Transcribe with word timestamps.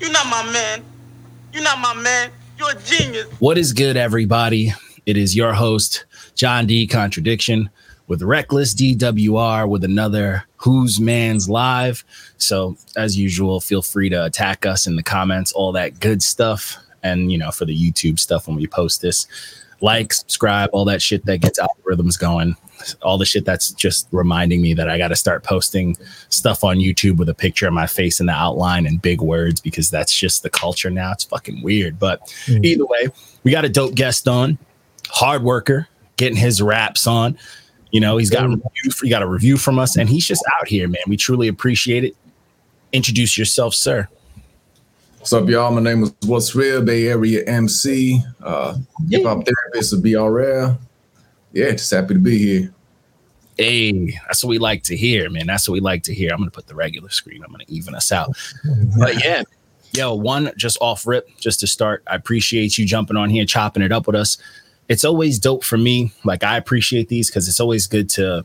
You're 0.00 0.12
not 0.12 0.26
my 0.28 0.52
man. 0.52 0.84
You're 1.52 1.64
not 1.64 1.80
my 1.80 1.92
man. 1.92 2.30
You're 2.56 2.70
a 2.70 2.80
genius. 2.82 3.26
What 3.40 3.58
is 3.58 3.72
good, 3.72 3.96
everybody? 3.96 4.72
It 5.06 5.16
is 5.16 5.34
your 5.34 5.52
host, 5.52 6.04
John 6.36 6.68
D. 6.68 6.86
Contradiction, 6.86 7.68
with 8.06 8.22
Reckless 8.22 8.76
DWR 8.76 9.68
with 9.68 9.82
another 9.82 10.44
Who's 10.58 11.00
Man's 11.00 11.48
Live. 11.48 12.04
So, 12.36 12.76
as 12.96 13.18
usual, 13.18 13.60
feel 13.60 13.82
free 13.82 14.08
to 14.10 14.24
attack 14.24 14.64
us 14.64 14.86
in 14.86 14.94
the 14.94 15.02
comments, 15.02 15.50
all 15.50 15.72
that 15.72 15.98
good 15.98 16.22
stuff. 16.22 16.76
And, 17.02 17.32
you 17.32 17.38
know, 17.38 17.50
for 17.50 17.64
the 17.64 17.76
YouTube 17.76 18.20
stuff 18.20 18.46
when 18.46 18.56
we 18.56 18.68
post 18.68 19.02
this, 19.02 19.26
like, 19.80 20.12
subscribe, 20.12 20.70
all 20.72 20.84
that 20.84 21.02
shit 21.02 21.26
that 21.26 21.38
gets 21.38 21.58
algorithms 21.58 22.16
going 22.16 22.54
all 23.02 23.18
the 23.18 23.24
shit 23.24 23.44
that's 23.44 23.70
just 23.72 24.08
reminding 24.12 24.62
me 24.62 24.74
that 24.74 24.88
I 24.88 24.98
got 24.98 25.08
to 25.08 25.16
start 25.16 25.44
posting 25.44 25.96
stuff 26.28 26.64
on 26.64 26.78
YouTube 26.78 27.16
with 27.16 27.28
a 27.28 27.34
picture 27.34 27.66
of 27.66 27.72
my 27.72 27.86
face 27.86 28.20
in 28.20 28.26
the 28.26 28.32
outline 28.32 28.86
and 28.86 29.00
big 29.00 29.20
words 29.20 29.60
because 29.60 29.90
that's 29.90 30.14
just 30.14 30.42
the 30.42 30.50
culture 30.50 30.90
now. 30.90 31.12
It's 31.12 31.24
fucking 31.24 31.62
weird. 31.62 31.98
But 31.98 32.26
mm. 32.46 32.64
either 32.64 32.86
way, 32.86 33.08
we 33.44 33.50
got 33.50 33.64
a 33.64 33.68
dope 33.68 33.94
guest 33.94 34.28
on, 34.28 34.58
hard 35.08 35.42
worker, 35.42 35.88
getting 36.16 36.36
his 36.36 36.60
raps 36.62 37.06
on. 37.06 37.38
You 37.90 38.00
know, 38.00 38.18
he's 38.18 38.30
got 38.30 38.44
a 38.44 38.48
review, 38.48 38.92
he 39.02 39.08
got 39.08 39.22
a 39.22 39.26
review 39.26 39.56
from 39.56 39.78
us, 39.78 39.96
and 39.96 40.08
he's 40.08 40.26
just 40.26 40.44
out 40.60 40.68
here, 40.68 40.88
man. 40.88 41.02
We 41.06 41.16
truly 41.16 41.48
appreciate 41.48 42.04
it. 42.04 42.16
Introduce 42.92 43.38
yourself, 43.38 43.74
sir. 43.74 44.08
What's 45.18 45.32
up, 45.32 45.48
y'all? 45.48 45.70
My 45.70 45.80
name 45.80 46.04
is 46.04 46.14
What's 46.26 46.54
Real 46.54 46.82
Bay 46.82 47.08
Area 47.08 47.44
MC, 47.46 48.22
uh, 48.42 48.76
hip 49.10 49.24
hop 49.24 49.44
therapist 49.44 49.92
of 49.92 50.00
BRL 50.00 50.78
yeah, 51.52 51.72
just 51.72 51.90
happy 51.90 52.14
to 52.14 52.20
be 52.20 52.38
here. 52.38 52.74
Hey, 53.58 54.18
that's 54.26 54.44
what 54.44 54.50
we 54.50 54.58
like 54.58 54.84
to 54.84 54.96
hear, 54.96 55.28
man. 55.30 55.46
That's 55.46 55.68
what 55.68 55.74
we 55.74 55.80
like 55.80 56.04
to 56.04 56.14
hear. 56.14 56.30
I'm 56.32 56.38
gonna 56.38 56.50
put 56.50 56.66
the 56.66 56.74
regular 56.74 57.10
screen. 57.10 57.42
I'm 57.44 57.50
gonna 57.50 57.64
even 57.68 57.94
us 57.94 58.12
out. 58.12 58.36
But 58.98 59.22
yeah, 59.24 59.42
yo, 59.92 60.14
one 60.14 60.52
just 60.56 60.78
off 60.80 61.06
rip, 61.06 61.28
just 61.38 61.60
to 61.60 61.66
start. 61.66 62.02
I 62.06 62.14
appreciate 62.14 62.78
you 62.78 62.86
jumping 62.86 63.16
on 63.16 63.30
here, 63.30 63.44
chopping 63.44 63.82
it 63.82 63.92
up 63.92 64.06
with 64.06 64.16
us. 64.16 64.38
It's 64.88 65.04
always 65.04 65.38
dope 65.38 65.64
for 65.64 65.76
me. 65.76 66.12
Like 66.24 66.44
I 66.44 66.56
appreciate 66.56 67.08
these 67.08 67.28
because 67.28 67.48
it's 67.48 67.60
always 67.60 67.86
good 67.86 68.08
to 68.10 68.44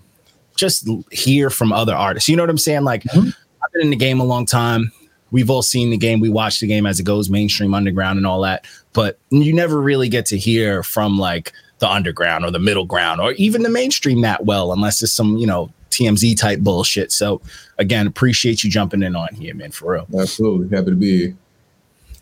just 0.55 0.87
hear 1.11 1.49
from 1.49 1.71
other 1.71 1.95
artists. 1.95 2.27
You 2.27 2.35
know 2.35 2.43
what 2.43 2.49
I'm 2.49 2.57
saying? 2.57 2.83
Like 2.83 3.03
mm-hmm. 3.03 3.29
I've 3.29 3.71
been 3.73 3.83
in 3.83 3.89
the 3.91 3.95
game 3.95 4.19
a 4.19 4.25
long 4.25 4.45
time. 4.45 4.91
We've 5.31 5.49
all 5.49 5.63
seen 5.63 5.89
the 5.89 5.97
game. 5.97 6.19
We 6.19 6.29
watch 6.29 6.59
the 6.59 6.67
game 6.67 6.85
as 6.85 6.99
it 6.99 7.03
goes 7.03 7.29
mainstream, 7.29 7.73
underground, 7.73 8.17
and 8.17 8.27
all 8.27 8.41
that. 8.41 8.67
But 8.93 9.17
you 9.31 9.53
never 9.53 9.81
really 9.81 10.07
get 10.07 10.27
to 10.27 10.37
hear 10.37 10.83
from 10.83 11.17
like 11.17 11.53
the 11.83 11.89
underground 11.89 12.45
or 12.45 12.51
the 12.51 12.59
middle 12.59 12.85
ground 12.85 13.19
or 13.19 13.33
even 13.33 13.61
the 13.61 13.69
mainstream 13.69 14.21
that 14.21 14.45
well, 14.45 14.71
unless 14.71 15.03
it's 15.03 15.11
some, 15.11 15.35
you 15.35 15.45
know, 15.45 15.69
TMZ 15.89 16.37
type 16.37 16.61
bullshit. 16.61 17.11
So 17.11 17.41
again, 17.77 18.07
appreciate 18.07 18.63
you 18.63 18.69
jumping 18.69 19.03
in 19.03 19.17
on 19.17 19.35
here, 19.35 19.53
man, 19.53 19.71
for 19.71 19.91
real. 19.91 20.07
Absolutely. 20.17 20.75
Happy 20.75 20.91
to 20.91 20.95
be 20.95 21.17
here. 21.17 21.37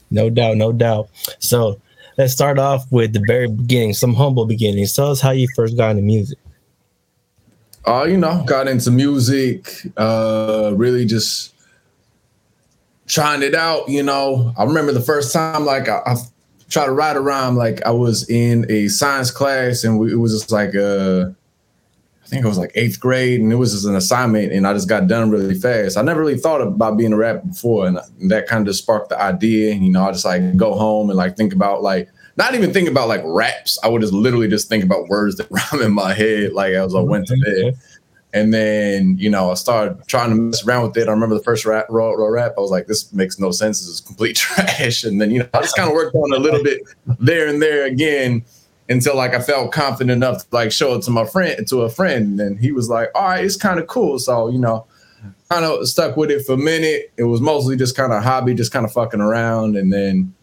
No 0.10 0.32
doubt, 0.32 0.58
no 0.58 0.74
doubt. 0.74 1.10
So 1.38 1.80
let's 2.18 2.34
start 2.34 2.58
off 2.58 2.92
with 2.92 3.14
the 3.14 3.24
very 3.28 3.48
beginning, 3.48 3.94
some 3.94 4.16
humble 4.16 4.48
beginnings. 4.48 4.94
Tell 4.96 5.12
us 5.12 5.22
how 5.22 5.30
you 5.30 5.48
first 5.56 5.78
got 5.78 5.92
into 5.92 6.02
music. 6.02 6.40
Uh, 7.86 8.06
you 8.10 8.18
know, 8.18 8.44
got 8.48 8.68
into 8.68 8.90
music, 8.90 9.84
uh, 9.96 10.72
really 10.76 11.06
just 11.06 11.54
trying 13.08 13.44
it 13.44 13.54
out, 13.54 13.88
you 13.90 14.02
know. 14.02 14.54
I 14.58 14.64
remember 14.64 14.92
the 14.92 15.02
first 15.02 15.32
time 15.32 15.66
like 15.66 15.88
I, 15.88 16.02
I 16.06 16.16
try 16.72 16.86
to 16.86 16.92
write 16.92 17.18
a 17.18 17.22
rhyme 17.22 17.56
like 17.56 17.86
I 17.86 17.92
was 17.92 18.28
in 18.30 18.66
a 18.70 18.88
science 18.88 19.30
class 19.30 19.84
and 19.84 20.00
we, 20.00 20.14
it 20.14 20.16
was 20.16 20.32
just 20.32 20.52
like 20.52 20.74
uh, 20.74 21.26
I 22.24 22.28
think 22.28 22.46
it 22.46 22.48
was 22.48 22.58
like 22.58 22.72
eighth 22.76 23.00
grade 23.00 23.42
and 23.42 23.52
it 23.52 23.58
was 23.58 23.74
just 23.74 23.86
an 23.86 23.96
assignment 23.96 24.54
and 24.54 24.66
I 24.66 24.74
just 24.74 24.88
got 24.88 25.08
done 25.08 25.30
really 25.30 25.54
fast. 25.54 25.98
I 25.98 26.02
never 26.02 26.22
really 26.22 26.38
thought 26.38 26.62
about 26.62 26.98
being 26.98 27.12
a 27.12 27.18
rapper 27.18 27.46
before 27.46 27.88
and 27.88 28.00
that 28.30 28.48
kind 28.48 28.68
of 28.70 28.76
sparked 28.76 29.10
the 29.10 29.22
idea. 29.22 29.74
You 29.74 29.92
know, 29.92 30.06
I 30.06 30.14
just 30.14 30.24
like 30.24 30.56
go 30.56 30.74
home 30.74 31.10
and 31.10 31.18
like 31.18 31.36
think 31.36 31.54
about 31.54 31.84
like 31.84 32.10
not 32.38 32.56
even 32.56 32.72
think 32.72 32.88
about 32.88 33.10
like 33.10 33.22
raps. 33.26 33.78
I 33.84 33.90
would 33.90 34.02
just 34.02 34.14
literally 34.14 34.48
just 34.48 34.70
think 34.70 34.84
about 34.84 35.10
words 35.10 35.36
that 35.36 35.52
rhyme 35.52 35.82
in 35.82 35.92
my 35.92 36.14
head 36.14 36.54
like 36.54 36.72
as 36.72 36.96
I 36.96 37.02
went 37.02 37.28
to 37.28 37.38
bed. 37.44 37.78
And 38.34 38.54
then, 38.54 39.18
you 39.18 39.30
know, 39.30 39.52
I 39.52 39.56
started 39.56 40.08
trying 40.08 40.30
to 40.30 40.36
mess 40.36 40.66
around 40.66 40.88
with 40.88 40.98
it. 40.98 41.08
I 41.08 41.12
remember 41.12 41.36
the 41.36 41.44
first 41.44 41.66
rap, 41.66 41.88
raw, 41.90 42.12
raw 42.12 42.28
rap. 42.28 42.54
I 42.58 42.62
was 42.62 42.72
like, 42.72 42.88
this 42.88 43.12
makes 43.12 43.40
no 43.40 43.52
sense. 43.52 43.80
This 43.80 43.90
is 43.90 44.00
complete 44.00 44.36
trash. 44.38 45.04
And 45.04 45.20
then, 45.20 45.32
you 45.32 45.40
know, 45.40 45.50
I 45.54 45.62
just 45.62 45.76
kind 45.76 45.90
of 45.90 45.96
worked 45.96 46.16
on 46.16 46.32
a 46.34 46.38
little 46.38 46.64
bit 46.64 46.82
there 47.20 47.48
and 47.48 47.62
there 47.62 47.86
again 47.86 48.46
until 48.90 49.16
like 49.16 49.34
I 49.34 49.42
felt 49.42 49.72
confident 49.72 50.12
enough 50.12 50.50
to 50.50 50.56
like 50.56 50.72
show 50.72 50.96
it 50.96 51.04
to 51.04 51.12
my 51.12 51.26
friend, 51.26 51.68
to 51.68 51.82
a 51.82 51.90
friend. 51.90 52.40
And 52.40 52.60
he 52.60 52.72
was 52.72 52.90
like, 52.90 53.10
all 53.16 53.30
right, 53.30 53.44
it's 53.44 53.58
kind 53.58 53.80
of 53.80 53.88
cool. 53.88 54.18
So, 54.18 54.50
you 54.50 54.60
know, 54.60 54.86
kind 55.50 55.66
of 55.66 55.86
stuck 55.88 56.16
with 56.16 56.32
it 56.32 56.46
for 56.46 56.54
a 56.54 56.58
minute. 56.58 57.12
It 57.18 57.24
was 57.24 57.42
mostly 57.42 57.76
just 57.76 57.98
kind 57.98 58.14
of 58.14 58.24
hobby, 58.24 58.54
just 58.54 58.72
kind 58.72 58.86
of 58.86 58.94
fucking 58.94 59.22
around. 59.22 59.76
And 59.76 59.92
then 59.92 60.34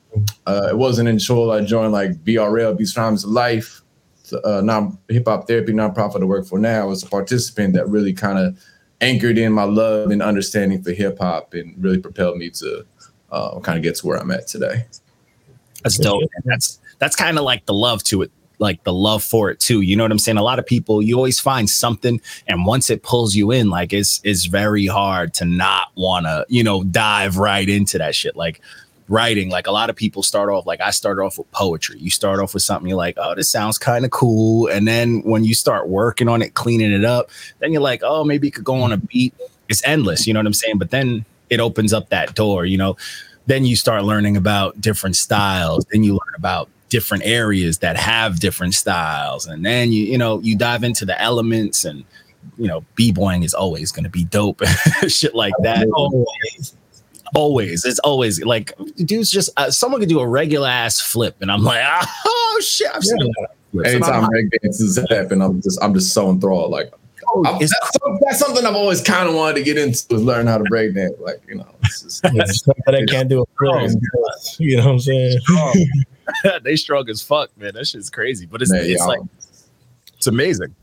uh, 0.46 0.68
it 0.70 0.76
wasn't 0.76 1.08
until 1.08 1.50
I 1.50 1.62
joined 1.62 1.92
like 1.92 2.12
BRL, 2.24 2.76
Beats 2.76 2.96
Rhymes 2.96 3.24
and 3.24 3.32
Life 3.32 3.82
uh, 4.32 4.60
non 4.60 4.98
hip 5.08 5.26
hop 5.26 5.46
therapy 5.46 5.72
nonprofit 5.72 6.22
I 6.22 6.24
work 6.24 6.46
for 6.46 6.58
now 6.58 6.90
as 6.90 7.02
a 7.02 7.06
participant 7.06 7.74
that 7.74 7.88
really 7.88 8.12
kind 8.12 8.38
of 8.38 8.58
anchored 9.00 9.38
in 9.38 9.52
my 9.52 9.64
love 9.64 10.10
and 10.10 10.22
understanding 10.22 10.82
for 10.82 10.92
hip 10.92 11.18
hop 11.18 11.54
and 11.54 11.74
really 11.82 11.98
propelled 11.98 12.36
me 12.36 12.50
to 12.50 12.84
uh, 13.30 13.58
kind 13.60 13.76
of 13.76 13.82
get 13.82 13.96
to 13.96 14.06
where 14.06 14.18
I'm 14.18 14.30
at 14.30 14.46
today. 14.46 14.84
That's 15.82 15.96
dope. 15.96 16.28
That's 16.44 16.80
that's 16.98 17.14
kind 17.14 17.38
of 17.38 17.44
like 17.44 17.66
the 17.66 17.74
love 17.74 18.02
to 18.04 18.22
it, 18.22 18.32
like 18.58 18.82
the 18.84 18.92
love 18.92 19.22
for 19.22 19.50
it 19.50 19.60
too. 19.60 19.80
You 19.82 19.96
know 19.96 20.04
what 20.04 20.10
I'm 20.10 20.18
saying? 20.18 20.38
A 20.38 20.42
lot 20.42 20.58
of 20.58 20.66
people, 20.66 21.02
you 21.02 21.16
always 21.16 21.38
find 21.38 21.70
something, 21.70 22.20
and 22.46 22.66
once 22.66 22.90
it 22.90 23.02
pulls 23.02 23.34
you 23.34 23.52
in, 23.52 23.70
like 23.70 23.92
it's 23.92 24.20
it's 24.24 24.46
very 24.46 24.86
hard 24.86 25.34
to 25.34 25.44
not 25.44 25.88
want 25.96 26.26
to, 26.26 26.44
you 26.48 26.64
know, 26.64 26.82
dive 26.84 27.36
right 27.36 27.68
into 27.68 27.98
that 27.98 28.14
shit. 28.14 28.34
Like 28.34 28.60
writing 29.08 29.48
like 29.48 29.66
a 29.66 29.70
lot 29.70 29.88
of 29.88 29.96
people 29.96 30.22
start 30.22 30.50
off 30.50 30.66
like 30.66 30.80
i 30.80 30.90
started 30.90 31.22
off 31.22 31.38
with 31.38 31.50
poetry. 31.50 31.98
You 31.98 32.10
start 32.10 32.40
off 32.40 32.54
with 32.54 32.62
something 32.62 32.88
you're 32.88 32.98
like 32.98 33.16
oh 33.18 33.34
this 33.34 33.50
sounds 33.50 33.78
kind 33.78 34.04
of 34.04 34.10
cool. 34.10 34.68
And 34.68 34.86
then 34.86 35.22
when 35.22 35.44
you 35.44 35.54
start 35.54 35.88
working 35.88 36.28
on 36.28 36.42
it 36.42 36.54
cleaning 36.54 36.92
it 36.92 37.04
up 37.04 37.30
then 37.58 37.72
you're 37.72 37.82
like 37.82 38.02
oh 38.04 38.24
maybe 38.24 38.48
it 38.48 38.52
could 38.52 38.64
go 38.64 38.80
on 38.80 38.92
a 38.92 38.96
mm-hmm. 38.96 39.06
beat. 39.06 39.34
It's 39.68 39.82
endless 39.86 40.26
you 40.26 40.34
know 40.34 40.40
what 40.40 40.46
i'm 40.46 40.54
saying? 40.54 40.78
But 40.78 40.90
then 40.90 41.24
it 41.50 41.60
opens 41.60 41.92
up 41.92 42.10
that 42.10 42.34
door 42.34 42.66
you 42.66 42.78
know? 42.78 42.96
Then 43.46 43.64
you 43.64 43.76
start 43.76 44.04
learning 44.04 44.36
about 44.36 44.78
different 44.78 45.16
styles. 45.16 45.86
Then 45.90 46.04
you 46.04 46.12
learn 46.12 46.34
about 46.36 46.68
different 46.90 47.24
areas 47.24 47.78
that 47.78 47.96
have 47.96 48.40
different 48.40 48.74
styles. 48.74 49.46
And 49.46 49.64
then 49.64 49.90
you 49.90 50.04
you 50.04 50.18
know 50.18 50.40
you 50.40 50.56
dive 50.56 50.84
into 50.84 51.04
the 51.04 51.18
elements 51.20 51.84
and 51.84 52.04
you 52.58 52.68
know 52.68 52.84
b-boying 52.94 53.42
is 53.42 53.54
always 53.54 53.90
going 53.90 54.04
to 54.04 54.10
be 54.10 54.24
dope 54.24 54.62
shit 55.08 55.34
like 55.34 55.54
that. 55.62 55.88
Always 55.94 56.76
always 57.34 57.84
it's 57.84 57.98
always 58.00 58.42
like 58.44 58.72
dudes 58.96 59.30
just 59.30 59.50
uh, 59.56 59.70
someone 59.70 60.00
could 60.00 60.08
do 60.08 60.20
a 60.20 60.26
regular 60.26 60.68
ass 60.68 61.00
flip 61.00 61.36
and 61.40 61.50
i'm 61.50 61.62
like 61.62 61.82
oh 62.26 62.60
shit 62.62 62.90
I've 62.94 63.04
seen 63.04 63.32
yeah. 63.72 63.82
anytime 63.86 64.26
break 64.28 64.46
dances 64.62 64.98
happen 65.10 65.42
i'm 65.42 65.60
just 65.60 65.82
i'm 65.82 65.94
just 65.94 66.12
so 66.12 66.30
enthralled 66.30 66.70
like 66.70 66.92
oh, 67.34 67.58
that's, 67.58 67.72
that's, 68.20 68.38
something 68.38 68.64
I've 68.64 68.74
always 68.74 69.00
kind 69.00 69.28
of 69.28 69.34
wanted 69.34 69.54
to 69.56 69.62
get 69.62 69.78
into 69.78 69.92
is 69.92 70.22
learn 70.22 70.46
how 70.46 70.58
to 70.58 70.64
break 70.64 70.94
dance. 70.94 71.14
Like, 71.20 71.40
you 71.48 71.56
know, 71.56 71.66
it's 71.82 72.02
just, 72.02 72.20
it's, 72.24 72.62
but 72.84 72.94
I 72.94 73.04
can't 73.06 73.28
do 73.28 73.42
a 73.42 73.46
flip. 73.58 73.90
You 74.58 74.78
know 74.78 74.86
what 74.86 74.92
I'm 74.92 74.98
saying? 75.00 75.38
they 76.62 76.76
strong 76.76 77.08
as 77.08 77.22
fuck, 77.22 77.56
man. 77.56 77.74
That 77.74 77.86
shit's 77.86 78.10
crazy. 78.10 78.46
But 78.46 78.62
it's, 78.62 78.72
man, 78.72 78.82
it's 78.84 79.06
like, 79.06 79.20
it's 80.16 80.26
amazing. 80.26 80.74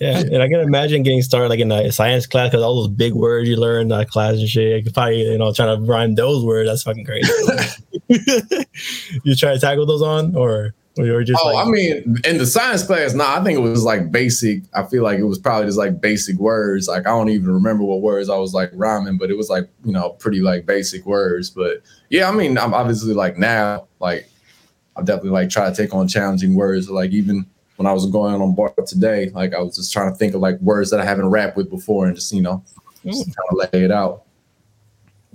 Yeah, 0.00 0.18
and 0.18 0.42
I 0.42 0.48
can 0.48 0.60
imagine 0.60 1.02
getting 1.02 1.22
started 1.22 1.48
like 1.48 1.60
in 1.60 1.70
a 1.70 1.92
science 1.92 2.26
class 2.26 2.50
because 2.50 2.62
all 2.62 2.82
those 2.82 2.88
big 2.88 3.12
words 3.12 3.48
you 3.48 3.56
learn 3.56 3.82
in 3.82 3.88
that 3.88 4.08
class 4.08 4.34
and 4.34 4.48
shit. 4.48 4.78
You 4.78 4.84
could 4.84 4.94
probably 4.94 5.22
you 5.22 5.38
know 5.38 5.52
trying 5.52 5.76
to 5.76 5.90
rhyme 5.90 6.14
those 6.14 6.44
words. 6.44 6.68
That's 6.68 6.82
fucking 6.82 7.04
crazy. 7.04 7.30
you 9.24 9.36
try 9.36 9.54
to 9.54 9.60
tackle 9.60 9.86
those 9.86 10.02
on, 10.02 10.34
or 10.36 10.74
or 10.98 11.04
you 11.06 11.24
just? 11.24 11.42
Oh, 11.44 11.52
like, 11.52 11.66
I 11.66 11.70
mean, 11.70 12.20
in 12.24 12.38
the 12.38 12.46
science 12.46 12.84
class, 12.84 13.14
nah. 13.14 13.40
I 13.40 13.44
think 13.44 13.58
it 13.58 13.62
was 13.62 13.84
like 13.84 14.12
basic. 14.12 14.62
I 14.74 14.84
feel 14.84 15.02
like 15.02 15.18
it 15.18 15.24
was 15.24 15.38
probably 15.38 15.66
just 15.66 15.78
like 15.78 16.00
basic 16.00 16.36
words. 16.36 16.88
Like 16.88 17.06
I 17.06 17.10
don't 17.10 17.30
even 17.30 17.52
remember 17.52 17.84
what 17.84 18.00
words 18.00 18.28
I 18.28 18.36
was 18.36 18.54
like 18.54 18.70
rhyming, 18.74 19.18
but 19.18 19.30
it 19.30 19.36
was 19.36 19.50
like 19.50 19.68
you 19.84 19.92
know 19.92 20.10
pretty 20.10 20.40
like 20.40 20.66
basic 20.66 21.04
words. 21.06 21.50
But 21.50 21.82
yeah, 22.10 22.28
I 22.28 22.32
mean, 22.32 22.58
I'm 22.58 22.74
obviously 22.74 23.14
like 23.14 23.38
now 23.38 23.88
like 24.00 24.28
I 24.96 25.02
definitely 25.02 25.30
like 25.30 25.50
try 25.50 25.68
to 25.68 25.74
take 25.74 25.94
on 25.94 26.06
challenging 26.06 26.54
words. 26.54 26.88
Like 26.88 27.10
even 27.10 27.46
when 27.76 27.86
I 27.86 27.92
was 27.92 28.06
going 28.06 28.40
on 28.40 28.54
board 28.54 28.72
today, 28.86 29.30
like 29.30 29.54
I 29.54 29.60
was 29.60 29.76
just 29.76 29.92
trying 29.92 30.12
to 30.12 30.16
think 30.16 30.34
of 30.34 30.40
like 30.40 30.58
words 30.60 30.90
that 30.90 31.00
I 31.00 31.04
haven't 31.04 31.26
rapped 31.28 31.56
with 31.56 31.70
before 31.70 32.06
and 32.06 32.14
just, 32.14 32.32
you 32.32 32.42
know, 32.42 32.62
just 33.04 33.26
kind 33.26 33.48
of 33.50 33.72
lay 33.72 33.84
it 33.84 33.90
out. 33.90 34.24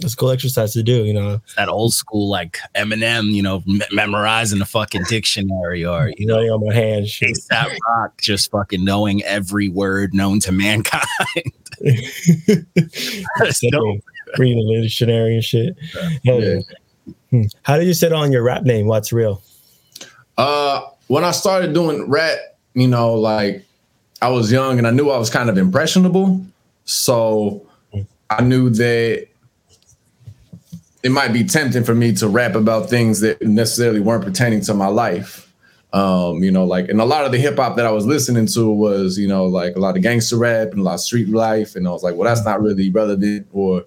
It's 0.01 0.15
cool 0.15 0.31
exercise 0.31 0.71
to 0.74 0.83
do, 0.83 1.03
you 1.03 1.13
know. 1.13 1.41
That 1.57 1.68
old 1.68 1.94
school 1.94 2.30
like 2.30 2.59
Eminem, 2.74 3.31
you 3.31 3.44
know, 3.44 3.62
me- 3.65 3.81
memorizing 3.91 4.59
the 4.59 4.65
fucking 4.65 5.03
dictionary 5.09 5.83
or 5.83 6.13
you 6.18 6.25
know, 6.25 6.39
on 6.39 6.65
my 6.65 6.74
hands. 6.74 7.19
That 7.50 7.77
rock, 7.86 8.21
just 8.21 8.50
fucking 8.51 8.85
knowing 8.85 9.21
every 9.24 9.68
word 9.68 10.13
known 10.13 10.39
to 10.42 10.53
mankind. 10.53 11.03
Reading 14.38 14.68
the 14.68 14.80
dictionary 14.81 15.35
and 15.35 15.44
shit. 15.44 15.75
Yeah. 16.24 16.59
Hmm. 17.31 17.44
How 17.63 17.77
did 17.77 17.88
you 17.88 17.94
settle 17.94 18.19
on 18.19 18.31
your 18.31 18.44
rap 18.44 18.63
name? 18.63 18.88
What's 18.88 19.12
real? 19.12 19.42
Uh, 20.38 20.81
when 21.09 21.23
I 21.23 21.31
started 21.31 21.73
doing 21.73 22.07
rap, 22.07 22.38
you 22.75 22.88
know, 22.88 23.15
like 23.15 23.65
I 24.21 24.29
was 24.29 24.51
young 24.51 24.77
and 24.77 24.85
I 24.85 24.91
knew 24.91 25.09
I 25.09 25.17
was 25.17 25.31
kind 25.31 25.50
of 25.50 25.57
impressionable. 25.57 26.45
So 26.85 27.65
I 28.29 28.44
knew 28.44 28.69
that 28.69 29.27
it 31.01 31.11
might 31.11 31.33
be 31.33 31.44
tempting 31.44 31.83
for 31.83 31.95
me 31.95 32.13
to 32.13 32.27
rap 32.27 32.53
about 32.53 32.91
things 32.91 33.21
that 33.21 33.41
necessarily 33.41 34.00
weren't 34.00 34.23
pertaining 34.23 34.61
to 34.61 34.73
my 34.75 34.85
life. 34.85 35.51
Um, 35.94 36.44
you 36.44 36.51
know, 36.51 36.63
like, 36.63 36.89
and 36.89 37.01
a 37.01 37.06
lot 37.06 37.25
of 37.25 37.31
the 37.31 37.39
hip 37.39 37.57
hop 37.57 37.75
that 37.77 37.88
I 37.88 37.91
was 37.91 38.06
listening 38.06 38.45
to 38.45 38.69
was, 38.69 39.17
you 39.17 39.27
know, 39.27 39.45
like 39.45 39.75
a 39.75 39.79
lot 39.79 39.97
of 39.97 40.03
gangster 40.03 40.38
rap 40.38 40.69
and 40.69 40.81
a 40.81 40.83
lot 40.83 40.94
of 40.94 41.00
street 41.00 41.29
life. 41.29 41.75
And 41.75 41.88
I 41.88 41.91
was 41.91 42.03
like, 42.03 42.13
well, 42.13 42.29
that's 42.29 42.45
not 42.45 42.61
really 42.61 42.91
relevant 42.91 43.47
or 43.51 43.83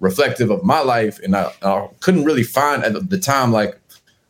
reflective 0.00 0.50
of 0.50 0.64
my 0.64 0.80
life. 0.80 1.20
And 1.22 1.36
I, 1.36 1.52
I 1.62 1.88
couldn't 2.00 2.24
really 2.24 2.42
find 2.42 2.82
at 2.82 3.08
the 3.08 3.18
time, 3.18 3.52
like, 3.52 3.78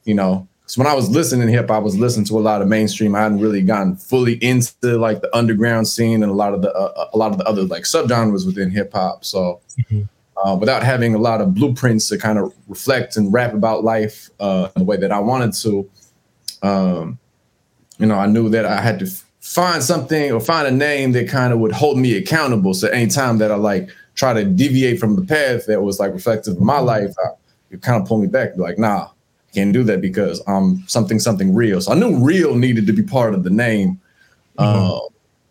you 0.05 0.12
know, 0.12 0.46
so 0.67 0.81
when 0.81 0.91
I 0.91 0.95
was 0.95 1.11
listening 1.11 1.47
to 1.47 1.53
hip 1.53 1.69
hop, 1.69 1.77
I 1.77 1.79
was 1.79 1.97
listening 1.97 2.25
to 2.27 2.39
a 2.39 2.41
lot 2.41 2.63
of 2.63 2.69
mainstream. 2.69 3.15
I 3.15 3.21
hadn't 3.21 3.41
really 3.41 3.61
gotten 3.61 3.97
fully 3.97 4.43
into 4.43 4.97
like 4.97 5.21
the 5.21 5.35
underground 5.37 5.87
scene 5.89 6.23
and 6.23 6.33
a 6.33 6.35
lot 6.35 6.55
of 6.55 6.63
the 6.63 6.73
uh, 6.73 7.11
a 7.13 7.19
lot 7.19 7.33
of 7.33 7.39
the 7.39 7.45
other 7.45 7.65
like 7.65 7.83
subgenres 7.83 8.47
within 8.47 8.71
hip 8.71 8.93
hop. 8.95 9.27
So 9.27 9.61
mm-hmm. 9.79 10.03
uh, 10.43 10.57
without 10.57 10.83
having 10.83 11.15
a 11.15 11.19
lot 11.19 11.43
of 11.43 11.55
blueprints 11.55 12.09
to 12.09 12.19
kind 12.19 12.39
of 12.39 12.55
reflect 12.67 13.19
and 13.19 13.31
rap 13.31 13.53
about 13.53 13.85
life 13.85 14.31
uh, 14.41 14.71
in 14.75 14.81
the 14.81 14.85
way 14.87 14.97
that 14.97 15.13
I 15.13 15.19
wanted 15.19 15.53
to, 15.53 15.91
um, 16.63 17.19
you 17.99 18.07
know, 18.07 18.17
I 18.17 18.27
knew 18.27 18.49
that 18.49 18.65
I 18.65 18.81
had 18.81 18.99
to 19.01 19.07
find 19.41 19.83
something 19.83 20.33
or 20.33 20.41
find 20.41 20.67
a 20.67 20.71
name 20.71 21.13
that 21.13 21.29
kind 21.29 21.53
of 21.53 21.59
would 21.59 21.73
hold 21.73 21.99
me 21.99 22.17
accountable. 22.17 22.73
So 22.73 22.89
anytime 22.89 23.37
that 23.39 23.53
I 23.53 23.57
like 23.57 23.91
try 24.15 24.33
to 24.33 24.45
deviate 24.45 24.99
from 24.99 25.17
the 25.17 25.23
path 25.27 25.67
that 25.67 25.83
was 25.83 26.01
like 26.01 26.15
reflective 26.15 26.57
of 26.57 26.63
my 26.63 26.79
life, 26.79 27.13
I, 27.23 27.33
it 27.71 27.83
kind 27.83 28.01
of 28.01 28.09
pulled 28.09 28.23
me 28.23 28.29
back. 28.29 28.57
Like, 28.57 28.79
nah, 28.79 29.11
can't 29.55 29.73
do 29.73 29.83
that 29.85 30.01
because 30.01 30.43
I'm 30.47 30.87
something 30.89 31.19
something 31.19 31.55
real. 31.55 31.81
So 31.81 31.93
I 31.93 31.95
knew 31.95 32.23
real 32.23 32.55
needed 32.55 32.87
to 32.87 32.93
be 32.93 33.03
part 33.03 33.35
of 33.35 33.45
the 33.45 33.51
name. 33.51 34.01
Mm-hmm. 34.59 34.93
Uh, 34.93 35.01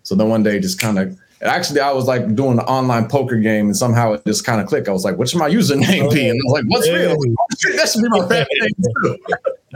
so 0.04 0.16
then 0.16 0.30
one 0.30 0.44
day, 0.44 0.60
just 0.60 0.80
kind 0.80 1.00
of 1.00 1.18
actually, 1.42 1.80
I 1.80 1.92
was 1.92 2.06
like 2.06 2.36
doing 2.36 2.60
an 2.60 2.66
online 2.66 3.08
poker 3.08 3.38
game, 3.38 3.68
and 3.68 3.78
somehow 3.78 4.14
it 4.14 4.26
just 4.26 4.46
kind 4.46 4.62
of 4.62 4.68
clicked. 4.68 4.88
I 4.88 4.92
was 4.92 5.04
like, 5.04 5.18
"What's 5.18 5.36
my 5.36 5.50
username 5.50 6.14
be?" 6.14 6.30
And 6.30 6.40
I 6.40 6.44
was 6.44 6.54
like, 6.54 6.66
"What's 6.66 6.88
hey. 6.88 7.08
real?" 7.08 7.18
That 7.76 7.90
should 7.90 8.04
be 8.04 8.10
my 8.10 8.26
rap 8.26 8.48
name 8.52 8.72
too. 9.04 9.18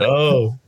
oh. 0.00 0.58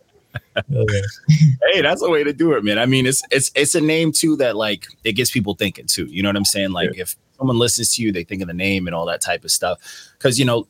Okay. 0.57 1.03
hey, 1.73 1.81
that's 1.83 2.03
a 2.03 2.11
way 2.11 2.25
to 2.25 2.33
do 2.33 2.53
it, 2.53 2.65
man. 2.65 2.79
I 2.79 2.87
mean, 2.87 3.07
it's 3.07 3.23
it's 3.31 3.51
it's 3.55 3.75
a 3.75 3.81
name 3.81 4.12
too 4.12 4.37
that 4.37 4.57
like 4.57 4.87
it 5.05 5.12
gets 5.12 5.31
people 5.31 5.55
thinking 5.55 5.87
too. 5.87 6.07
You 6.07 6.23
know 6.23 6.29
what 6.29 6.37
I'm 6.37 6.45
saying? 6.45 6.73
Like 6.73 6.95
yeah. 6.95 7.03
if 7.03 7.17
someone 7.37 7.59
listens 7.59 7.95
to 7.97 8.03
you, 8.03 8.12
they 8.12 8.25
think 8.25 8.43
of 8.43 8.49
the 8.49 8.55
name 8.55 8.87
and 8.87 8.95
all 8.95 9.07
that 9.07 9.21
type 9.21 9.45
of 9.45 9.51
stuff. 9.51 9.79
Because 10.19 10.39
you 10.39 10.45
know, 10.45 10.67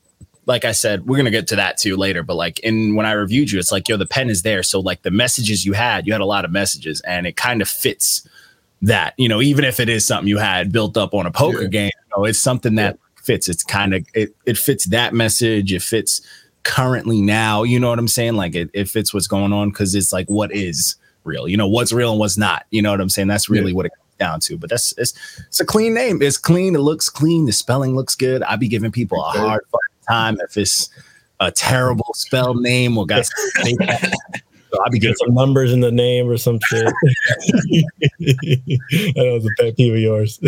like 0.46 0.64
I 0.64 0.72
said, 0.72 1.06
we're 1.06 1.16
gonna 1.16 1.30
get 1.30 1.46
to 1.48 1.56
that 1.56 1.78
too 1.78 1.96
later. 1.96 2.22
But 2.22 2.34
like 2.34 2.58
in 2.60 2.94
when 2.94 3.06
I 3.06 3.12
reviewed 3.12 3.50
you, 3.50 3.58
it's 3.58 3.72
like 3.72 3.88
yo, 3.88 3.96
the 3.96 4.06
pen 4.06 4.30
is 4.30 4.42
there. 4.42 4.62
So 4.62 4.80
like 4.80 5.02
the 5.02 5.10
messages 5.10 5.64
you 5.64 5.72
had, 5.72 6.06
you 6.06 6.12
had 6.12 6.20
a 6.20 6.26
lot 6.26 6.44
of 6.44 6.50
messages, 6.50 7.00
and 7.02 7.26
it 7.26 7.36
kind 7.36 7.62
of 7.62 7.68
fits 7.68 8.26
that. 8.82 9.14
You 9.16 9.28
know, 9.28 9.40
even 9.40 9.64
if 9.64 9.80
it 9.80 9.88
is 9.88 10.06
something 10.06 10.28
you 10.28 10.38
had 10.38 10.72
built 10.72 10.96
up 10.96 11.14
on 11.14 11.26
a 11.26 11.30
poker 11.30 11.62
yeah. 11.62 11.68
game, 11.68 11.92
you 11.94 12.16
know, 12.16 12.24
it's 12.24 12.38
something 12.38 12.74
that 12.76 12.96
yeah. 12.96 13.22
fits. 13.22 13.48
It's 13.48 13.62
kind 13.62 13.94
of 13.94 14.06
it 14.14 14.34
it 14.46 14.56
fits 14.56 14.86
that 14.86 15.14
message. 15.14 15.72
It 15.72 15.82
fits 15.82 16.20
currently 16.62 17.20
now. 17.20 17.62
You 17.62 17.80
know 17.80 17.90
what 17.90 17.98
I'm 17.98 18.08
saying? 18.08 18.34
Like 18.34 18.54
it, 18.54 18.70
it 18.72 18.88
fits 18.88 19.14
what's 19.14 19.26
going 19.26 19.52
on 19.52 19.70
because 19.70 19.94
it's 19.94 20.12
like 20.12 20.28
what 20.28 20.52
is 20.52 20.96
real. 21.24 21.48
You 21.48 21.56
know, 21.56 21.68
what's 21.68 21.92
real 21.92 22.10
and 22.10 22.20
what's 22.20 22.36
not. 22.36 22.66
You 22.70 22.82
know 22.82 22.90
what 22.90 23.00
I'm 23.00 23.10
saying? 23.10 23.28
That's 23.28 23.48
really 23.48 23.72
yeah. 23.72 23.76
what 23.76 23.86
it 23.86 23.92
comes 23.96 24.16
down 24.18 24.40
to. 24.40 24.58
But 24.58 24.70
that's 24.70 24.92
it's 24.98 25.14
it's 25.46 25.60
a 25.60 25.66
clean 25.66 25.94
name. 25.94 26.22
It's 26.22 26.38
clean. 26.38 26.74
It 26.74 26.80
looks 26.80 27.08
clean. 27.08 27.46
The 27.46 27.52
spelling 27.52 27.94
looks 27.94 28.14
good. 28.14 28.42
I'd 28.42 28.60
be 28.60 28.68
giving 28.68 28.92
people 28.92 29.22
a 29.22 29.30
hard 29.30 29.62
time 30.10 30.38
if 30.40 30.56
it's 30.56 30.90
a 31.40 31.50
terrible 31.50 32.12
spelled 32.14 32.60
name 32.60 32.98
or 32.98 33.06
got 33.06 33.24
so 34.72 34.82
I'll 34.84 34.90
be 34.90 34.98
getting 34.98 35.16
some 35.16 35.34
numbers 35.34 35.72
in 35.72 35.80
the 35.80 35.90
name 35.90 36.28
or 36.28 36.36
some 36.36 36.58
shit. 36.66 36.84
that 38.20 39.16
was 39.16 39.44
a 39.44 39.62
pet 39.62 39.76
peeve 39.76 39.94
of 39.94 39.98
yours. 39.98 40.40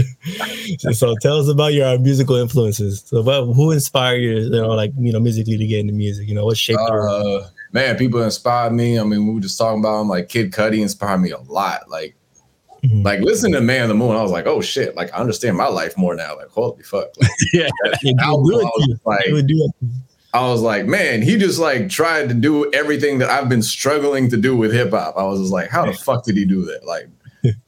so, 0.93 1.15
tell 1.21 1.41
us 1.41 1.49
about 1.49 1.73
your 1.73 1.87
uh, 1.87 1.99
musical 1.99 2.37
influences. 2.37 3.03
So 3.07 3.23
what, 3.23 3.55
who 3.55 3.73
inspired 3.73 4.19
you, 4.19 4.39
you 4.39 4.51
know, 4.51 4.69
like, 4.69 4.93
you 4.99 5.13
know, 5.13 5.21
musically 5.21 5.59
to 5.59 5.67
get 5.67 5.81
into 5.81 5.93
music? 5.93 6.29
You 6.29 6.35
know, 6.35 6.45
what 6.45 6.57
shaped 6.57 6.79
uh, 6.81 6.95
your 6.95 7.43
man, 7.73 7.97
people 7.97 8.23
inspired 8.23 8.73
me. 8.73 8.99
I 8.99 9.05
mean, 9.05 9.27
we 9.27 9.35
were 9.35 9.41
just 9.41 9.59
talking 9.59 9.81
about 9.81 9.99
them, 9.99 10.09
like 10.09 10.29
Kid 10.29 10.53
Cudi 10.53 10.81
inspired 10.81 11.19
me 11.19 11.31
a 11.31 11.39
lot. 11.39 11.91
Like 11.91 12.15
Mm-hmm. 12.85 13.03
Like 13.03 13.21
listening 13.21 13.53
to 13.53 13.61
Man 13.61 13.83
on 13.83 13.89
the 13.89 13.95
Moon, 13.95 14.17
I 14.17 14.23
was 14.23 14.33
like, 14.33 14.47
oh 14.47 14.61
shit, 14.61 14.97
like 14.97 15.13
I 15.15 15.19
understand 15.19 15.57
my 15.57 15.69
life 15.69 15.97
more 15.97 16.17
now. 16.17 16.37
Like, 16.37 16.49
holy 16.49 16.83
fuck. 16.83 17.09
Like, 17.21 17.31
yeah. 17.53 17.69
album, 18.21 18.21
I 18.25 18.33
was 18.33 19.01
like, 19.05 19.27
I 20.35 20.49
was 20.49 20.63
like, 20.63 20.87
man, 20.87 21.23
he 21.23 21.37
just 21.37 21.59
like 21.59 21.89
tried 21.89 22.29
to 22.29 22.35
do 22.35 22.73
everything 22.73 23.19
that 23.19 23.31
I've 23.31 23.49
been 23.49 23.63
struggling 23.63 24.29
to 24.31 24.37
do 24.37 24.57
with 24.57 24.73
hip 24.73 24.91
hop. 24.91 25.17
I 25.17 25.23
was 25.25 25.41
just 25.41 25.53
like, 25.53 25.71
how 25.71 25.87
the 25.87 25.93
fuck 26.05 26.25
did 26.25 26.37
he 26.37 26.45
do 26.45 26.65
that? 26.65 26.85
Like 26.85 27.09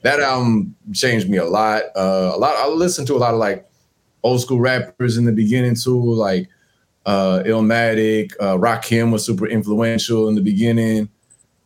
that 0.03 0.21
album 0.21 0.75
changed 0.93 1.29
me 1.29 1.37
a 1.39 1.45
lot. 1.45 1.83
Uh, 1.95 2.33
a 2.35 2.39
lot. 2.39 2.57
I 2.57 2.67
listened 2.69 3.07
to 3.09 3.15
a 3.15 3.19
lot 3.19 3.35
of 3.35 3.41
like 3.41 3.69
old 4.25 4.41
school 4.41 4.59
rappers 4.59 5.17
in 5.17 5.27
the 5.27 5.33
beginning 5.33 5.77
too, 5.77 6.01
like 6.15 6.49
uh, 7.07 7.43
Illmatic, 7.45 8.33
uh, 8.41 8.57
Rakim 8.57 9.13
was 9.13 9.25
super 9.25 9.47
influential 9.47 10.29
in 10.29 10.35
the 10.35 10.41
beginning. 10.41 11.09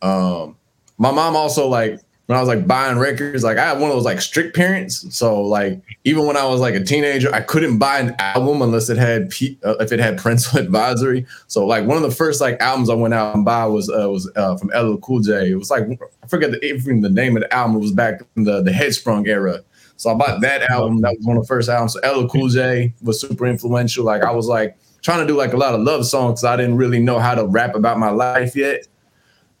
Um, 0.01 0.57
my 0.97 1.11
mom 1.11 1.35
also 1.35 1.67
like 1.67 1.99
when 2.29 2.37
I 2.37 2.41
was 2.41 2.47
like 2.47 2.67
buying 2.67 2.99
records, 2.99 3.43
like 3.43 3.57
I 3.57 3.69
had 3.69 3.79
one 3.79 3.89
of 3.89 3.95
those 3.95 4.05
like 4.05 4.21
strict 4.21 4.55
parents. 4.55 5.03
So 5.17 5.41
like 5.41 5.81
even 6.03 6.27
when 6.27 6.37
I 6.37 6.45
was 6.45 6.61
like 6.61 6.75
a 6.75 6.83
teenager, 6.83 7.33
I 7.33 7.41
couldn't 7.41 7.79
buy 7.79 7.97
an 7.97 8.15
album 8.19 8.61
unless 8.61 8.87
it 8.87 8.97
had 8.97 9.31
P- 9.31 9.57
uh, 9.63 9.77
if 9.79 9.91
it 9.91 9.99
had 9.99 10.15
parental 10.21 10.59
advisory. 10.59 11.25
So 11.47 11.65
like 11.65 11.87
one 11.87 11.97
of 11.97 12.03
the 12.03 12.11
first 12.11 12.39
like 12.39 12.61
albums 12.61 12.91
I 12.91 12.93
went 12.93 13.15
out 13.15 13.33
and 13.33 13.43
buy 13.43 13.65
was 13.65 13.89
uh, 13.89 14.07
was 14.11 14.31
uh, 14.35 14.55
from 14.57 14.69
LL 14.75 14.97
Cool 14.97 15.21
J. 15.21 15.49
It 15.49 15.55
was 15.55 15.71
like 15.71 15.85
I 16.21 16.27
forget 16.27 16.51
the 16.51 16.63
even 16.63 17.01
the 17.01 17.09
name 17.09 17.35
of 17.35 17.41
the 17.41 17.51
album. 17.51 17.77
It 17.77 17.79
was 17.79 17.93
back 17.93 18.21
in 18.35 18.43
the 18.43 18.61
the 18.61 18.69
Headsprung 18.69 19.27
era. 19.27 19.61
So 19.97 20.11
I 20.11 20.13
bought 20.13 20.41
that 20.41 20.69
album. 20.69 21.01
That 21.01 21.17
was 21.17 21.25
one 21.25 21.35
of 21.35 21.41
the 21.41 21.47
first 21.47 21.67
albums. 21.67 21.93
So 21.93 21.99
LL 22.01 22.27
Cool 22.27 22.49
J 22.49 22.93
was 23.01 23.19
super 23.19 23.47
influential. 23.47 24.05
Like 24.05 24.21
I 24.21 24.29
was 24.29 24.45
like 24.45 24.77
trying 25.01 25.21
to 25.21 25.25
do 25.25 25.35
like 25.35 25.53
a 25.53 25.57
lot 25.57 25.73
of 25.73 25.81
love 25.81 26.05
songs. 26.05 26.43
I 26.43 26.55
didn't 26.57 26.77
really 26.77 26.99
know 26.99 27.17
how 27.17 27.33
to 27.33 27.47
rap 27.47 27.73
about 27.73 27.97
my 27.97 28.11
life 28.11 28.55
yet. 28.55 28.85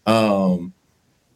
Um, 0.05 0.71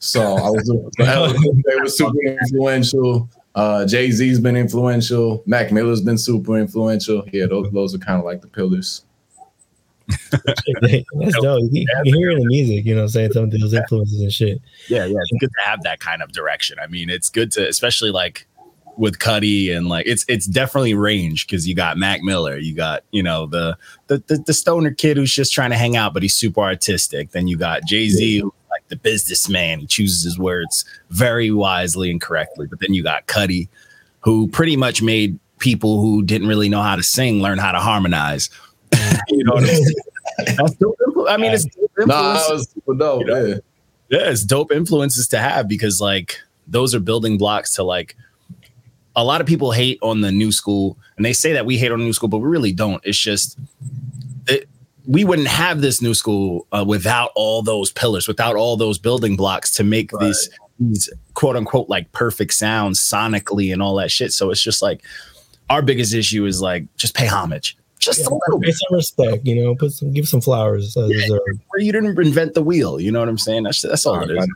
so 0.03 0.35
I 0.35 0.50
was 0.50 0.67
they 1.65 1.75
were 1.79 1.88
super 1.88 2.19
influential. 2.19 3.29
Uh, 3.55 3.85
Jay 3.85 4.11
Z's 4.11 4.39
been 4.39 4.57
influential. 4.57 5.44
Mac 5.45 5.71
Miller's 5.71 6.01
been 6.01 6.17
super 6.17 6.57
influential. 6.57 7.23
Yeah, 7.31 7.45
those 7.45 7.71
those 7.71 7.95
are 7.95 8.00
kind 8.00 8.19
of 8.19 8.25
like 8.25 8.41
the 8.41 8.47
pillars. 8.47 9.05
That's 10.31 11.39
dope. 11.41 11.63
You, 11.71 11.85
you 12.03 12.17
hear 12.17 12.31
in 12.31 12.39
the 12.39 12.45
music, 12.45 12.85
you 12.85 12.94
know, 12.94 13.07
saying 13.07 13.31
some 13.31 13.45
of 13.45 13.51
those 13.51 13.73
influences 13.73 14.19
and 14.19 14.33
shit. 14.33 14.61
Yeah, 14.89 15.05
yeah. 15.05 15.15
It's 15.17 15.39
good 15.39 15.50
to 15.57 15.65
have 15.65 15.81
that 15.83 16.01
kind 16.01 16.21
of 16.21 16.33
direction. 16.33 16.77
I 16.81 16.88
mean, 16.88 17.09
it's 17.09 17.29
good 17.29 17.51
to, 17.53 17.65
especially 17.65 18.11
like 18.11 18.45
with 18.97 19.19
Cudi 19.19 19.75
and 19.75 19.88
like 19.88 20.05
it's 20.05 20.25
it's 20.27 20.45
definitely 20.45 20.94
range 20.94 21.47
because 21.47 21.65
you 21.65 21.73
got 21.73 21.97
Mac 21.97 22.21
Miller, 22.21 22.57
you 22.57 22.75
got 22.75 23.03
you 23.11 23.23
know 23.23 23.45
the, 23.45 23.77
the 24.07 24.21
the 24.27 24.44
the 24.47 24.53
stoner 24.53 24.91
kid 24.91 25.15
who's 25.15 25.33
just 25.33 25.53
trying 25.53 25.69
to 25.69 25.77
hang 25.77 25.95
out, 25.95 26.13
but 26.13 26.23
he's 26.23 26.35
super 26.35 26.61
artistic. 26.61 27.31
Then 27.31 27.47
you 27.47 27.57
got 27.57 27.85
Jay 27.85 28.09
Z, 28.09 28.39
yeah 28.39 28.50
the 28.90 28.96
businessman. 28.96 29.80
He 29.80 29.88
chooses 29.88 30.24
his 30.24 30.38
words 30.38 30.86
very 31.10 31.52
wisely 31.52 32.12
and 32.12 32.22
correctly. 32.22 32.68
But 32.68 32.80
then 32.80 32.94
you 32.94 33.04
got 33.04 33.28
Cudi, 33.28 33.68
who 34.22 34.48
pretty 34.48 34.78
much 34.78 35.02
made 35.02 35.40
people 35.60 36.02
who 36.02 36.24
didn't 36.24 36.48
really 36.48 36.70
know 36.70 36.82
how 36.82 36.96
to 36.96 37.04
sing 37.04 37.42
learn 37.42 37.58
how 37.58 37.72
to 37.72 37.80
harmonize. 37.80 38.50
you 39.30 39.44
know 39.44 39.54
what 39.54 39.63
I'm 39.63 39.70
saying? 39.70 39.96
That's 40.58 40.75
dope. 40.75 40.96
I 41.28 41.38
mean, 41.38 41.54
it's 41.54 41.66
dope 41.66 41.92
nah, 42.08 42.34
that 42.34 42.50
was 42.52 42.70
super 42.70 42.96
dope. 42.96 43.22
You 43.22 43.28
know? 43.28 43.46
Yeah. 43.46 43.56
yeah, 44.10 44.30
it's 44.30 44.44
dope 44.44 44.72
influences 44.72 45.28
to 45.30 45.40
have 45.40 45.68
because 45.68 46.02
like 46.02 46.40
those 46.68 46.94
are 46.94 47.00
building 47.00 47.38
blocks 47.38 47.75
to 47.75 47.84
like 47.84 48.16
a 49.16 49.24
lot 49.24 49.42
of 49.42 49.48
people 49.48 49.72
hate 49.72 50.00
on 50.02 50.22
the 50.22 50.32
new 50.32 50.52
school 50.52 50.98
and 51.18 51.25
they 51.25 51.34
say 51.34 51.54
that 51.54 51.66
we 51.66 51.78
hate 51.78 51.92
on 51.92 52.00
the 52.00 52.06
new 52.06 52.13
school, 52.13 52.30
but 52.30 52.40
we 52.40 52.50
really 52.50 52.72
don't. 52.72 53.02
It's 53.06 53.18
just 53.18 53.58
we 55.05 55.24
wouldn't 55.24 55.48
have 55.48 55.81
this 55.81 56.01
new 56.01 56.13
school 56.13 56.67
uh, 56.72 56.83
without 56.88 57.31
all 57.36 57.62
those 57.62 57.91
pillars, 57.91 58.27
without 58.27 58.55
all 58.55 58.77
those 58.77 58.98
building 58.98 59.36
blocks 59.36 59.74
to 59.75 59.83
make 59.83 60.12
right. 60.13 60.27
these 60.27 60.50
these 60.79 61.10
quote 61.33 61.55
unquote 61.55 61.89
like 61.89 62.12
perfect 62.12 62.53
sounds 62.53 63.00
sonically 63.00 63.72
and 63.72 63.81
all 63.81 63.95
that 63.95 64.12
shit. 64.12 64.33
So 64.33 64.50
it's 64.50 64.62
just 64.62 64.81
like 64.81 65.03
our 65.69 65.81
biggest 65.81 66.13
issue 66.13 66.45
is 66.45 66.62
like 66.62 66.86
just 66.95 67.15
pay 67.15 67.27
homage. 67.27 67.77
Just 68.00 68.19
yeah, 68.19 68.27
a 68.27 68.36
little 68.48 68.60
bit. 68.60 68.75
some 68.75 68.95
respect, 68.95 69.45
you 69.45 69.63
know, 69.63 69.75
put 69.75 69.91
some 69.93 70.12
give 70.12 70.27
some 70.27 70.41
flowers. 70.41 70.95
Uh, 70.98 71.07
yeah, 71.07 71.38
you 71.77 71.91
didn't 71.91 72.19
invent 72.19 72.53
the 72.53 72.62
wheel, 72.62 73.00
you 73.00 73.12
know 73.12 73.19
what 73.19 73.29
I'm 73.29 73.38
saying? 73.38 73.63
That's 73.63 73.81
that's 73.81 74.05
all, 74.05 74.15
all 74.15 74.29
it 74.29 74.38
is. 74.38 74.48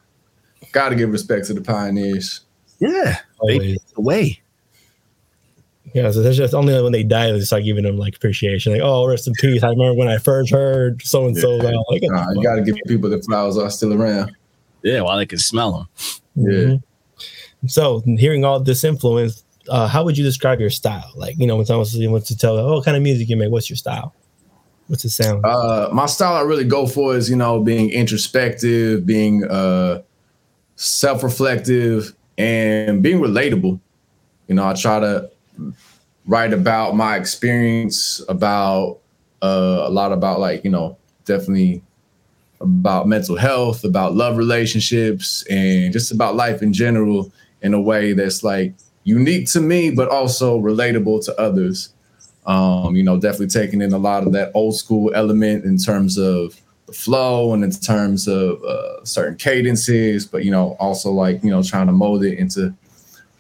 Gotta 0.72 0.96
give 0.96 1.12
respect 1.12 1.48
to 1.48 1.54
the 1.54 1.62
pioneers. 1.62 2.42
Yeah. 2.80 3.18
They, 3.48 3.77
the 3.96 4.01
way. 4.01 4.42
Yeah, 5.98 6.12
so 6.12 6.22
that's 6.22 6.38
just 6.38 6.54
only 6.54 6.80
when 6.80 6.92
they 6.92 7.01
die 7.01 7.32
they 7.32 7.39
start 7.39 7.63
giving 7.63 7.84
them 7.84 7.98
like 7.98 8.16
appreciation. 8.16 8.72
Like, 8.72 8.84
oh, 8.84 9.08
rest 9.08 9.27
in 9.27 9.34
peace. 9.34 9.63
I 9.63 9.70
remember 9.70 9.96
when 9.96 10.08
I 10.08 10.20
first 10.20 10.51
heard 10.51 11.01
so 11.01 11.25
and 11.25 11.36
so. 11.36 11.56
Like, 11.56 11.74
nah, 12.04 12.30
you 12.34 12.44
got 12.44 12.58
to 12.58 12.62
give 12.62 12.75
people 12.86 13.10
the 13.10 13.20
flowers 13.24 13.58
are 13.58 13.72
still 13.72 14.00
around. 14.00 14.32
Yeah, 14.84 15.01
while 15.01 15.18
they 15.18 15.25
can 15.25 15.39
smell 15.39 15.72
them. 15.72 15.88
Yeah. 16.36 16.51
Mm-hmm. 16.51 17.68
So, 17.68 18.04
hearing 18.06 18.46
all 18.46 18.60
this 18.60 18.84
influence, 18.84 19.44
uh, 19.70 19.88
how 19.88 20.04
would 20.04 20.20
you 20.20 20.24
describe 20.24 20.60
your 20.60 20.70
style? 20.70 21.12
Like, 21.16 21.36
you 21.39 21.48
know, 21.48 21.56
when 21.56 21.66
someone 21.66 21.88
wants 22.12 22.27
to 22.27 22.38
tell, 22.38 22.56
oh, 22.60 22.75
what 22.75 22.86
kind 22.86 22.96
of 22.96 23.01
music 23.01 23.27
you 23.27 23.36
make? 23.36 23.50
What's 23.50 23.68
your 23.68 23.77
style? 23.77 24.13
What's 24.86 25.01
the 25.01 25.10
sound? 25.10 25.44
Uh, 25.44 25.89
my 25.92 26.06
style 26.06 26.36
I 26.36 26.42
really 26.42 26.63
go 26.63 26.86
for 26.86 27.18
is, 27.18 27.27
you 27.27 27.36
know, 27.36 27.63
being 27.63 27.89
introspective, 27.89 29.04
being 29.04 29.46
uh, 29.46 30.04
self-reflective, 30.75 32.13
and 32.38 33.01
being 33.01 33.20
relatable. 33.20 33.80
You 34.48 34.54
know, 34.54 34.68
I 34.68 34.75
try 34.75 35.00
to 35.00 35.32
write 36.28 36.54
about 36.54 36.96
my 36.96 37.16
experience, 37.16 38.22
about 38.30 39.00
uh, 39.42 39.84
a 39.86 39.90
lot 39.90 40.12
about 40.12 40.40
like 40.40 40.64
you 40.64 40.70
know 40.70 40.98
definitely 41.26 41.82
about 42.60 43.08
mental 43.08 43.36
health, 43.36 43.84
about 43.84 44.16
love 44.16 44.38
relationships, 44.38 45.44
and 45.50 45.94
just 45.94 46.12
about 46.12 46.36
life 46.36 46.62
in 46.62 46.74
general 46.74 47.32
in 47.62 47.74
a 47.74 47.82
way 47.82 48.14
that's 48.14 48.44
like 48.44 48.74
unique 49.04 49.48
to 49.48 49.62
me, 49.62 49.90
but 49.90 50.10
also 50.10 50.60
relatable 50.60 51.24
to 51.26 51.40
others. 51.40 51.94
Um, 52.46 52.96
you 52.96 53.04
know, 53.04 53.20
definitely 53.20 53.48
taking 53.48 53.82
in 53.82 53.92
a 53.92 53.98
lot 53.98 54.26
of 54.26 54.32
that 54.34 54.52
old 54.54 54.76
school 54.76 55.12
element 55.14 55.66
in 55.66 55.78
terms 55.78 56.18
of 56.18 56.56
the 56.86 56.94
flow 56.94 57.54
and 57.54 57.62
in 57.64 57.72
terms 57.72 58.28
of 58.28 58.64
uh, 58.64 59.04
certain 59.04 59.36
cadences, 59.36 60.26
but 60.26 60.46
you 60.46 60.52
know, 60.52 60.78
also 60.80 61.12
like 61.12 61.44
you 61.44 61.50
know, 61.50 61.62
trying 61.62 61.88
to 61.88 61.94
mold 61.94 62.24
it 62.24 62.38
into 62.38 62.74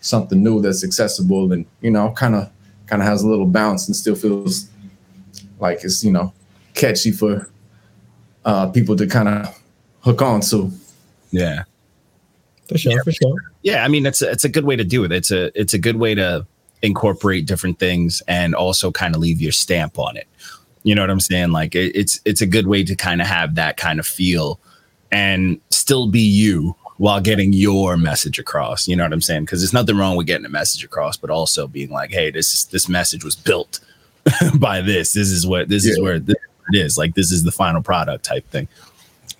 something 0.01 0.43
new 0.43 0.61
that's 0.61 0.83
accessible 0.83 1.51
and 1.51 1.65
you 1.81 1.89
know, 1.89 2.11
kind 2.11 2.35
of 2.35 2.51
kind 2.87 3.01
of 3.01 3.07
has 3.07 3.21
a 3.23 3.27
little 3.27 3.45
bounce 3.45 3.87
and 3.87 3.95
still 3.95 4.15
feels 4.15 4.69
like 5.59 5.83
it's 5.83 6.03
you 6.03 6.11
know 6.11 6.33
catchy 6.73 7.11
for 7.11 7.49
uh, 8.45 8.67
people 8.69 8.95
to 8.95 9.07
kind 9.07 9.27
of 9.27 9.61
hook 10.01 10.21
on 10.21 10.41
to. 10.41 10.71
Yeah. 11.31 11.63
For 12.69 12.77
sure, 12.77 12.93
Yeah. 12.93 12.99
for 13.03 13.11
sure. 13.11 13.35
Yeah, 13.61 13.83
I 13.83 13.87
mean 13.87 14.05
it's 14.05 14.21
a, 14.21 14.29
it's 14.31 14.43
a 14.43 14.49
good 14.49 14.65
way 14.65 14.75
to 14.75 14.83
do 14.83 15.03
it. 15.03 15.11
It's 15.11 15.31
a 15.31 15.51
it's 15.59 15.73
a 15.73 15.79
good 15.79 15.97
way 15.97 16.15
to 16.15 16.45
incorporate 16.81 17.45
different 17.45 17.79
things 17.79 18.21
and 18.27 18.53
also 18.53 18.91
kind 18.91 19.15
of 19.15 19.21
leave 19.21 19.41
your 19.41 19.51
stamp 19.51 19.97
on 19.97 20.15
it. 20.15 20.27
You 20.83 20.93
know 20.95 21.01
what 21.01 21.09
I'm 21.09 21.19
saying? 21.19 21.51
Like 21.51 21.75
it, 21.75 21.95
it's 21.95 22.19
it's 22.25 22.41
a 22.41 22.45
good 22.45 22.67
way 22.67 22.83
to 22.83 22.95
kind 22.95 23.21
of 23.21 23.27
have 23.27 23.55
that 23.55 23.77
kind 23.77 23.99
of 23.99 24.05
feel 24.07 24.59
and 25.11 25.59
still 25.71 26.07
be 26.07 26.19
you 26.21 26.75
while 26.97 27.21
getting 27.21 27.53
your 27.53 27.97
message 27.97 28.39
across. 28.39 28.87
You 28.87 28.95
know 28.95 29.03
what 29.03 29.13
I'm 29.13 29.21
saying? 29.21 29.45
Because 29.45 29.61
there's 29.61 29.73
nothing 29.73 29.97
wrong 29.97 30.17
with 30.17 30.27
getting 30.27 30.45
a 30.45 30.49
message 30.49 30.83
across, 30.83 31.17
but 31.17 31.29
also 31.29 31.67
being 31.67 31.89
like, 31.89 32.11
hey, 32.11 32.31
this 32.31 32.53
is 32.53 32.65
this 32.65 32.89
message 32.89 33.23
was 33.23 33.35
built 33.35 33.79
by 34.59 34.81
this. 34.81 35.13
This 35.13 35.29
is 35.29 35.45
what 35.45 35.69
this 35.69 35.85
is 35.85 35.99
where 35.99 36.19
this 36.19 36.35
it 36.73 36.77
is. 36.77 36.97
Like 36.97 37.15
this 37.15 37.31
is 37.31 37.43
the 37.43 37.51
final 37.51 37.81
product 37.81 38.25
type 38.25 38.49
thing. 38.49 38.67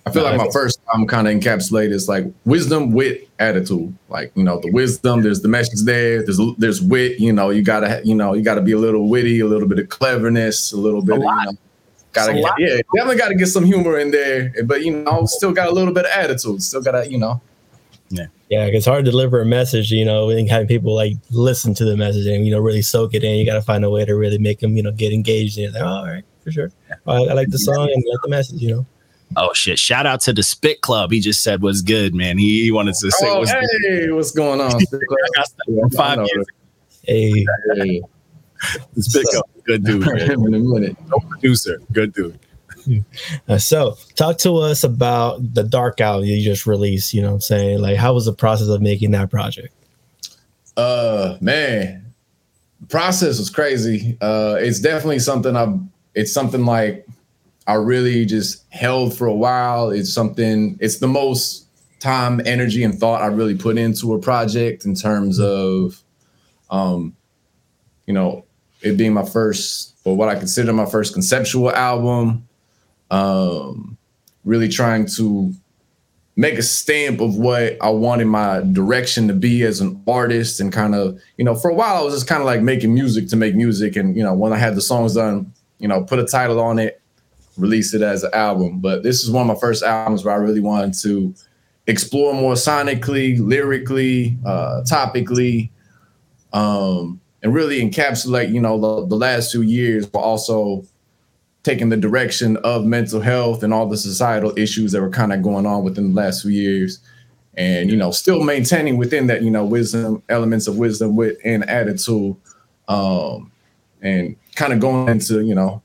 I 0.06 0.10
feel 0.10 0.22
like 0.22 0.38
my 0.38 0.48
first 0.50 0.80
time 0.90 1.06
kind 1.06 1.28
of 1.28 1.34
encapsulated 1.34 1.90
is 1.90 2.08
like 2.08 2.24
wisdom, 2.46 2.92
wit, 2.92 3.28
attitude. 3.38 3.94
Like 4.08 4.32
you 4.34 4.42
know, 4.42 4.58
the 4.58 4.70
wisdom. 4.72 5.22
There's 5.22 5.42
the 5.42 5.48
message 5.48 5.82
there. 5.84 6.22
There's 6.22 6.40
there's 6.56 6.80
wit. 6.80 7.20
You 7.20 7.32
know, 7.32 7.50
you 7.50 7.62
gotta 7.62 8.00
you 8.04 8.14
know 8.14 8.32
you 8.32 8.42
gotta 8.42 8.62
be 8.62 8.72
a 8.72 8.78
little 8.78 9.08
witty, 9.08 9.40
a 9.40 9.46
little 9.46 9.68
bit 9.68 9.78
of 9.78 9.90
cleverness, 9.90 10.72
a 10.72 10.78
little 10.78 11.02
bit. 11.02 11.16
of, 11.16 11.22
lot. 11.22 11.38
You 11.40 11.52
know, 11.52 11.58
gotta 12.12 12.32
get, 12.34 12.44
yeah, 12.58 12.80
definitely 12.94 13.16
gotta 13.16 13.34
get 13.34 13.46
some 13.46 13.64
humor 13.64 13.98
in 13.98 14.10
there. 14.10 14.52
But 14.64 14.82
you 14.82 15.02
know, 15.02 15.26
still 15.26 15.52
got 15.52 15.68
a 15.68 15.72
little 15.72 15.92
bit 15.92 16.04
of 16.04 16.10
attitude. 16.10 16.62
Still 16.62 16.82
gotta 16.82 17.10
you 17.10 17.18
know. 17.18 17.40
Yeah, 18.10 18.26
yeah, 18.48 18.64
it's 18.64 18.86
hard 18.86 19.04
to 19.04 19.10
deliver 19.10 19.40
a 19.40 19.44
message, 19.44 19.90
you 19.90 20.04
know, 20.04 20.30
and 20.30 20.48
having 20.48 20.66
people 20.66 20.94
like 20.94 21.14
listen 21.30 21.74
to 21.74 21.84
the 21.84 21.96
message 21.96 22.26
and 22.26 22.46
you 22.46 22.52
know 22.52 22.58
really 22.60 22.82
soak 22.82 23.14
it 23.14 23.22
in. 23.22 23.36
You 23.36 23.44
got 23.44 23.54
to 23.54 23.62
find 23.62 23.84
a 23.84 23.90
way 23.90 24.04
to 24.06 24.14
really 24.16 24.38
make 24.38 24.60
them, 24.60 24.76
you 24.76 24.82
know, 24.82 24.92
get 24.92 25.12
engaged 25.12 25.58
in 25.58 25.64
it. 25.64 25.74
Like, 25.74 25.82
oh, 25.82 25.86
all 25.86 26.06
right, 26.06 26.24
for 26.42 26.50
sure. 26.50 26.72
I, 27.06 27.14
I 27.14 27.32
like 27.34 27.50
the 27.50 27.58
song 27.58 27.90
and 27.92 28.02
like 28.08 28.22
the 28.22 28.30
message, 28.30 28.62
you 28.62 28.74
know. 28.74 28.86
Oh 29.36 29.52
shit! 29.52 29.78
Shout 29.78 30.06
out 30.06 30.22
to 30.22 30.32
the 30.32 30.42
Spit 30.42 30.80
Club. 30.80 31.10
He 31.12 31.20
just 31.20 31.42
said 31.42 31.60
was 31.60 31.82
good, 31.82 32.14
man. 32.14 32.38
He, 32.38 32.62
he 32.62 32.72
wanted 32.72 32.94
to 32.94 33.10
say 33.10 33.28
Oh, 33.28 33.40
was 33.40 33.52
good. 33.52 33.68
hey, 33.82 34.10
what's 34.10 34.30
going 34.30 34.58
on? 34.58 34.74
I 34.74 34.84
got 35.34 35.46
stuff 35.46 35.92
five 35.94 36.18
I 36.18 36.22
years. 36.24 36.46
Hey, 37.02 37.46
Hey, 37.74 38.02
The 38.94 39.02
Spit 39.02 39.26
Club, 39.26 39.44
good 39.64 39.84
dude, 39.84 40.06
in 40.30 40.54
a 40.54 40.58
minute. 40.58 40.96
No 41.08 41.18
producer, 41.28 41.80
good 41.92 42.12
dude. 42.12 42.38
uh, 43.48 43.58
so 43.58 43.96
talk 44.14 44.38
to 44.38 44.56
us 44.56 44.84
about 44.84 45.54
the 45.54 45.62
Dark 45.62 46.00
Album 46.00 46.26
you 46.26 46.42
just 46.42 46.66
released. 46.66 47.14
You 47.14 47.22
know 47.22 47.28
what 47.28 47.34
I'm 47.34 47.40
saying? 47.40 47.80
Like, 47.80 47.96
how 47.96 48.14
was 48.14 48.24
the 48.24 48.32
process 48.32 48.68
of 48.68 48.80
making 48.80 49.10
that 49.12 49.30
project? 49.30 49.74
Uh, 50.76 51.36
man, 51.40 52.12
the 52.80 52.86
process 52.86 53.38
was 53.38 53.50
crazy. 53.50 54.16
Uh, 54.20 54.56
it's 54.58 54.80
definitely 54.80 55.18
something 55.18 55.56
I've. 55.56 55.78
It's 56.14 56.32
something 56.32 56.64
like 56.64 57.06
I 57.66 57.74
really 57.74 58.24
just 58.24 58.64
held 58.70 59.16
for 59.16 59.26
a 59.26 59.34
while. 59.34 59.90
It's 59.90 60.12
something. 60.12 60.78
It's 60.80 60.98
the 60.98 61.08
most 61.08 61.66
time, 62.00 62.40
energy, 62.46 62.84
and 62.84 62.98
thought 62.98 63.22
I 63.22 63.26
really 63.26 63.56
put 63.56 63.76
into 63.76 64.14
a 64.14 64.18
project 64.18 64.84
in 64.84 64.94
terms 64.94 65.40
of, 65.40 66.02
um, 66.70 67.16
you 68.06 68.14
know, 68.14 68.44
it 68.80 68.96
being 68.96 69.12
my 69.12 69.24
first 69.24 69.96
or 70.04 70.16
what 70.16 70.28
I 70.28 70.34
consider 70.36 70.72
my 70.72 70.86
first 70.86 71.12
conceptual 71.12 71.70
album. 71.70 72.48
Um, 73.10 73.96
really 74.44 74.68
trying 74.68 75.06
to 75.06 75.52
make 76.36 76.56
a 76.56 76.62
stamp 76.62 77.20
of 77.20 77.36
what 77.36 77.76
I 77.80 77.90
wanted 77.90 78.26
my 78.26 78.62
direction 78.72 79.26
to 79.28 79.34
be 79.34 79.64
as 79.64 79.80
an 79.80 80.00
artist 80.06 80.60
and 80.60 80.72
kind 80.72 80.94
of, 80.94 81.20
you 81.36 81.44
know, 81.44 81.54
for 81.54 81.68
a 81.70 81.74
while 81.74 81.96
I 81.96 82.02
was 82.02 82.14
just 82.14 82.28
kind 82.28 82.40
of 82.40 82.46
like 82.46 82.62
making 82.62 82.94
music 82.94 83.28
to 83.28 83.36
make 83.36 83.56
music. 83.56 83.96
And, 83.96 84.16
you 84.16 84.22
know, 84.22 84.34
when 84.34 84.52
I 84.52 84.56
had 84.56 84.76
the 84.76 84.80
songs 84.80 85.14
done, 85.14 85.52
you 85.78 85.88
know, 85.88 86.04
put 86.04 86.20
a 86.20 86.24
title 86.24 86.60
on 86.60 86.78
it, 86.78 87.00
release 87.56 87.92
it 87.92 88.02
as 88.02 88.22
an 88.22 88.30
album. 88.34 88.78
But 88.78 89.02
this 89.02 89.24
is 89.24 89.30
one 89.30 89.42
of 89.42 89.56
my 89.56 89.60
first 89.60 89.82
albums 89.82 90.24
where 90.24 90.32
I 90.32 90.38
really 90.38 90.60
wanted 90.60 90.94
to 91.02 91.34
explore 91.88 92.32
more 92.34 92.54
sonically, 92.54 93.40
lyrically, 93.40 94.38
uh, 94.46 94.82
topically, 94.88 95.70
um, 96.52 97.20
and 97.42 97.54
really 97.54 97.80
encapsulate, 97.80 98.52
you 98.52 98.60
know, 98.60 98.80
the, 98.80 99.06
the 99.06 99.16
last 99.16 99.52
two 99.52 99.62
years, 99.62 100.06
but 100.06 100.20
also 100.20 100.84
taking 101.62 101.88
the 101.88 101.96
direction 101.96 102.56
of 102.58 102.84
mental 102.84 103.20
health 103.20 103.62
and 103.62 103.74
all 103.74 103.88
the 103.88 103.96
societal 103.96 104.56
issues 104.58 104.92
that 104.92 105.00
were 105.00 105.10
kind 105.10 105.32
of 105.32 105.42
going 105.42 105.66
on 105.66 105.84
within 105.84 106.14
the 106.14 106.20
last 106.20 106.42
few 106.42 106.50
years. 106.50 107.00
And 107.54 107.90
you 107.90 107.96
know 107.96 108.12
still 108.12 108.44
maintaining 108.44 108.98
within 108.98 109.26
that 109.26 109.42
you 109.42 109.50
know 109.50 109.64
wisdom 109.64 110.22
elements 110.28 110.68
of 110.68 110.78
wisdom 110.78 111.16
wit 111.16 111.38
and 111.44 111.68
attitude 111.68 112.36
um 112.86 113.50
and 114.00 114.36
kind 114.54 114.72
of 114.72 114.78
going 114.78 115.08
into 115.08 115.40
you 115.44 115.56
know 115.56 115.82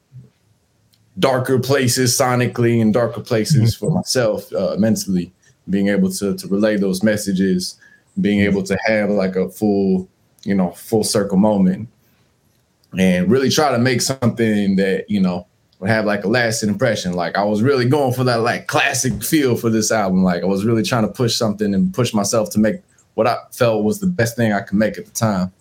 darker 1.18 1.58
places 1.58 2.16
sonically 2.16 2.80
and 2.80 2.94
darker 2.94 3.22
places 3.22 3.76
for 3.76 3.90
myself 3.90 4.54
uh, 4.54 4.76
mentally 4.78 5.34
being 5.68 5.88
able 5.88 6.12
to 6.12 6.38
to 6.38 6.48
relay 6.48 6.78
those 6.78 7.02
messages 7.02 7.80
being 8.22 8.42
able 8.42 8.62
to 8.62 8.78
have 8.86 9.10
like 9.10 9.36
a 9.36 9.50
full 9.50 10.08
you 10.44 10.54
know 10.56 10.72
full 10.72 11.04
circle 11.04 11.38
moment 11.38 11.88
and 12.98 13.30
really 13.32 13.50
try 13.50 13.72
to 13.72 13.80
make 13.80 14.02
something 14.02 14.76
that 14.76 15.10
you 15.10 15.20
know 15.20 15.48
would 15.80 15.90
have 15.90 16.06
like 16.06 16.24
a 16.24 16.28
lasting 16.28 16.70
impression. 16.70 17.14
Like 17.14 17.36
I 17.38 17.44
was 17.44 17.62
really 17.62 17.86
going 17.90 18.14
for 18.14 18.24
that 18.26 18.42
like 18.42 18.68
classic 18.68 19.24
feel 19.24 19.56
for 19.56 19.70
this 19.70 19.92
album. 19.92 20.24
Like 20.24 20.44
I 20.44 20.46
was 20.46 20.64
really 20.66 20.84
trying 20.84 21.04
to 21.08 21.12
push 21.14 21.36
something 21.36 21.74
and 21.74 21.94
push 21.94 22.14
myself 22.14 22.50
to 22.52 22.60
make 22.60 22.76
what 23.16 23.28
I 23.28 23.38
felt 23.52 23.84
was 23.84 24.00
the 24.00 24.08
best 24.08 24.36
thing 24.36 24.54
I 24.54 24.62
could 24.62 24.78
make 24.78 24.98
at 24.98 25.06
the 25.06 25.12
time. 25.12 25.52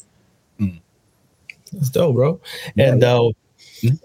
That's 1.73 1.89
dope, 1.91 2.15
bro. 2.17 2.41
And 2.77 3.03
uh, 3.03 3.31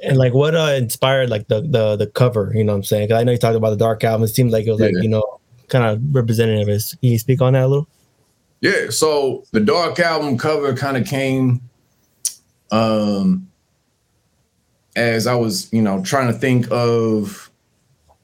and 0.02 0.18
like, 0.18 0.34
what 0.34 0.56
uh, 0.56 0.74
inspired 0.78 1.30
like 1.30 1.48
the 1.50 1.62
the 1.62 1.98
the 1.98 2.08
cover? 2.08 2.52
You 2.56 2.64
know 2.64 2.72
what 2.72 2.78
I'm 2.78 2.84
saying? 2.84 3.10
'Cause 3.10 3.20
I 3.20 3.24
know 3.24 3.34
you 3.34 3.38
talked 3.38 3.58
about 3.58 3.72
the 3.72 3.76
Dark 3.78 4.04
Album. 4.06 4.24
It 4.24 4.30
seemed 4.30 4.52
like 4.52 4.66
it 4.66 4.72
was 4.72 4.80
like 4.80 4.94
Yeah. 4.94 5.02
you 5.02 5.10
know 5.10 5.40
kind 5.68 5.86
of 5.86 6.02
representative. 6.16 6.70
Is- 6.70 6.96
Can 7.02 7.12
you 7.12 7.20
speak 7.20 7.42
on 7.42 7.54
that 7.54 7.64
a 7.64 7.68
little? 7.68 7.88
Yeah, 8.62 8.90
so 8.90 9.44
the 9.52 9.60
Dark 9.60 10.00
album 10.00 10.38
cover 10.38 10.76
kind 10.76 10.98
of 10.98 11.06
came 11.06 11.62
um 12.72 13.48
as 14.96 15.28
I 15.28 15.36
was, 15.36 15.72
you 15.72 15.82
know, 15.82 16.02
trying 16.04 16.28
to 16.28 16.34
think 16.34 16.68
of 16.72 17.52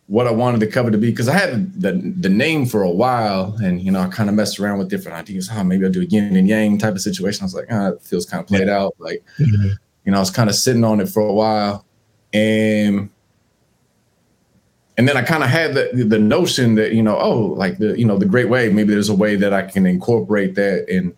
what 0.07 0.27
I 0.27 0.31
wanted 0.31 0.59
the 0.59 0.67
cover 0.67 0.91
to 0.91 0.97
be 0.97 1.11
because 1.11 1.29
I 1.29 1.37
had 1.37 1.79
the 1.79 1.93
the 2.19 2.29
name 2.29 2.65
for 2.65 2.83
a 2.83 2.89
while 2.89 3.55
and 3.63 3.81
you 3.81 3.91
know 3.91 4.01
I 4.01 4.07
kind 4.09 4.29
of 4.29 4.35
messed 4.35 4.59
around 4.59 4.79
with 4.79 4.89
different 4.89 5.17
ideas. 5.17 5.49
Oh, 5.51 5.63
maybe 5.63 5.85
I'll 5.85 5.91
do 5.91 6.01
a 6.01 6.05
yin 6.05 6.35
and 6.35 6.47
yang 6.47 6.77
type 6.77 6.95
of 6.95 7.01
situation. 7.01 7.43
I 7.43 7.45
was 7.45 7.55
like, 7.55 7.67
ah, 7.71 7.89
it 7.89 8.01
feels 8.01 8.25
kind 8.25 8.41
of 8.41 8.47
played 8.47 8.69
out. 8.69 8.95
Like, 8.99 9.23
you 9.37 10.11
know, 10.11 10.17
I 10.17 10.19
was 10.19 10.31
kind 10.31 10.49
of 10.49 10.55
sitting 10.55 10.83
on 10.83 10.99
it 10.99 11.09
for 11.09 11.21
a 11.21 11.33
while. 11.33 11.85
And 12.33 13.09
and 14.97 15.07
then 15.07 15.17
I 15.17 15.23
kind 15.23 15.43
of 15.43 15.50
had 15.50 15.73
the 15.73 16.05
the 16.07 16.19
notion 16.19 16.75
that, 16.75 16.93
you 16.93 17.01
know, 17.01 17.17
oh, 17.17 17.39
like 17.39 17.77
the, 17.79 17.97
you 17.97 18.05
know, 18.05 18.17
the 18.17 18.25
great 18.25 18.50
wave, 18.50 18.73
maybe 18.73 18.93
there's 18.93 19.09
a 19.09 19.15
way 19.15 19.35
that 19.35 19.53
I 19.53 19.63
can 19.63 19.85
incorporate 19.85 20.55
that. 20.55 20.88
And 20.89 21.15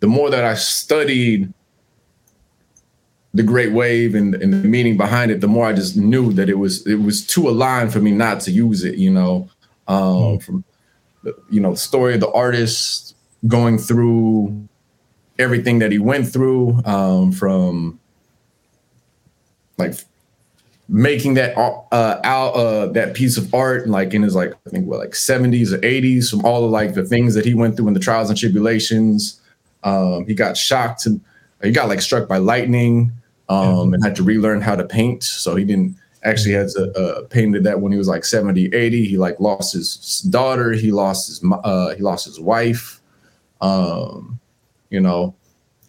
the 0.00 0.06
more 0.06 0.30
that 0.30 0.44
I 0.44 0.54
studied 0.54 1.52
the 3.32 3.42
great 3.42 3.72
wave 3.72 4.14
and, 4.14 4.34
and 4.34 4.52
the 4.52 4.68
meaning 4.68 4.96
behind 4.96 5.30
it, 5.30 5.40
the 5.40 5.48
more 5.48 5.66
I 5.66 5.72
just 5.72 5.96
knew 5.96 6.32
that 6.34 6.48
it 6.48 6.58
was 6.58 6.86
it 6.86 6.96
was 6.96 7.26
too 7.26 7.48
aligned 7.48 7.92
for 7.92 8.00
me 8.00 8.10
not 8.10 8.40
to 8.42 8.50
use 8.50 8.84
it, 8.84 8.96
you 8.96 9.10
know. 9.10 9.48
Um 9.88 10.38
from 10.38 10.64
the, 11.22 11.34
you 11.50 11.60
know, 11.60 11.72
the 11.72 11.78
story 11.78 12.14
of 12.14 12.20
the 12.20 12.30
artist 12.32 13.16
going 13.46 13.78
through 13.78 14.68
everything 15.38 15.78
that 15.80 15.90
he 15.90 15.98
went 15.98 16.28
through, 16.28 16.80
um, 16.84 17.32
from 17.32 17.98
like 19.78 19.94
making 20.88 21.34
that 21.34 21.56
uh 21.56 22.20
out 22.24 22.50
uh 22.50 22.86
that 22.86 23.14
piece 23.14 23.38
of 23.38 23.52
art 23.54 23.88
like 23.88 24.12
in 24.12 24.22
his 24.22 24.34
like 24.34 24.52
I 24.66 24.70
think 24.70 24.86
what 24.86 24.98
like 24.98 25.12
70s 25.12 25.72
or 25.72 25.78
80s 25.78 26.30
from 26.30 26.44
all 26.44 26.64
of 26.64 26.70
like 26.70 26.94
the 26.94 27.04
things 27.04 27.34
that 27.34 27.46
he 27.46 27.54
went 27.54 27.76
through 27.76 27.88
in 27.88 27.94
the 27.94 28.00
trials 28.00 28.28
and 28.28 28.38
tribulations. 28.38 29.40
Um 29.82 30.26
he 30.26 30.34
got 30.34 30.56
shocked 30.56 31.06
and 31.06 31.20
he 31.62 31.70
got 31.70 31.88
like 31.88 32.02
struck 32.02 32.28
by 32.28 32.36
lightning 32.36 33.12
um 33.48 33.94
and 33.94 34.04
had 34.04 34.16
to 34.16 34.22
relearn 34.22 34.60
how 34.60 34.76
to 34.76 34.84
paint. 34.84 35.22
So 35.24 35.56
he 35.56 35.64
didn't 35.64 35.96
actually 36.22 36.52
had 36.52 36.68
to 36.70 36.92
uh 36.92 37.26
painted 37.28 37.64
that 37.64 37.80
when 37.80 37.90
he 37.90 37.98
was 37.98 38.08
like 38.08 38.24
70, 38.24 38.74
80. 38.74 39.04
He 39.06 39.16
like 39.16 39.40
lost 39.40 39.72
his 39.72 40.20
daughter, 40.28 40.72
he 40.72 40.92
lost 40.92 41.28
his 41.28 41.42
uh 41.64 41.94
he 41.94 42.02
lost 42.02 42.26
his 42.26 42.38
wife. 42.38 43.00
Um 43.62 44.38
you 44.90 45.00
know, 45.00 45.34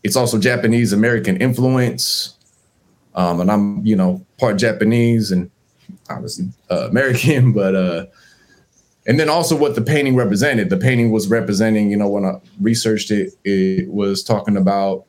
it's 0.03 0.15
also 0.15 0.39
Japanese 0.39 0.93
American 0.93 1.35
influence. 1.37 2.34
Um, 3.15 3.41
and 3.41 3.51
I'm, 3.51 3.85
you 3.85 3.95
know, 3.95 4.25
part 4.37 4.57
Japanese 4.57 5.31
and 5.31 5.49
obviously 6.09 6.49
uh, 6.69 6.89
American, 6.89 7.53
but 7.53 7.75
uh, 7.75 8.05
and 9.07 9.19
then 9.19 9.29
also 9.29 9.55
what 9.55 9.75
the 9.75 9.81
painting 9.81 10.15
represented. 10.15 10.69
The 10.69 10.77
painting 10.77 11.11
was 11.11 11.27
representing, 11.27 11.91
you 11.91 11.97
know, 11.97 12.09
when 12.09 12.25
I 12.25 12.39
researched 12.59 13.11
it, 13.11 13.33
it 13.43 13.89
was 13.89 14.23
talking 14.23 14.57
about 14.57 15.05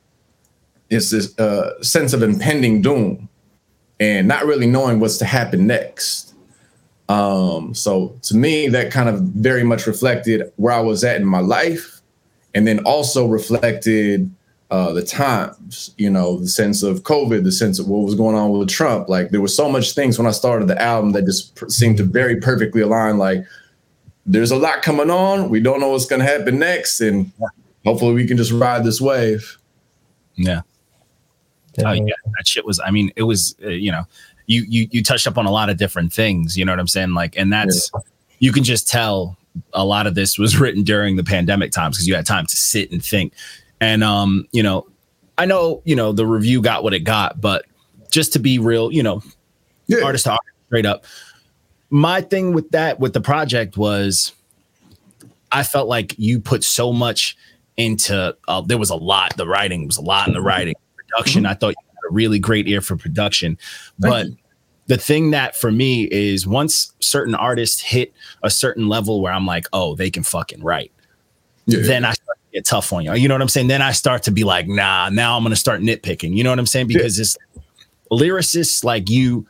it's 0.90 1.10
this 1.10 1.36
uh, 1.38 1.82
sense 1.82 2.12
of 2.12 2.22
impending 2.22 2.80
doom 2.80 3.28
and 3.98 4.28
not 4.28 4.44
really 4.46 4.66
knowing 4.66 5.00
what's 5.00 5.18
to 5.18 5.24
happen 5.24 5.66
next. 5.66 6.34
Um, 7.08 7.74
so 7.74 8.18
to 8.22 8.36
me, 8.36 8.68
that 8.68 8.92
kind 8.92 9.08
of 9.08 9.20
very 9.20 9.64
much 9.64 9.86
reflected 9.86 10.52
where 10.56 10.72
I 10.72 10.80
was 10.80 11.04
at 11.04 11.16
in 11.16 11.24
my 11.24 11.40
life, 11.40 12.00
and 12.54 12.66
then 12.66 12.80
also 12.80 13.26
reflected 13.26 14.30
uh, 14.70 14.92
the 14.92 15.02
times, 15.02 15.94
you 15.96 16.10
know, 16.10 16.38
the 16.38 16.48
sense 16.48 16.82
of 16.82 17.02
COVID, 17.02 17.44
the 17.44 17.52
sense 17.52 17.78
of 17.78 17.88
what 17.88 18.04
was 18.04 18.14
going 18.14 18.34
on 18.34 18.50
with 18.50 18.68
Trump. 18.68 19.08
Like 19.08 19.30
there 19.30 19.40
were 19.40 19.48
so 19.48 19.68
much 19.68 19.94
things 19.94 20.18
when 20.18 20.26
I 20.26 20.32
started 20.32 20.66
the 20.66 20.80
album 20.80 21.12
that 21.12 21.24
just 21.24 21.70
seemed 21.70 21.98
to 21.98 22.04
very 22.04 22.40
perfectly 22.40 22.82
align. 22.82 23.18
Like 23.18 23.44
there's 24.26 24.50
a 24.50 24.56
lot 24.56 24.82
coming 24.82 25.10
on. 25.10 25.48
We 25.48 25.60
don't 25.60 25.80
know 25.80 25.90
what's 25.90 26.06
going 26.06 26.20
to 26.20 26.26
happen 26.26 26.58
next, 26.58 27.00
and 27.00 27.30
hopefully 27.84 28.14
we 28.14 28.26
can 28.26 28.36
just 28.36 28.50
ride 28.50 28.84
this 28.84 29.00
wave. 29.00 29.56
Yeah. 30.34 30.62
Oh, 31.84 31.92
yeah, 31.92 32.14
that 32.36 32.48
shit 32.48 32.64
was. 32.64 32.80
I 32.80 32.90
mean, 32.90 33.12
it 33.16 33.24
was. 33.24 33.54
Uh, 33.62 33.68
you 33.68 33.92
know, 33.92 34.04
you 34.46 34.64
you 34.66 34.88
you 34.90 35.02
touched 35.02 35.26
up 35.26 35.38
on 35.38 35.46
a 35.46 35.50
lot 35.50 35.68
of 35.68 35.76
different 35.76 36.12
things. 36.12 36.56
You 36.56 36.64
know 36.64 36.72
what 36.72 36.80
I'm 36.80 36.88
saying? 36.88 37.14
Like, 37.14 37.36
and 37.36 37.52
that's 37.52 37.90
yeah. 37.94 38.00
you 38.38 38.52
can 38.52 38.64
just 38.64 38.88
tell 38.88 39.36
a 39.72 39.84
lot 39.84 40.06
of 40.06 40.14
this 40.14 40.38
was 40.38 40.56
written 40.60 40.82
during 40.82 41.16
the 41.16 41.24
pandemic 41.24 41.72
times 41.72 41.96
because 41.96 42.08
you 42.08 42.14
had 42.14 42.26
time 42.26 42.46
to 42.46 42.56
sit 42.56 42.90
and 42.90 43.04
think. 43.04 43.32
And 43.80 44.02
um, 44.02 44.46
you 44.52 44.62
know, 44.62 44.86
I 45.38 45.46
know 45.46 45.82
you 45.84 45.96
know 45.96 46.12
the 46.12 46.26
review 46.26 46.62
got 46.62 46.82
what 46.82 46.94
it 46.94 47.00
got, 47.00 47.40
but 47.40 47.64
just 48.10 48.32
to 48.34 48.38
be 48.38 48.58
real, 48.58 48.92
you 48.92 49.02
know, 49.02 49.22
yeah. 49.86 50.02
artist 50.02 50.24
talk 50.24 50.40
straight 50.66 50.86
up. 50.86 51.04
My 51.90 52.20
thing 52.20 52.52
with 52.52 52.70
that 52.70 52.98
with 52.98 53.12
the 53.12 53.20
project 53.20 53.76
was, 53.76 54.32
I 55.52 55.62
felt 55.62 55.88
like 55.88 56.14
you 56.18 56.40
put 56.40 56.64
so 56.64 56.92
much 56.92 57.36
into. 57.76 58.36
Uh, 58.48 58.60
there 58.62 58.78
was 58.78 58.90
a 58.90 58.96
lot. 58.96 59.36
The 59.36 59.46
writing 59.46 59.86
was 59.86 59.96
a 59.96 60.02
lot 60.02 60.28
in 60.28 60.34
the 60.34 60.42
writing 60.42 60.74
production. 60.96 61.42
Mm-hmm. 61.42 61.50
I 61.50 61.54
thought 61.54 61.68
you 61.68 61.86
had 61.88 62.10
a 62.10 62.14
really 62.14 62.38
great 62.38 62.66
ear 62.68 62.80
for 62.80 62.96
production. 62.96 63.58
But 63.98 64.28
the 64.86 64.96
thing 64.96 65.32
that 65.32 65.56
for 65.56 65.70
me 65.70 66.04
is 66.04 66.46
once 66.46 66.92
certain 67.00 67.34
artists 67.34 67.80
hit 67.80 68.12
a 68.42 68.50
certain 68.50 68.88
level 68.88 69.20
where 69.20 69.32
I'm 69.32 69.46
like, 69.46 69.66
oh, 69.72 69.94
they 69.94 70.10
can 70.10 70.22
fucking 70.22 70.62
write. 70.62 70.92
Yeah. 71.66 71.80
Then 71.82 72.04
I 72.04 72.12
start 72.12 72.38
get 72.56 72.64
tough 72.64 72.92
on 72.92 73.04
you. 73.04 73.14
You 73.14 73.28
know 73.28 73.34
what 73.34 73.42
I'm 73.42 73.48
saying? 73.48 73.68
Then 73.68 73.82
I 73.82 73.92
start 73.92 74.22
to 74.24 74.30
be 74.30 74.44
like, 74.44 74.66
nah, 74.66 75.10
now 75.10 75.36
I'm 75.36 75.42
gonna 75.42 75.56
start 75.56 75.80
nitpicking. 75.80 76.34
You 76.34 76.42
know 76.42 76.50
what 76.50 76.58
I'm 76.58 76.66
saying? 76.66 76.86
Because 76.86 77.18
yeah. 77.18 77.22
it's 77.22 77.36
lyricists 78.10 78.82
like 78.82 79.10
you, 79.10 79.46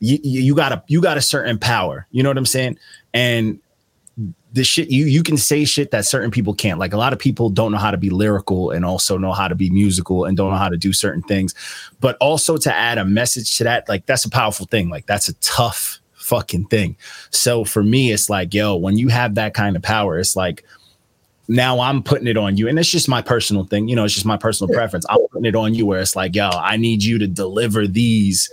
you 0.00 0.18
you 0.22 0.54
got 0.54 0.72
a 0.72 0.82
you 0.86 1.00
got 1.00 1.16
a 1.16 1.20
certain 1.20 1.58
power. 1.58 2.06
You 2.10 2.22
know 2.22 2.30
what 2.30 2.38
I'm 2.38 2.46
saying? 2.46 2.78
And 3.12 3.58
the 4.52 4.64
shit 4.64 4.90
you 4.90 5.06
you 5.06 5.22
can 5.22 5.36
say 5.36 5.64
shit 5.64 5.90
that 5.90 6.04
certain 6.04 6.30
people 6.30 6.54
can't. 6.54 6.78
Like 6.78 6.92
a 6.92 6.96
lot 6.96 7.12
of 7.12 7.18
people 7.18 7.50
don't 7.50 7.72
know 7.72 7.78
how 7.78 7.90
to 7.90 7.96
be 7.96 8.10
lyrical 8.10 8.70
and 8.70 8.84
also 8.84 9.18
know 9.18 9.32
how 9.32 9.48
to 9.48 9.56
be 9.56 9.70
musical 9.70 10.24
and 10.24 10.36
don't 10.36 10.52
know 10.52 10.56
how 10.56 10.68
to 10.68 10.76
do 10.76 10.92
certain 10.92 11.22
things. 11.22 11.54
But 12.00 12.16
also 12.20 12.56
to 12.58 12.72
add 12.72 12.98
a 12.98 13.04
message 13.04 13.58
to 13.58 13.64
that, 13.64 13.88
like 13.88 14.06
that's 14.06 14.24
a 14.24 14.30
powerful 14.30 14.66
thing. 14.66 14.88
Like 14.88 15.06
that's 15.06 15.28
a 15.28 15.34
tough 15.34 16.00
fucking 16.14 16.66
thing. 16.66 16.96
So 17.30 17.64
for 17.64 17.82
me, 17.82 18.12
it's 18.12 18.30
like, 18.30 18.54
yo, 18.54 18.76
when 18.76 18.98
you 18.98 19.08
have 19.08 19.34
that 19.34 19.54
kind 19.54 19.74
of 19.74 19.82
power, 19.82 20.18
it's 20.18 20.36
like 20.36 20.64
now 21.48 21.80
I'm 21.80 22.02
putting 22.02 22.26
it 22.26 22.36
on 22.36 22.56
you. 22.56 22.68
And 22.68 22.78
it's 22.78 22.90
just 22.90 23.08
my 23.08 23.22
personal 23.22 23.64
thing, 23.64 23.88
you 23.88 23.96
know, 23.96 24.04
it's 24.04 24.14
just 24.14 24.26
my 24.26 24.36
personal 24.36 24.70
yeah. 24.70 24.78
preference. 24.78 25.06
I'm 25.08 25.26
putting 25.32 25.46
it 25.46 25.56
on 25.56 25.74
you 25.74 25.86
where 25.86 26.00
it's 26.00 26.14
like, 26.14 26.36
yo, 26.36 26.50
I 26.50 26.76
need 26.76 27.02
you 27.02 27.18
to 27.18 27.26
deliver 27.26 27.86
these 27.86 28.52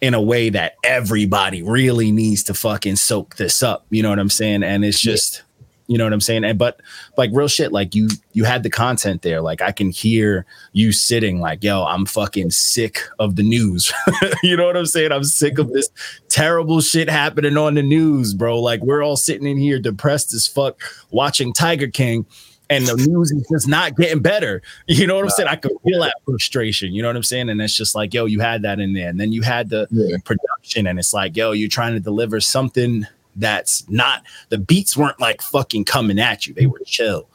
in 0.00 0.14
a 0.14 0.20
way 0.20 0.48
that 0.50 0.76
everybody 0.82 1.62
really 1.62 2.10
needs 2.10 2.42
to 2.44 2.54
fucking 2.54 2.96
soak 2.96 3.36
this 3.36 3.62
up. 3.62 3.86
You 3.90 4.02
know 4.02 4.10
what 4.10 4.18
I'm 4.18 4.30
saying? 4.30 4.62
And 4.62 4.84
it's 4.84 5.00
just, 5.00 5.42
you 5.86 5.96
know 5.96 6.04
what 6.04 6.12
I'm 6.12 6.20
saying? 6.20 6.44
And 6.44 6.58
but 6.58 6.80
like 7.16 7.30
real 7.32 7.48
shit, 7.48 7.72
like 7.72 7.94
you 7.94 8.08
you 8.32 8.44
had 8.44 8.62
the 8.62 8.70
content 8.70 9.22
there. 9.22 9.40
Like 9.40 9.62
I 9.62 9.72
can 9.72 9.90
hear 9.90 10.44
you 10.72 10.92
sitting 10.92 11.40
like, 11.40 11.62
yo, 11.62 11.84
I'm 11.84 12.06
fucking 12.06 12.50
sick 12.50 13.00
of 13.18 13.36
the 13.36 13.42
news. 13.42 13.92
you 14.42 14.56
know 14.56 14.66
what 14.66 14.76
I'm 14.76 14.86
saying? 14.86 15.12
I'm 15.12 15.24
sick 15.24 15.58
of 15.58 15.72
this 15.72 15.88
terrible 16.28 16.80
shit 16.80 17.08
happening 17.08 17.56
on 17.56 17.74
the 17.74 17.82
news, 17.82 18.34
bro. 18.34 18.60
Like 18.60 18.80
we're 18.82 19.02
all 19.02 19.16
sitting 19.16 19.46
in 19.46 19.56
here 19.56 19.78
depressed 19.78 20.34
as 20.34 20.46
fuck 20.46 20.80
watching 21.10 21.52
Tiger 21.52 21.88
King 21.88 22.26
and 22.68 22.86
the 22.86 22.96
news 22.96 23.30
is 23.30 23.46
just 23.50 23.68
not 23.68 23.96
getting 23.96 24.20
better. 24.20 24.62
You 24.88 25.06
know 25.06 25.16
what 25.16 25.24
I'm 25.24 25.30
saying? 25.30 25.48
I 25.48 25.56
could 25.56 25.72
feel 25.84 26.00
that 26.00 26.14
frustration. 26.24 26.92
You 26.92 27.02
know 27.02 27.08
what 27.08 27.16
I'm 27.16 27.22
saying? 27.22 27.48
And 27.48 27.60
it's 27.60 27.76
just 27.76 27.94
like, 27.94 28.14
yo, 28.14 28.24
you 28.24 28.40
had 28.40 28.62
that 28.62 28.80
in 28.80 28.92
there. 28.92 29.08
And 29.08 29.20
then 29.20 29.32
you 29.32 29.42
had 29.42 29.68
the 29.68 29.86
yeah. 29.90 30.16
production, 30.24 30.86
and 30.86 30.98
it's 30.98 31.12
like, 31.12 31.36
yo, 31.36 31.52
you're 31.52 31.68
trying 31.68 31.94
to 31.94 32.00
deliver 32.00 32.40
something 32.40 33.06
that's 33.36 33.88
not 33.88 34.22
the 34.48 34.58
beats 34.58 34.96
weren't 34.96 35.20
like 35.20 35.42
fucking 35.42 35.84
coming 35.84 36.18
at 36.18 36.46
you. 36.46 36.54
They 36.54 36.66
were 36.66 36.80
chill. 36.86 37.28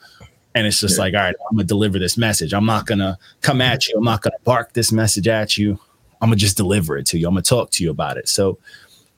And 0.54 0.68
it's 0.68 0.82
just 0.82 0.98
yeah. 0.98 1.04
like, 1.04 1.14
all 1.14 1.22
right, 1.22 1.36
I'm 1.50 1.58
gonna 1.58 1.66
deliver 1.66 1.98
this 1.98 2.18
message. 2.18 2.54
I'm 2.54 2.66
not 2.66 2.86
gonna 2.86 3.18
come 3.42 3.62
at 3.62 3.88
you. 3.88 3.96
I'm 3.98 4.04
not 4.04 4.22
gonna 4.22 4.36
bark 4.44 4.74
this 4.74 4.92
message 4.92 5.28
at 5.28 5.58
you. 5.58 5.80
I'm 6.22 6.30
gonna 6.30 6.36
just 6.36 6.58
deliver 6.58 6.98
it 6.98 7.06
to 7.08 7.18
you. 7.18 7.28
I'm 7.28 7.34
gonna 7.34 7.44
talk 7.44 7.70
to 7.72 7.84
you 7.84 7.90
about 7.90 8.18
it. 8.18 8.28
So 8.28 8.58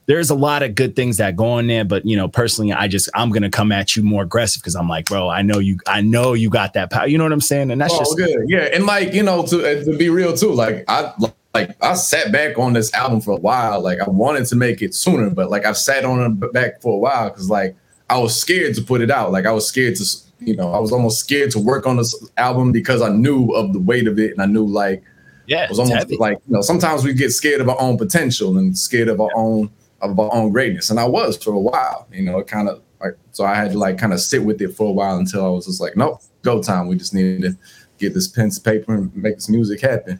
there's 0.05 0.29
a 0.29 0.35
lot 0.35 0.63
of 0.63 0.75
good 0.75 0.95
things 0.95 1.17
that 1.17 1.35
go 1.35 1.45
on 1.45 1.67
there, 1.67 1.85
but 1.85 2.05
you 2.05 2.17
know, 2.17 2.27
personally, 2.27 2.71
I 2.73 2.87
just 2.87 3.09
I'm 3.15 3.31
gonna 3.31 3.49
come 3.49 3.71
at 3.71 3.95
you 3.95 4.03
more 4.03 4.23
aggressive 4.23 4.61
because 4.61 4.75
I'm 4.75 4.87
like, 4.87 5.05
bro, 5.05 5.29
I 5.29 5.41
know 5.41 5.59
you, 5.59 5.79
I 5.87 6.01
know 6.01 6.33
you 6.33 6.49
got 6.49 6.73
that 6.73 6.91
power. 6.91 7.07
You 7.07 7.17
know 7.17 7.23
what 7.23 7.33
I'm 7.33 7.41
saying? 7.41 7.71
And 7.71 7.81
that's 7.81 7.93
oh, 7.93 7.99
just 7.99 8.17
good. 8.17 8.45
Yeah, 8.47 8.69
and 8.73 8.85
like 8.85 9.13
you 9.13 9.23
know, 9.23 9.43
to 9.45 9.85
to 9.85 9.97
be 9.97 10.09
real 10.09 10.35
too, 10.35 10.51
like 10.51 10.83
I 10.87 11.13
like 11.53 11.75
I 11.83 11.93
sat 11.93 12.31
back 12.31 12.57
on 12.57 12.73
this 12.73 12.93
album 12.93 13.21
for 13.21 13.31
a 13.31 13.39
while. 13.39 13.81
Like 13.81 13.99
I 13.99 14.09
wanted 14.09 14.45
to 14.47 14.55
make 14.55 14.81
it 14.81 14.95
sooner, 14.95 15.29
but 15.29 15.49
like 15.49 15.65
I've 15.65 15.77
sat 15.77 16.03
on 16.03 16.19
it 16.41 16.53
back 16.53 16.81
for 16.81 16.95
a 16.95 16.97
while 16.97 17.29
because 17.29 17.49
like 17.49 17.75
I 18.09 18.17
was 18.17 18.39
scared 18.39 18.75
to 18.75 18.81
put 18.81 19.01
it 19.01 19.11
out. 19.11 19.31
Like 19.31 19.45
I 19.45 19.51
was 19.51 19.67
scared 19.67 19.95
to, 19.97 20.05
you 20.39 20.55
know, 20.55 20.73
I 20.73 20.79
was 20.79 20.91
almost 20.91 21.19
scared 21.19 21.51
to 21.51 21.59
work 21.59 21.85
on 21.85 21.97
this 21.97 22.15
album 22.37 22.71
because 22.71 23.01
I 23.01 23.09
knew 23.09 23.49
of 23.51 23.73
the 23.73 23.79
weight 23.79 24.07
of 24.07 24.17
it, 24.19 24.31
and 24.31 24.41
I 24.41 24.45
knew 24.45 24.65
like, 24.65 25.03
yeah, 25.45 25.65
it 25.65 25.69
was 25.69 25.79
almost 25.79 25.99
heavy. 25.99 26.17
like 26.17 26.39
you 26.47 26.55
know, 26.55 26.61
sometimes 26.61 27.03
we 27.03 27.13
get 27.13 27.31
scared 27.31 27.61
of 27.61 27.69
our 27.69 27.79
own 27.79 27.97
potential 27.97 28.57
and 28.57 28.77
scared 28.77 29.07
of 29.07 29.21
our 29.21 29.29
yeah. 29.35 29.41
own 29.41 29.71
of 30.01 30.19
our 30.19 30.33
own 30.33 30.51
greatness. 30.51 30.89
And 30.89 30.99
I 30.99 31.05
was 31.05 31.37
for 31.37 31.53
a 31.53 31.59
while, 31.59 32.07
you 32.11 32.23
know, 32.23 32.43
kind 32.43 32.67
of 32.67 32.81
like, 33.01 33.15
so 33.31 33.45
I 33.45 33.55
had 33.55 33.71
to 33.71 33.77
like 33.77 33.97
kind 33.97 34.13
of 34.13 34.19
sit 34.19 34.43
with 34.43 34.61
it 34.61 34.75
for 34.75 34.89
a 34.89 34.91
while 34.91 35.17
until 35.17 35.45
I 35.45 35.49
was 35.49 35.65
just 35.65 35.79
like, 35.79 35.95
nope, 35.95 36.21
go 36.41 36.61
time. 36.61 36.87
We 36.87 36.97
just 36.97 37.13
need 37.13 37.41
to 37.43 37.57
get 37.97 38.13
this 38.13 38.27
pen 38.27 38.49
to 38.49 38.61
paper 38.61 38.93
and 38.93 39.15
make 39.15 39.35
this 39.35 39.49
music 39.49 39.81
happen. 39.81 40.19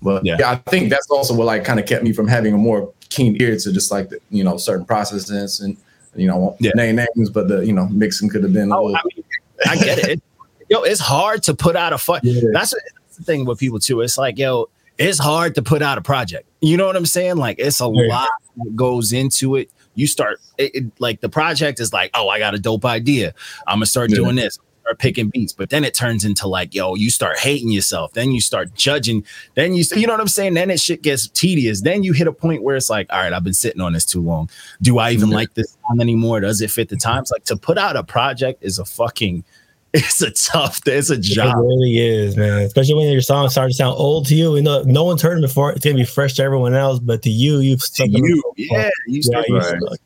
But 0.00 0.24
yeah. 0.24 0.36
yeah, 0.38 0.50
I 0.50 0.56
think 0.70 0.90
that's 0.90 1.10
also 1.10 1.34
what 1.34 1.46
like 1.46 1.64
kind 1.64 1.80
of 1.80 1.86
kept 1.86 2.04
me 2.04 2.12
from 2.12 2.28
having 2.28 2.54
a 2.54 2.58
more 2.58 2.92
keen 3.08 3.40
ear 3.40 3.56
to 3.56 3.72
just 3.72 3.90
like 3.90 4.10
the, 4.10 4.20
you 4.30 4.44
know 4.44 4.56
certain 4.56 4.84
processes 4.84 5.60
and 5.60 5.76
you 6.14 6.28
know 6.28 6.56
yeah. 6.60 6.72
name 6.74 6.96
names, 6.96 7.30
but 7.30 7.48
the 7.48 7.66
you 7.66 7.72
know 7.72 7.88
mixing 7.88 8.28
could 8.28 8.42
have 8.42 8.52
been. 8.52 8.72
Oh, 8.72 8.94
I, 8.94 9.00
mean, 9.04 9.24
I, 9.66 9.76
get 9.76 9.98
it. 9.98 10.22
yo, 10.68 10.82
it's 10.82 11.00
hard 11.00 11.42
to 11.44 11.54
put 11.54 11.76
out 11.76 11.92
a 11.92 11.98
fun. 11.98 12.20
Yeah. 12.22 12.42
That's, 12.52 12.72
that's 12.72 13.16
the 13.16 13.24
thing 13.24 13.44
with 13.44 13.58
people 13.58 13.80
too. 13.80 14.00
It's 14.02 14.18
like 14.18 14.38
yo, 14.38 14.68
it's 14.98 15.18
hard 15.18 15.54
to 15.56 15.62
put 15.62 15.82
out 15.82 15.98
a 15.98 16.02
project. 16.02 16.48
You 16.60 16.76
know 16.76 16.86
what 16.86 16.96
I'm 16.96 17.06
saying? 17.06 17.36
Like 17.36 17.58
it's 17.58 17.80
a 17.80 17.90
yeah. 17.92 18.08
lot 18.08 18.28
that 18.56 18.76
goes 18.76 19.12
into 19.12 19.56
it. 19.56 19.70
You 19.94 20.06
start 20.06 20.38
it, 20.58 20.74
it, 20.74 20.84
like 21.00 21.20
the 21.20 21.28
project 21.28 21.80
is 21.80 21.92
like, 21.92 22.10
oh, 22.14 22.28
I 22.28 22.38
got 22.38 22.54
a 22.54 22.58
dope 22.58 22.84
idea. 22.84 23.34
I'm 23.66 23.76
gonna 23.76 23.86
start 23.86 24.10
yeah. 24.10 24.16
doing 24.16 24.36
this. 24.36 24.58
Start 24.88 25.00
picking 25.00 25.28
beats, 25.28 25.52
but 25.52 25.68
then 25.68 25.84
it 25.84 25.92
turns 25.92 26.24
into 26.24 26.48
like, 26.48 26.74
yo, 26.74 26.94
you 26.94 27.10
start 27.10 27.38
hating 27.38 27.70
yourself. 27.70 28.14
Then 28.14 28.32
you 28.32 28.40
start 28.40 28.72
judging. 28.72 29.22
Then 29.54 29.74
you, 29.74 29.84
you 29.94 30.06
know 30.06 30.14
what 30.14 30.20
I'm 30.20 30.28
saying. 30.28 30.54
Then 30.54 30.70
it 30.70 30.80
shit 30.80 31.02
gets 31.02 31.28
tedious. 31.28 31.82
Then 31.82 32.02
you 32.02 32.14
hit 32.14 32.26
a 32.26 32.32
point 32.32 32.62
where 32.62 32.74
it's 32.74 32.88
like, 32.88 33.06
all 33.12 33.20
right, 33.20 33.34
I've 33.34 33.44
been 33.44 33.52
sitting 33.52 33.82
on 33.82 33.92
this 33.92 34.06
too 34.06 34.22
long. 34.22 34.48
Do 34.80 34.96
I 34.96 35.10
even 35.10 35.28
like 35.28 35.52
this 35.52 35.76
song 35.86 36.00
anymore? 36.00 36.40
Does 36.40 36.62
it 36.62 36.70
fit 36.70 36.88
the 36.88 36.96
mm-hmm. 36.96 37.06
times? 37.06 37.30
Like 37.30 37.44
to 37.44 37.56
put 37.56 37.76
out 37.76 37.96
a 37.96 38.02
project 38.02 38.64
is 38.64 38.78
a 38.78 38.86
fucking 38.86 39.44
it's 39.94 40.22
a 40.22 40.30
tough 40.30 40.80
it's 40.86 41.10
a 41.10 41.18
job. 41.18 41.56
It 41.58 41.60
really 41.60 41.98
is, 41.98 42.34
man. 42.34 42.62
Especially 42.62 42.94
when 42.94 43.12
your 43.12 43.20
songs 43.20 43.52
start 43.52 43.70
to 43.70 43.74
sound 43.74 43.96
old 43.98 44.26
to 44.28 44.34
you. 44.34 44.56
You 44.56 44.62
know, 44.62 44.82
no 44.84 45.04
one's 45.04 45.20
heard 45.20 45.36
them 45.36 45.42
before. 45.42 45.72
It's 45.72 45.84
gonna 45.84 45.96
be 45.96 46.04
fresh 46.04 46.34
to 46.34 46.42
everyone 46.42 46.74
else, 46.74 46.98
but 46.98 47.20
to 47.22 47.30
you, 47.30 47.58
you've 47.58 47.80
to 47.94 48.08
you, 48.08 48.42
yeah, 48.56 48.88
you 49.06 49.20
yeah, 49.30 49.42
right. 49.50 49.98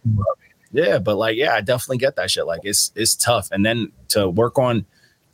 Yeah, 0.73 0.99
but 0.99 1.17
like, 1.17 1.37
yeah, 1.37 1.55
I 1.55 1.61
definitely 1.61 1.99
get 1.99 2.17
that 2.17 2.31
shit. 2.31 2.47
Like, 2.47 2.61
it's 2.65 2.93
it's 2.95 3.15
tough, 3.15 3.49
and 3.53 3.65
then 3.65 3.93
to 4.09 4.29
work 4.29 4.59
on. 4.59 4.87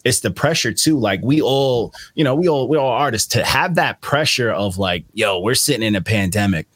It's 0.05 0.21
the 0.21 0.31
pressure 0.31 0.73
too. 0.73 0.97
Like 0.97 1.21
we 1.23 1.43
all, 1.43 1.93
you 2.15 2.23
know, 2.23 2.35
we 2.35 2.49
all 2.49 2.69
we 2.69 2.79
all 2.79 2.89
artists 2.89 3.29
to 3.31 3.45
have 3.45 3.75
that 3.75 4.01
pressure 4.01 4.49
of 4.49 4.79
like, 4.79 5.05
yo, 5.13 5.41
we're 5.41 5.57
sitting 5.57 5.83
in 5.83 5.97
a 5.97 6.01
pandemic 6.01 6.69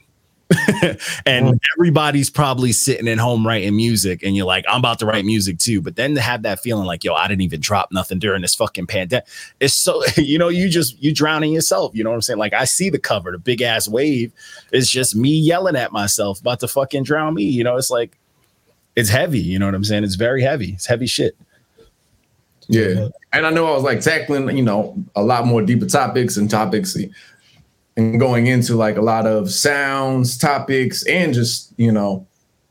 and 1.27 1.46
mm. 1.46 1.59
everybody's 1.77 2.31
probably 2.31 2.72
sitting 2.72 3.09
at 3.09 3.18
home 3.18 3.46
writing 3.46 3.75
music, 3.75 4.22
and 4.22 4.37
you're 4.37 4.46
like, 4.46 4.64
I'm 4.68 4.79
about 4.79 4.98
to 5.01 5.07
write 5.07 5.25
music 5.25 5.59
too. 5.59 5.81
But 5.81 5.96
then 5.96 6.14
to 6.14 6.20
have 6.20 6.42
that 6.42 6.61
feeling 6.61 6.87
like, 6.87 7.05
yo, 7.05 7.14
I 7.14 7.29
didn't 7.29 7.42
even 7.42 7.61
drop 7.61 7.90
nothing 7.92 8.18
during 8.18 8.42
this 8.42 8.55
fucking 8.55 8.87
pandemic. 8.87 9.27
It's 9.61 9.75
so, 9.75 10.03
you 10.16 10.38
know, 10.38 10.48
you 10.48 10.68
just 10.68 11.03
you 11.03 11.14
drowning 11.14 11.53
yourself. 11.53 11.92
You 11.94 12.05
know 12.05 12.11
what 12.11 12.16
I'm 12.16 12.22
saying? 12.22 12.38
Like 12.38 12.53
I 12.53 12.64
see 12.64 12.90
the 12.90 12.98
cover, 12.98 13.33
the 13.33 13.38
big 13.38 13.62
ass 13.62 13.88
wave. 13.88 14.33
It's 14.72 14.90
just 14.90 15.16
me 15.16 15.31
yelling 15.31 15.77
at 15.77 15.92
myself 15.92 16.40
about 16.40 16.61
to 16.61 16.68
fucking 16.68 17.05
drown 17.05 17.35
me. 17.35 17.44
You 17.44 17.64
know, 17.64 17.77
it's 17.77 17.90
like 17.90 18.18
it's 18.96 19.09
heavy. 19.09 19.40
You 19.40 19.59
know 19.59 19.66
what 19.66 19.74
I'm 19.74 19.85
saying? 19.85 20.05
It's 20.05 20.16
very 20.16 20.42
heavy. 20.42 20.72
It's 20.72 20.87
heavy 20.87 21.07
shit. 21.07 21.37
Yeah. 22.68 23.09
And 23.33 23.46
I 23.46 23.50
know 23.50 23.66
I 23.66 23.72
was 23.72 23.83
like 23.83 24.00
tackling, 24.00 24.57
you 24.57 24.62
know, 24.62 24.96
a 25.16 25.22
lot 25.22 25.46
more 25.46 25.62
deeper 25.62 25.87
topics 25.87 26.37
and 26.37 26.50
topics 26.50 26.96
and 27.96 28.18
going 28.18 28.46
into 28.46 28.74
like 28.74 28.96
a 28.96 29.02
lot 29.02 29.26
of 29.26 29.50
sounds, 29.50 30.38
topics, 30.38 31.05
and 31.07 31.35
just 31.35 31.72
you 31.76 31.92
know 31.92 32.26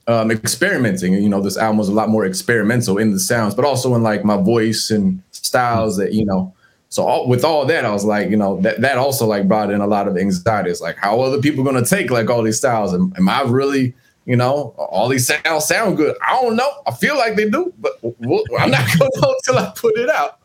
um, 0.07 0.31
experimenting. 0.31 1.13
You 1.13 1.29
know, 1.29 1.41
this 1.41 1.57
album 1.57 1.77
was 1.77 1.89
a 1.89 1.93
lot 1.93 2.10
more 2.10 2.25
experimental 2.25 2.97
in 2.97 3.12
the 3.12 3.19
sounds, 3.19 3.55
but 3.55 3.65
also 3.65 3.93
in 3.95 4.03
like 4.03 4.23
my 4.23 4.38
voice 4.38 4.89
and 4.89 5.21
styles 5.31 5.97
that 5.97 6.13
you 6.13 6.25
know. 6.25 6.53
So 6.89 7.03
all, 7.03 7.29
with 7.29 7.45
all 7.45 7.65
that, 7.67 7.86
I 7.86 7.91
was 7.91 8.03
like, 8.03 8.29
you 8.29 8.36
know, 8.36 8.60
that 8.62 8.81
that 8.81 8.97
also 8.97 9.25
like 9.25 9.47
brought 9.47 9.71
in 9.71 9.79
a 9.79 9.88
lot 9.88 10.07
of 10.07 10.17
anxiety. 10.17 10.69
It's 10.69 10.81
like, 10.81 10.97
how 10.97 11.19
are 11.19 11.27
other 11.27 11.41
people 11.41 11.63
going 11.63 11.81
to 11.81 11.89
take 11.89 12.12
like 12.12 12.29
all 12.29 12.43
these 12.43 12.57
styles? 12.57 12.93
Am, 12.93 13.13
am 13.17 13.29
I 13.29 13.43
really, 13.43 13.93
you 14.25 14.36
know, 14.36 14.75
all 14.77 15.07
these 15.07 15.27
sounds 15.27 15.65
sound 15.65 15.97
good? 15.97 16.15
I 16.25 16.41
don't 16.41 16.55
know. 16.55 16.71
I 16.86 16.91
feel 16.91 17.17
like 17.17 17.36
they 17.36 17.49
do, 17.49 17.73
but 17.79 17.93
we'll, 18.01 18.43
I'm 18.60 18.71
not 18.71 18.86
going 18.97 19.12
to 19.12 19.19
know 19.21 19.36
until 19.38 19.57
I 19.57 19.73
put 19.75 19.97
it 19.97 20.10
out. 20.10 20.39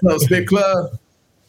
so, 0.00 0.18
Spit 0.18 0.48
Club. 0.48 0.98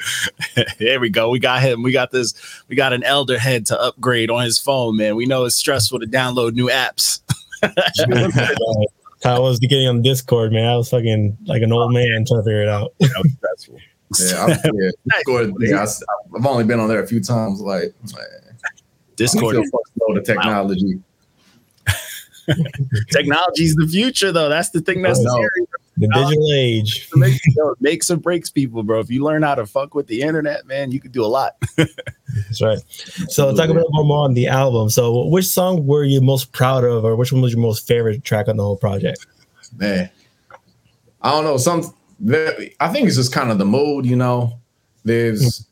there 0.80 1.00
we 1.00 1.10
go. 1.10 1.30
We 1.30 1.40
got 1.40 1.62
him. 1.62 1.82
We 1.82 1.92
got 1.92 2.12
this. 2.12 2.34
We 2.68 2.76
got 2.76 2.94
an 2.94 3.04
elder 3.04 3.40
head 3.40 3.66
to 3.68 3.82
upgrade 3.82 4.30
on 4.30 4.44
his 4.44 4.60
phone, 4.60 4.98
man. 4.98 5.16
We 5.16 5.26
know 5.26 5.46
it's 5.46 5.56
stressful 5.56 6.00
to 6.00 6.06
download 6.06 6.54
new 6.54 6.70
apps. 6.70 7.22
I 9.26 9.40
was 9.40 9.60
getting 9.60 9.88
on 9.88 10.02
Discord, 10.02 10.52
man. 10.52 10.68
I 10.68 10.76
was 10.76 10.90
fucking 10.90 11.38
like 11.46 11.62
an 11.62 11.72
old 11.72 11.94
man 11.94 12.26
trying 12.28 12.42
to 12.42 12.44
figure 12.44 12.62
it 12.62 12.70
out. 12.70 12.94
stressful. 13.02 13.80
Yeah, 14.20 14.44
I'm, 14.44 14.76
yeah. 14.76 14.90
Discord, 15.16 15.54
yeah, 15.60 15.78
I, 15.78 16.38
have 16.38 16.46
only 16.46 16.64
been 16.64 16.80
on 16.80 16.88
there 16.90 17.02
a 17.02 17.08
few 17.08 17.22
times. 17.22 17.60
Like, 17.60 17.96
man, 18.14 18.58
Discord, 19.16 19.56
slow 19.56 20.14
to 20.14 20.22
technology. 20.22 21.00
Technology's 23.12 23.76
the 23.76 23.88
future, 23.88 24.32
though. 24.32 24.50
That's 24.50 24.70
the 24.70 24.82
thing 24.82 25.02
that's 25.02 25.20
oh, 25.20 25.30
scary. 25.30 25.68
The 25.98 26.08
digital 26.08 26.54
age 26.54 27.10
make, 27.16 27.42
makes 27.80 28.12
or 28.12 28.18
breaks 28.18 28.50
people, 28.50 28.84
bro. 28.84 29.00
If 29.00 29.10
you 29.10 29.24
learn 29.24 29.44
how 29.44 29.56
to 29.56 29.66
fuck 29.66 29.96
with 29.96 30.08
the 30.08 30.22
internet, 30.22 30.68
man, 30.68 30.92
you 30.92 31.00
can 31.00 31.12
do 31.12 31.24
a 31.24 31.28
lot. 31.28 31.54
That's 31.78 32.62
right. 32.62 32.80
So 33.30 33.56
talk 33.56 33.70
a 33.70 33.74
little 33.74 33.90
more, 33.92 34.04
more 34.04 34.26
on 34.26 34.34
the 34.34 34.48
album. 34.48 34.90
So 34.90 35.28
which 35.28 35.46
song 35.46 35.86
were 35.88 36.04
you 36.04 36.20
most 36.20 36.52
proud 36.52 36.84
of, 36.84 37.06
or 37.06 37.16
which 37.16 37.32
one 37.32 37.42
was 37.42 37.54
your 37.54 37.62
most 37.62 37.88
favorite 37.88 38.26
track 38.26 38.50
on 38.50 38.58
the 38.58 38.64
whole 38.64 38.76
project? 38.76 39.26
Man, 39.78 40.10
I 41.22 41.32
don't 41.32 41.46
know. 41.46 41.56
Some 41.58 41.94
I 42.80 42.90
think 42.92 43.08
it's 43.08 43.16
just 43.16 43.34
kind 43.34 43.52
of 43.52 43.58
the 43.58 43.66
mood, 43.66 44.06
you 44.06 44.16
know. 44.18 44.60
There's 45.06 45.66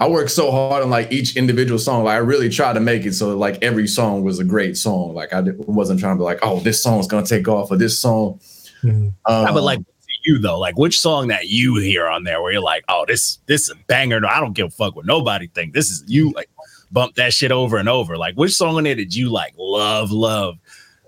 I 0.00 0.08
work 0.08 0.28
so 0.28 0.50
hard 0.50 0.82
on 0.82 0.90
like 0.90 1.10
each 1.10 1.36
individual 1.36 1.78
song. 1.78 2.04
Like 2.04 2.14
I 2.14 2.18
really 2.18 2.48
try 2.48 2.72
to 2.72 2.80
make 2.80 3.04
it 3.04 3.14
so 3.14 3.36
like 3.36 3.62
every 3.62 3.88
song 3.88 4.22
was 4.22 4.38
a 4.38 4.44
great 4.44 4.76
song. 4.76 5.14
Like 5.14 5.32
I 5.32 5.42
wasn't 5.56 6.00
trying 6.00 6.14
to 6.14 6.20
be 6.20 6.24
like, 6.24 6.38
oh, 6.42 6.60
this 6.60 6.82
song's 6.82 7.06
gonna 7.06 7.26
take 7.26 7.48
off, 7.48 7.70
or 7.70 7.76
this 7.76 7.98
song 7.98 8.38
Mm-hmm. 8.82 9.08
Um, 9.32 9.46
yeah, 9.46 9.52
but 9.52 9.62
like 9.62 9.80
you 10.24 10.38
though, 10.38 10.58
like 10.58 10.76
which 10.76 10.98
song 10.98 11.28
that 11.28 11.48
you 11.48 11.76
hear 11.76 12.06
on 12.06 12.24
there 12.24 12.42
where 12.42 12.52
you're 12.52 12.62
like, 12.62 12.84
oh, 12.88 13.04
this 13.06 13.38
this 13.46 13.62
is 13.62 13.70
a 13.70 13.76
banger. 13.86 14.24
I 14.26 14.40
don't 14.40 14.52
give 14.52 14.68
a 14.68 14.70
fuck 14.70 14.96
what 14.96 15.06
nobody 15.06 15.48
think. 15.48 15.74
This 15.74 15.90
is 15.90 16.04
you 16.06 16.30
like 16.32 16.50
bump 16.90 17.14
that 17.16 17.32
shit 17.32 17.52
over 17.52 17.76
and 17.76 17.88
over. 17.88 18.16
Like 18.16 18.34
which 18.36 18.52
song 18.52 18.76
on 18.76 18.84
there 18.84 18.94
did 18.94 19.14
you 19.14 19.30
like 19.30 19.54
love, 19.56 20.10
love? 20.10 20.56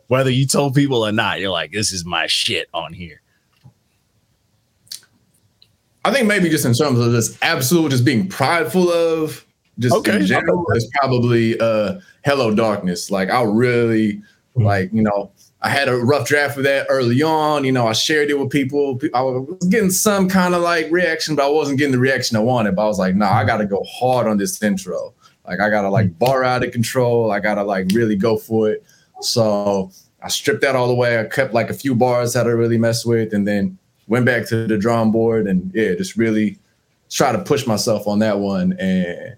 Whether 0.08 0.30
you 0.30 0.46
told 0.46 0.74
people 0.74 1.06
or 1.06 1.12
not, 1.12 1.38
you're 1.38 1.50
like, 1.50 1.70
this 1.70 1.92
is 1.92 2.04
my 2.04 2.26
shit 2.26 2.68
on 2.74 2.92
here. 2.92 3.19
I 6.04 6.12
think 6.12 6.26
maybe 6.26 6.48
just 6.48 6.64
in 6.64 6.74
terms 6.74 6.98
of 6.98 7.12
this 7.12 7.36
absolute 7.42 7.90
just 7.90 8.04
being 8.04 8.28
prideful 8.28 8.90
of 8.90 9.44
just 9.78 9.94
okay. 9.96 10.16
in 10.16 10.26
general, 10.26 10.64
it's 10.74 10.88
probably 10.98 11.58
uh 11.60 12.00
Hello 12.24 12.54
Darkness. 12.54 13.10
Like 13.10 13.30
I 13.30 13.42
really 13.42 14.14
mm-hmm. 14.14 14.62
like, 14.62 14.92
you 14.92 15.02
know, 15.02 15.30
I 15.62 15.68
had 15.68 15.88
a 15.88 15.96
rough 15.96 16.26
draft 16.26 16.56
of 16.56 16.64
that 16.64 16.86
early 16.88 17.22
on. 17.22 17.64
You 17.64 17.72
know, 17.72 17.86
I 17.86 17.92
shared 17.92 18.30
it 18.30 18.38
with 18.38 18.50
people. 18.50 18.98
I 19.12 19.20
was 19.22 19.68
getting 19.68 19.90
some 19.90 20.28
kind 20.28 20.54
of 20.54 20.62
like 20.62 20.90
reaction, 20.90 21.36
but 21.36 21.44
I 21.44 21.50
wasn't 21.50 21.78
getting 21.78 21.92
the 21.92 21.98
reaction 21.98 22.36
I 22.36 22.40
wanted. 22.40 22.76
But 22.76 22.84
I 22.84 22.86
was 22.86 22.98
like, 22.98 23.14
nah, 23.14 23.32
I 23.32 23.44
got 23.44 23.58
to 23.58 23.66
go 23.66 23.84
hard 23.84 24.26
on 24.26 24.38
this 24.38 24.62
intro. 24.62 25.12
Like, 25.46 25.60
I 25.60 25.68
got 25.68 25.82
to 25.82 25.90
like 25.90 26.18
bar 26.18 26.44
out 26.44 26.64
of 26.64 26.72
control. 26.72 27.30
I 27.30 27.40
got 27.40 27.56
to 27.56 27.64
like 27.64 27.88
really 27.92 28.16
go 28.16 28.38
for 28.38 28.70
it. 28.70 28.84
So 29.20 29.90
I 30.22 30.28
stripped 30.28 30.62
that 30.62 30.76
all 30.76 30.88
the 30.88 30.94
way. 30.94 31.18
I 31.18 31.24
kept 31.24 31.52
like 31.52 31.68
a 31.68 31.74
few 31.74 31.94
bars 31.94 32.32
that 32.32 32.46
I 32.46 32.50
really 32.50 32.78
messed 32.78 33.06
with 33.06 33.34
and 33.34 33.46
then 33.46 33.78
went 34.10 34.26
back 34.26 34.44
to 34.48 34.66
the 34.66 34.76
drawing 34.76 35.12
board 35.12 35.46
and 35.46 35.70
yeah, 35.72 35.94
just 35.94 36.16
really 36.16 36.58
try 37.08 37.30
to 37.32 37.38
push 37.38 37.66
myself 37.66 38.06
on 38.08 38.18
that 38.18 38.40
one. 38.40 38.72
And 38.78 39.36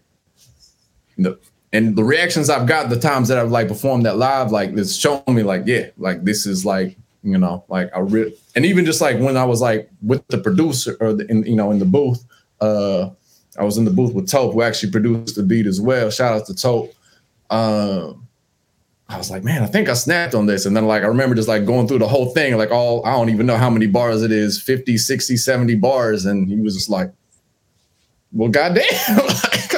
the 1.19 1.39
and 1.75 1.95
the 1.95 2.03
reactions 2.03 2.51
I've 2.51 2.67
got 2.67 2.89
the 2.89 2.99
times 2.99 3.29
that 3.29 3.39
I've 3.39 3.51
like 3.51 3.69
performed 3.69 4.07
that 4.07 4.17
live, 4.17 4.51
like 4.51 4.71
it's 4.71 4.97
shown 4.97 5.23
me 5.29 5.43
like, 5.43 5.65
yeah, 5.67 5.91
like 5.99 6.25
this 6.25 6.47
is 6.47 6.65
like, 6.65 6.97
you 7.23 7.39
know, 7.39 7.65
like 7.69 7.91
I 7.95 8.01
really, 8.01 8.35
and 8.57 8.65
even 8.65 8.85
just 8.85 9.01
like 9.01 9.19
when 9.21 9.37
I 9.37 9.45
was 9.45 9.61
like 9.61 9.91
with 10.01 10.27
the 10.29 10.39
producer 10.39 10.97
or 11.01 11.13
the, 11.13 11.31
in, 11.31 11.45
you 11.45 11.57
know, 11.57 11.71
in 11.71 11.79
the 11.79 11.85
booth, 11.85 12.25
uh, 12.61 13.11
I 13.59 13.65
was 13.65 13.77
in 13.77 13.85
the 13.85 13.91
booth 13.91 14.15
with 14.15 14.31
Tope, 14.31 14.55
who 14.55 14.63
actually 14.63 14.91
produced 14.91 15.37
the 15.37 15.43
beat 15.43 15.67
as 15.67 15.81
well. 15.81 16.11
Shout 16.11 16.35
out 16.35 16.47
to 16.47 16.55
Tope. 16.55 16.95
Um, 17.51 18.22
I 19.09 19.19
was 19.19 19.31
like, 19.31 19.45
man, 19.45 19.62
I 19.62 19.67
think 19.67 19.88
I 19.88 19.95
snapped 19.95 20.35
on 20.35 20.47
this. 20.47 20.65
And 20.65 20.77
then 20.77 20.87
like 20.87 21.03
I 21.03 21.07
remember 21.07 21.35
just 21.35 21.49
like 21.49 21.67
going 21.67 21.87
through 21.87 21.99
the 21.99 22.09
whole 22.09 22.31
thing, 22.31 22.57
like 22.57 22.71
all 22.71 23.05
I 23.05 23.12
don't 23.12 23.29
even 23.29 23.47
know 23.47 23.57
how 23.59 23.69
many 23.69 23.87
bars 23.87 24.23
it 24.23 24.33
is, 24.33 24.61
50, 24.61 24.97
60, 24.97 25.37
70 25.37 25.75
bars. 25.77 26.25
And 26.25 26.49
he 26.49 26.57
was 26.57 26.75
just 26.75 26.88
like, 26.88 27.12
well, 28.33 28.49
goddamn. 28.49 28.85
like, 29.17 29.73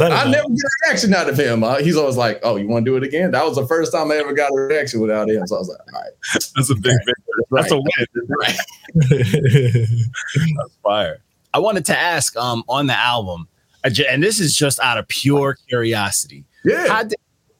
I 0.00 0.30
never 0.30 0.48
get 0.48 0.64
a 0.64 0.70
reaction 0.86 1.14
out 1.14 1.28
of 1.28 1.38
him. 1.38 1.64
Uh, 1.64 1.78
he's 1.78 1.96
always 1.96 2.16
like, 2.16 2.40
"Oh, 2.42 2.56
you 2.56 2.68
want 2.68 2.84
to 2.84 2.90
do 2.90 2.96
it 2.96 3.02
again?" 3.02 3.30
That 3.30 3.44
was 3.44 3.56
the 3.56 3.66
first 3.66 3.92
time 3.92 4.10
I 4.10 4.16
ever 4.16 4.32
got 4.32 4.50
a 4.50 4.54
reaction 4.54 5.00
without 5.00 5.28
him. 5.28 5.46
So 5.46 5.56
I 5.56 5.58
was 5.58 5.68
like, 5.68 5.78
"All 5.92 6.00
right, 6.00 6.12
that's 6.32 6.70
a 6.70 6.74
big 6.74 6.96
victory. 7.04 7.44
That's 7.50 7.72
a 7.72 7.76
win. 7.76 8.06
Right. 8.40 8.56
that's 8.94 10.76
fire." 10.82 11.18
I 11.52 11.58
wanted 11.58 11.84
to 11.86 11.98
ask 11.98 12.36
um, 12.36 12.64
on 12.68 12.86
the 12.86 12.96
album, 12.96 13.48
and 13.84 14.22
this 14.22 14.40
is 14.40 14.56
just 14.56 14.80
out 14.80 14.98
of 14.98 15.06
pure 15.08 15.56
curiosity. 15.68 16.44
Yeah. 16.64 16.88
How 16.88 17.02
did, 17.04 17.14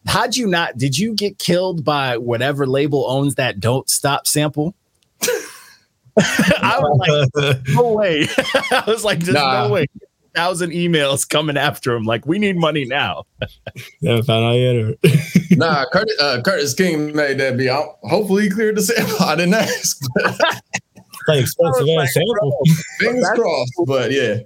how'd 0.07 0.37
you 0.37 0.47
not? 0.47 0.77
Did 0.77 0.99
you 0.99 1.14
get 1.14 1.38
killed 1.38 1.85
by 1.85 2.19
whatever 2.19 2.67
label 2.67 3.07
owns 3.09 3.37
that 3.37 3.61
"Don't 3.61 3.88
Stop" 3.88 4.27
sample? 4.27 4.75
I 6.17 6.79
was 6.81 7.33
like, 7.35 7.59
no 7.69 7.93
way. 7.93 8.27
I 8.71 8.85
was 8.87 9.05
like, 9.05 9.21
there's 9.21 9.35
nah. 9.35 9.67
no 9.67 9.73
way 9.73 9.87
thousand 10.35 10.73
emails 10.73 11.29
coming 11.29 11.57
after 11.57 11.95
him. 11.95 12.05
Like, 12.05 12.27
we 12.27 12.38
need 12.38 12.57
money 12.57 12.85
now. 12.85 13.25
yeah, 14.01 14.21
found 14.23 14.45
out 14.45 14.53
yet. 14.53 14.97
nah, 15.53 15.87
Curtis, 15.90 16.21
uh, 16.21 16.43
Curtis 16.45 16.75
King 16.75 17.14
made 17.14 17.38
that 17.38 17.57
be. 17.57 17.71
out. 17.71 17.99
Hopefully, 18.03 18.45
he 18.45 18.51
cleared 18.51 18.77
the 18.77 18.83
sample. 18.83 19.25
I 19.25 19.37
didn't 19.37 19.55
ask. 19.55 20.01
like 21.29 21.40
expensive 21.40 21.88
ass 21.99 22.14
sample. 22.14 22.62
Fingers 22.99 23.31
crossed, 23.35 23.73
but 23.87 24.12
yeah. 24.12 24.40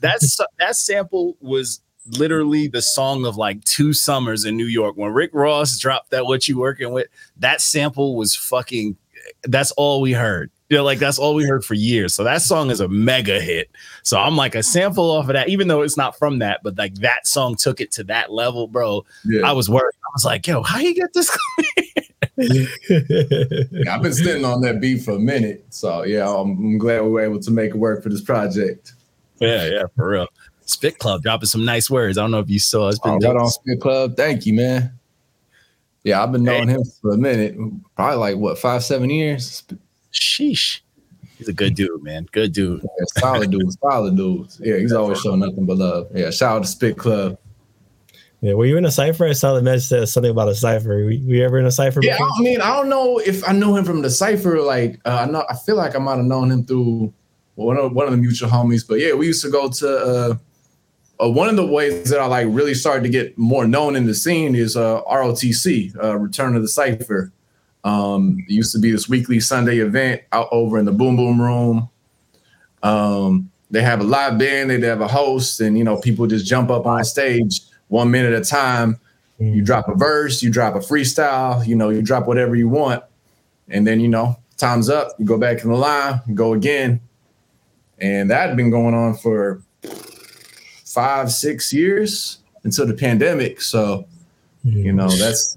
That's 0.00 0.38
that 0.58 0.74
sample 0.76 1.36
was 1.40 1.80
literally 2.18 2.68
the 2.68 2.82
song 2.82 3.26
of 3.26 3.36
like 3.36 3.62
two 3.64 3.92
summers 3.92 4.44
in 4.44 4.56
New 4.56 4.66
York 4.66 4.96
when 4.96 5.12
Rick 5.12 5.30
Ross 5.32 5.78
dropped 5.78 6.10
that 6.10 6.26
"What 6.26 6.48
You 6.48 6.58
Working 6.58 6.92
With." 6.92 7.08
That 7.36 7.60
sample 7.60 8.16
was 8.16 8.34
fucking. 8.34 8.96
That's 9.44 9.72
all 9.72 10.00
we 10.00 10.12
heard. 10.12 10.50
You 10.68 10.78
know, 10.78 10.84
like 10.84 10.98
that's 10.98 11.18
all 11.18 11.34
we 11.34 11.44
heard 11.44 11.64
for 11.64 11.74
years. 11.74 12.14
So 12.14 12.24
that 12.24 12.42
song 12.42 12.70
is 12.70 12.80
a 12.80 12.88
mega 12.88 13.40
hit. 13.40 13.70
So 14.02 14.18
I'm 14.18 14.36
like 14.36 14.56
a 14.56 14.62
sample 14.62 15.10
off 15.10 15.28
of 15.28 15.34
that, 15.34 15.48
even 15.48 15.68
though 15.68 15.82
it's 15.82 15.96
not 15.96 16.18
from 16.18 16.40
that, 16.40 16.60
but 16.64 16.76
like 16.76 16.94
that 16.96 17.26
song 17.26 17.54
took 17.54 17.80
it 17.80 17.92
to 17.92 18.04
that 18.04 18.32
level, 18.32 18.66
bro. 18.66 19.04
Yeah. 19.24 19.48
I 19.48 19.52
was 19.52 19.70
worried. 19.70 19.94
I 20.04 20.10
was 20.12 20.24
like, 20.24 20.46
yo, 20.46 20.62
how 20.64 20.80
you 20.80 20.92
get 20.92 21.12
this? 21.12 21.36
yeah, 22.36 23.94
I've 23.94 24.02
been 24.02 24.12
sitting 24.12 24.44
on 24.44 24.60
that 24.62 24.78
beat 24.80 25.02
for 25.02 25.12
a 25.12 25.18
minute. 25.18 25.64
So 25.70 26.04
yeah, 26.04 26.28
I'm, 26.28 26.50
I'm 26.50 26.78
glad 26.78 27.02
we 27.02 27.10
were 27.10 27.22
able 27.22 27.40
to 27.40 27.50
make 27.50 27.70
it 27.70 27.76
work 27.76 28.02
for 28.02 28.08
this 28.08 28.20
project. 28.20 28.92
Yeah, 29.38 29.66
yeah, 29.66 29.82
for 29.94 30.08
real. 30.08 30.28
Spit 30.66 30.98
Club 30.98 31.22
dropping 31.22 31.46
some 31.46 31.64
nice 31.64 31.88
words. 31.88 32.18
I 32.18 32.22
don't 32.22 32.32
know 32.32 32.40
if 32.40 32.50
you 32.50 32.58
saw. 32.58 32.88
It's 32.88 32.98
been 32.98 33.12
oh, 33.12 33.28
right 33.28 33.36
on 33.36 33.48
Spit 33.48 33.80
Club. 33.80 34.16
Thank 34.16 34.46
you, 34.46 34.54
man. 34.54 34.92
Yeah, 36.04 36.22
I've 36.22 36.30
been 36.30 36.44
knowing 36.44 36.68
hey. 36.68 36.74
him 36.74 36.84
for 37.00 37.12
a 37.12 37.16
minute, 37.16 37.56
probably 37.96 38.16
like 38.16 38.36
what 38.36 38.58
five, 38.58 38.84
seven 38.84 39.10
years. 39.10 39.64
Sheesh. 40.12 40.80
He's 41.38 41.48
a 41.48 41.52
good 41.52 41.74
dude, 41.74 42.02
man. 42.02 42.26
Good 42.32 42.52
dude. 42.52 42.82
Yeah, 42.82 43.04
solid 43.18 43.50
dude. 43.50 43.72
solid 43.80 44.16
dude. 44.16 44.48
Yeah, 44.60 44.76
he's 44.76 44.92
always 44.92 45.20
showing 45.20 45.40
nothing 45.40 45.66
but 45.66 45.78
love. 45.78 46.08
Yeah, 46.14 46.30
shout 46.30 46.56
out 46.56 46.62
to 46.62 46.68
Spit 46.68 46.96
Club. 46.96 47.38
Yeah, 48.40 48.54
were 48.54 48.66
you 48.66 48.76
in 48.76 48.84
a 48.84 48.90
cipher? 48.90 49.26
I 49.26 49.32
saw 49.32 49.54
the 49.54 49.62
message 49.62 49.88
said 49.88 50.08
something 50.08 50.30
about 50.30 50.48
a 50.48 50.54
cipher. 50.54 50.88
Were 50.88 51.10
you 51.10 51.44
ever 51.44 51.58
in 51.58 51.66
a 51.66 51.70
cipher? 51.70 52.00
Yeah, 52.02 52.18
I 52.20 52.40
mean, 52.40 52.60
I 52.60 52.74
don't 52.76 52.88
know 52.88 53.18
if 53.18 53.46
I 53.46 53.52
knew 53.52 53.76
him 53.76 53.84
from 53.84 54.02
the 54.02 54.10
cipher. 54.10 54.60
Like, 54.60 55.00
uh, 55.04 55.26
I 55.26 55.30
know, 55.30 55.44
I 55.48 55.56
feel 55.56 55.76
like 55.76 55.94
I 55.94 55.98
might 55.98 56.16
have 56.16 56.24
known 56.24 56.50
him 56.50 56.64
through 56.64 57.12
one 57.56 57.76
of 57.76 57.92
one 57.92 58.06
of 58.06 58.12
the 58.12 58.18
mutual 58.18 58.48
homies. 58.48 58.86
But 58.86 59.00
yeah, 59.00 59.12
we 59.14 59.26
used 59.26 59.42
to 59.42 59.50
go 59.50 59.68
to. 59.68 59.96
Uh, 59.98 60.34
uh, 61.22 61.30
one 61.30 61.48
of 61.48 61.56
the 61.56 61.66
ways 61.66 62.10
that 62.10 62.20
I 62.20 62.26
like 62.26 62.46
really 62.50 62.74
started 62.74 63.02
to 63.04 63.08
get 63.08 63.36
more 63.38 63.66
known 63.66 63.96
in 63.96 64.06
the 64.06 64.14
scene 64.14 64.54
is 64.54 64.76
uh, 64.76 65.02
ROTC, 65.02 66.02
uh, 66.02 66.18
Return 66.18 66.56
of 66.56 66.62
the 66.62 66.68
Cipher. 66.68 67.32
Um, 67.84 68.44
it 68.48 68.52
used 68.52 68.72
to 68.72 68.78
be 68.78 68.90
this 68.90 69.08
weekly 69.08 69.40
Sunday 69.40 69.78
event 69.78 70.22
out 70.32 70.48
over 70.50 70.78
in 70.78 70.84
the 70.84 70.92
Boom 70.92 71.16
Boom 71.16 71.40
Room. 71.40 71.88
Um, 72.82 73.50
they 73.70 73.82
have 73.82 74.00
a 74.00 74.04
live 74.04 74.38
band, 74.38 74.70
they 74.70 74.80
have 74.80 75.00
a 75.00 75.08
host, 75.08 75.60
and 75.60 75.78
you 75.78 75.84
know, 75.84 75.96
people 75.96 76.26
just 76.26 76.46
jump 76.46 76.70
up 76.70 76.86
on 76.86 77.04
stage 77.04 77.60
one 77.88 78.10
minute 78.10 78.32
at 78.32 78.42
a 78.42 78.44
time. 78.44 78.98
You 79.38 79.62
drop 79.62 79.88
a 79.88 79.94
verse, 79.94 80.42
you 80.42 80.50
drop 80.50 80.74
a 80.74 80.78
freestyle, 80.78 81.66
you 81.66 81.76
know, 81.76 81.90
you 81.90 82.00
drop 82.02 82.26
whatever 82.26 82.56
you 82.56 82.68
want, 82.68 83.04
and 83.68 83.86
then 83.86 84.00
you 84.00 84.08
know, 84.08 84.36
time's 84.56 84.88
up. 84.88 85.12
You 85.18 85.24
go 85.24 85.38
back 85.38 85.62
in 85.62 85.70
the 85.70 85.76
line, 85.76 86.20
you 86.26 86.34
go 86.34 86.52
again, 86.52 87.00
and 87.98 88.30
that 88.30 88.48
had 88.48 88.56
been 88.56 88.70
going 88.70 88.94
on 88.94 89.16
for 89.16 89.62
five, 90.96 91.30
six 91.30 91.72
years 91.72 92.38
until 92.64 92.86
the 92.86 92.94
pandemic. 92.94 93.60
So, 93.60 94.08
you 94.64 94.92
know, 94.92 95.06
mm. 95.06 95.18
that's 95.20 95.56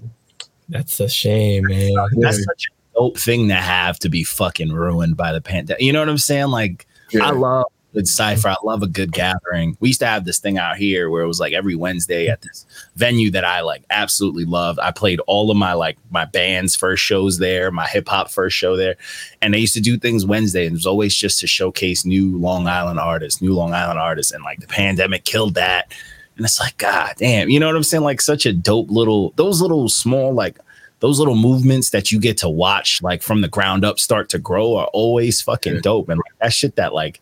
That's 0.68 1.00
a 1.00 1.08
shame, 1.08 1.64
man. 1.66 1.90
That's 2.18 2.44
such 2.44 2.66
a 2.70 2.94
dope 2.94 3.18
thing 3.18 3.48
to 3.48 3.56
have 3.56 3.98
to 4.00 4.08
be 4.08 4.22
fucking 4.22 4.70
ruined 4.70 5.16
by 5.16 5.32
the 5.32 5.40
pandemic. 5.40 5.82
You 5.82 5.92
know 5.92 5.98
what 5.98 6.08
I'm 6.08 6.16
saying? 6.16 6.48
Like, 6.48 6.86
yeah. 7.10 7.26
I 7.26 7.30
love 7.30 7.66
good 7.92 8.08
cipher. 8.08 8.48
I 8.48 8.56
love 8.64 8.82
a 8.82 8.86
good 8.86 9.12
gathering. 9.12 9.76
We 9.80 9.88
used 9.88 10.00
to 10.00 10.06
have 10.06 10.24
this 10.24 10.38
thing 10.38 10.58
out 10.58 10.76
here 10.76 11.10
where 11.10 11.22
it 11.22 11.26
was 11.26 11.40
like 11.40 11.52
every 11.52 11.74
Wednesday 11.74 12.28
at 12.28 12.42
this 12.42 12.66
venue 12.96 13.30
that 13.32 13.44
I 13.44 13.60
like 13.60 13.84
absolutely 13.90 14.44
loved. 14.44 14.78
I 14.78 14.90
played 14.90 15.20
all 15.26 15.50
of 15.50 15.56
my 15.56 15.72
like 15.72 15.98
my 16.10 16.24
band's 16.24 16.76
first 16.76 17.02
shows 17.02 17.38
there, 17.38 17.70
my 17.70 17.86
hip 17.86 18.08
hop 18.08 18.30
first 18.30 18.56
show 18.56 18.76
there, 18.76 18.96
and 19.42 19.54
they 19.54 19.58
used 19.58 19.74
to 19.74 19.80
do 19.80 19.98
things 19.98 20.26
Wednesday, 20.26 20.66
and 20.66 20.72
it 20.72 20.78
was 20.78 20.86
always 20.86 21.14
just 21.14 21.40
to 21.40 21.46
showcase 21.46 22.04
new 22.04 22.38
Long 22.38 22.66
Island 22.66 23.00
artists, 23.00 23.42
new 23.42 23.54
Long 23.54 23.72
Island 23.72 23.98
artists, 23.98 24.32
and 24.32 24.44
like 24.44 24.60
the 24.60 24.66
pandemic 24.66 25.24
killed 25.24 25.54
that. 25.54 25.92
And 26.36 26.46
it's 26.46 26.58
like, 26.58 26.78
God 26.78 27.14
damn, 27.18 27.50
you 27.50 27.60
know 27.60 27.66
what 27.66 27.76
I'm 27.76 27.82
saying? 27.82 28.02
Like 28.02 28.20
such 28.20 28.46
a 28.46 28.52
dope 28.52 28.90
little, 28.90 29.34
those 29.36 29.60
little 29.60 29.90
small, 29.90 30.32
like 30.32 30.58
those 31.00 31.18
little 31.18 31.34
movements 31.34 31.90
that 31.90 32.10
you 32.10 32.18
get 32.18 32.38
to 32.38 32.48
watch, 32.48 33.02
like 33.02 33.20
from 33.20 33.42
the 33.42 33.48
ground 33.48 33.84
up 33.84 33.98
start 33.98 34.30
to 34.30 34.38
grow 34.38 34.76
are 34.76 34.86
always 34.94 35.42
fucking 35.42 35.80
dope. 35.82 36.08
And 36.08 36.18
like, 36.18 36.38
that 36.40 36.52
shit 36.54 36.76
that 36.76 36.94
like, 36.94 37.20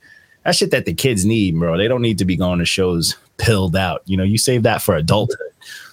that 0.49 0.57
shit 0.57 0.71
that 0.71 0.87
the 0.87 0.95
kids 0.95 1.27
need, 1.27 1.59
bro. 1.59 1.77
They 1.77 1.89
don't 1.89 2.01
need 2.01 2.17
to 2.19 2.25
be 2.25 2.35
going 2.35 2.59
to 2.59 2.65
shows 2.65 3.19
pilled 3.37 3.77
out. 3.77 4.01
You 4.07 4.17
know, 4.17 4.23
you 4.23 4.39
save 4.39 4.63
that 4.63 4.81
for 4.81 4.97
adulthood. 4.97 5.39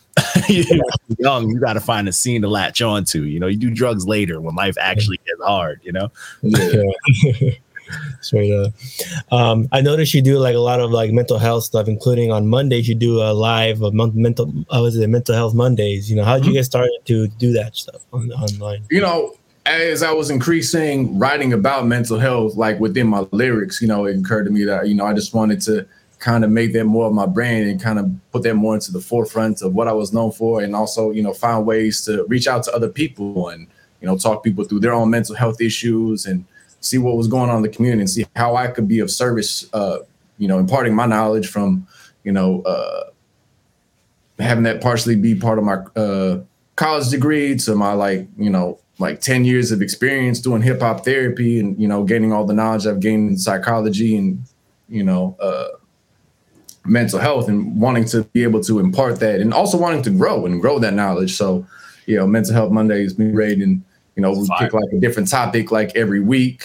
you 0.47 0.63
know, 0.77 0.85
young, 1.19 1.49
you 1.49 1.59
got 1.59 1.73
to 1.73 1.81
find 1.81 2.07
a 2.07 2.13
scene 2.13 2.41
to 2.41 2.47
latch 2.47 2.81
on 2.81 3.03
to. 3.03 3.25
You 3.25 3.37
know, 3.37 3.47
you 3.47 3.57
do 3.57 3.69
drugs 3.69 4.07
later 4.07 4.39
when 4.39 4.55
life 4.55 4.77
actually 4.79 5.17
gets 5.17 5.41
hard. 5.43 5.81
You 5.83 5.91
know, 5.91 6.11
yeah. 6.41 6.83
Yeah. 7.41 7.51
Straight 8.21 8.53
up. 8.53 8.73
Um, 9.29 9.67
I 9.73 9.81
noticed 9.81 10.13
you 10.13 10.21
do 10.21 10.39
like 10.39 10.55
a 10.55 10.59
lot 10.59 10.79
of 10.79 10.89
like 10.89 11.11
mental 11.11 11.37
health 11.37 11.65
stuff, 11.65 11.89
including 11.89 12.31
on 12.31 12.47
Mondays 12.47 12.87
you 12.87 12.95
do 12.95 13.21
a 13.21 13.33
live 13.33 13.81
of 13.81 13.93
mon- 13.93 14.13
mental. 14.15 14.53
Uh, 14.73 14.79
was 14.81 14.95
it 14.95 15.05
mental 15.09 15.35
health 15.35 15.53
Mondays? 15.53 16.09
You 16.09 16.15
know, 16.15 16.23
how 16.23 16.37
did 16.37 16.45
you 16.45 16.53
get 16.53 16.63
started 16.63 16.97
to 17.03 17.27
do 17.27 17.51
that 17.51 17.75
stuff 17.75 18.01
on, 18.13 18.31
online? 18.31 18.85
you 18.89 19.01
know, 19.01 19.35
as 19.65 20.03
I 20.03 20.11
was 20.11 20.29
increasing 20.29 21.17
writing 21.17 21.53
about 21.53 21.87
mental 21.87 22.19
health, 22.19 22.55
like 22.55 22.79
within 22.79 23.07
my 23.07 23.25
lyrics, 23.31 23.81
you 23.81 23.87
know, 23.87 24.05
it 24.05 24.19
occurred 24.19 24.45
to 24.45 24.51
me 24.51 24.63
that, 24.65 24.87
you 24.87 24.95
know, 24.95 25.05
I 25.05 25.13
just 25.13 25.33
wanted 25.33 25.61
to 25.61 25.87
kind 26.19 26.43
of 26.43 26.51
make 26.51 26.73
that 26.73 26.85
more 26.85 27.07
of 27.07 27.13
my 27.13 27.25
brand 27.25 27.69
and 27.69 27.81
kind 27.81 27.99
of 27.99 28.11
put 28.31 28.43
that 28.43 28.55
more 28.55 28.75
into 28.75 28.91
the 28.91 29.01
forefront 29.01 29.61
of 29.61 29.73
what 29.73 29.87
I 29.87 29.93
was 29.93 30.13
known 30.13 30.31
for. 30.31 30.61
And 30.61 30.75
also, 30.75 31.11
you 31.11 31.23
know, 31.23 31.33
find 31.33 31.65
ways 31.65 32.05
to 32.05 32.25
reach 32.25 32.47
out 32.47 32.63
to 32.63 32.73
other 32.73 32.89
people 32.89 33.49
and, 33.49 33.67
you 34.01 34.07
know, 34.07 34.17
talk 34.17 34.43
people 34.43 34.63
through 34.63 34.81
their 34.81 34.93
own 34.93 35.09
mental 35.09 35.35
health 35.35 35.59
issues 35.59 36.25
and 36.25 36.45
see 36.79 36.97
what 36.97 37.17
was 37.17 37.27
going 37.27 37.49
on 37.49 37.57
in 37.57 37.61
the 37.63 37.69
community 37.69 38.01
and 38.01 38.09
see 38.09 38.25
how 38.35 38.55
I 38.55 38.67
could 38.67 38.87
be 38.87 38.99
of 38.99 39.09
service, 39.09 39.67
uh, 39.73 39.99
you 40.37 40.47
know, 40.47 40.59
imparting 40.59 40.93
my 40.93 41.07
knowledge 41.07 41.47
from, 41.47 41.87
you 42.23 42.31
know, 42.31 42.61
uh, 42.61 43.05
having 44.39 44.63
that 44.63 44.81
partially 44.81 45.15
be 45.15 45.33
part 45.33 45.57
of 45.57 45.63
my 45.63 45.75
uh, 45.95 46.39
college 46.75 47.09
degree 47.09 47.55
to 47.55 47.75
my 47.75 47.93
like 47.93 48.27
you 48.37 48.49
know 48.49 48.79
like 48.97 49.21
10 49.21 49.45
years 49.45 49.71
of 49.71 49.81
experience 49.81 50.39
doing 50.39 50.61
hip 50.61 50.81
hop 50.81 51.03
therapy 51.03 51.59
and 51.59 51.79
you 51.79 51.87
know 51.87 52.03
gaining 52.03 52.31
all 52.31 52.45
the 52.45 52.53
knowledge 52.53 52.87
I've 52.87 52.99
gained 52.99 53.31
in 53.31 53.37
psychology 53.37 54.15
and 54.15 54.43
you 54.87 55.03
know 55.03 55.35
uh, 55.39 55.67
mental 56.85 57.19
health 57.19 57.49
and 57.49 57.79
wanting 57.79 58.05
to 58.05 58.23
be 58.25 58.43
able 58.43 58.61
to 58.61 58.79
impart 58.79 59.19
that 59.19 59.41
and 59.41 59.53
also 59.53 59.77
wanting 59.77 60.01
to 60.03 60.11
grow 60.11 60.45
and 60.45 60.61
grow 60.61 60.79
that 60.79 60.93
knowledge. 60.93 61.35
So 61.35 61.65
you 62.05 62.15
know 62.15 62.27
mental 62.27 62.53
health 62.53 62.71
mondays 62.71 63.13
be 63.13 63.31
great 63.31 63.61
and 63.61 63.83
you 64.15 64.21
know 64.21 64.31
we 64.31 64.47
pick 64.59 64.73
like 64.73 64.91
a 64.93 64.99
different 64.99 65.29
topic 65.29 65.71
like 65.71 65.95
every 65.95 66.21
week. 66.21 66.63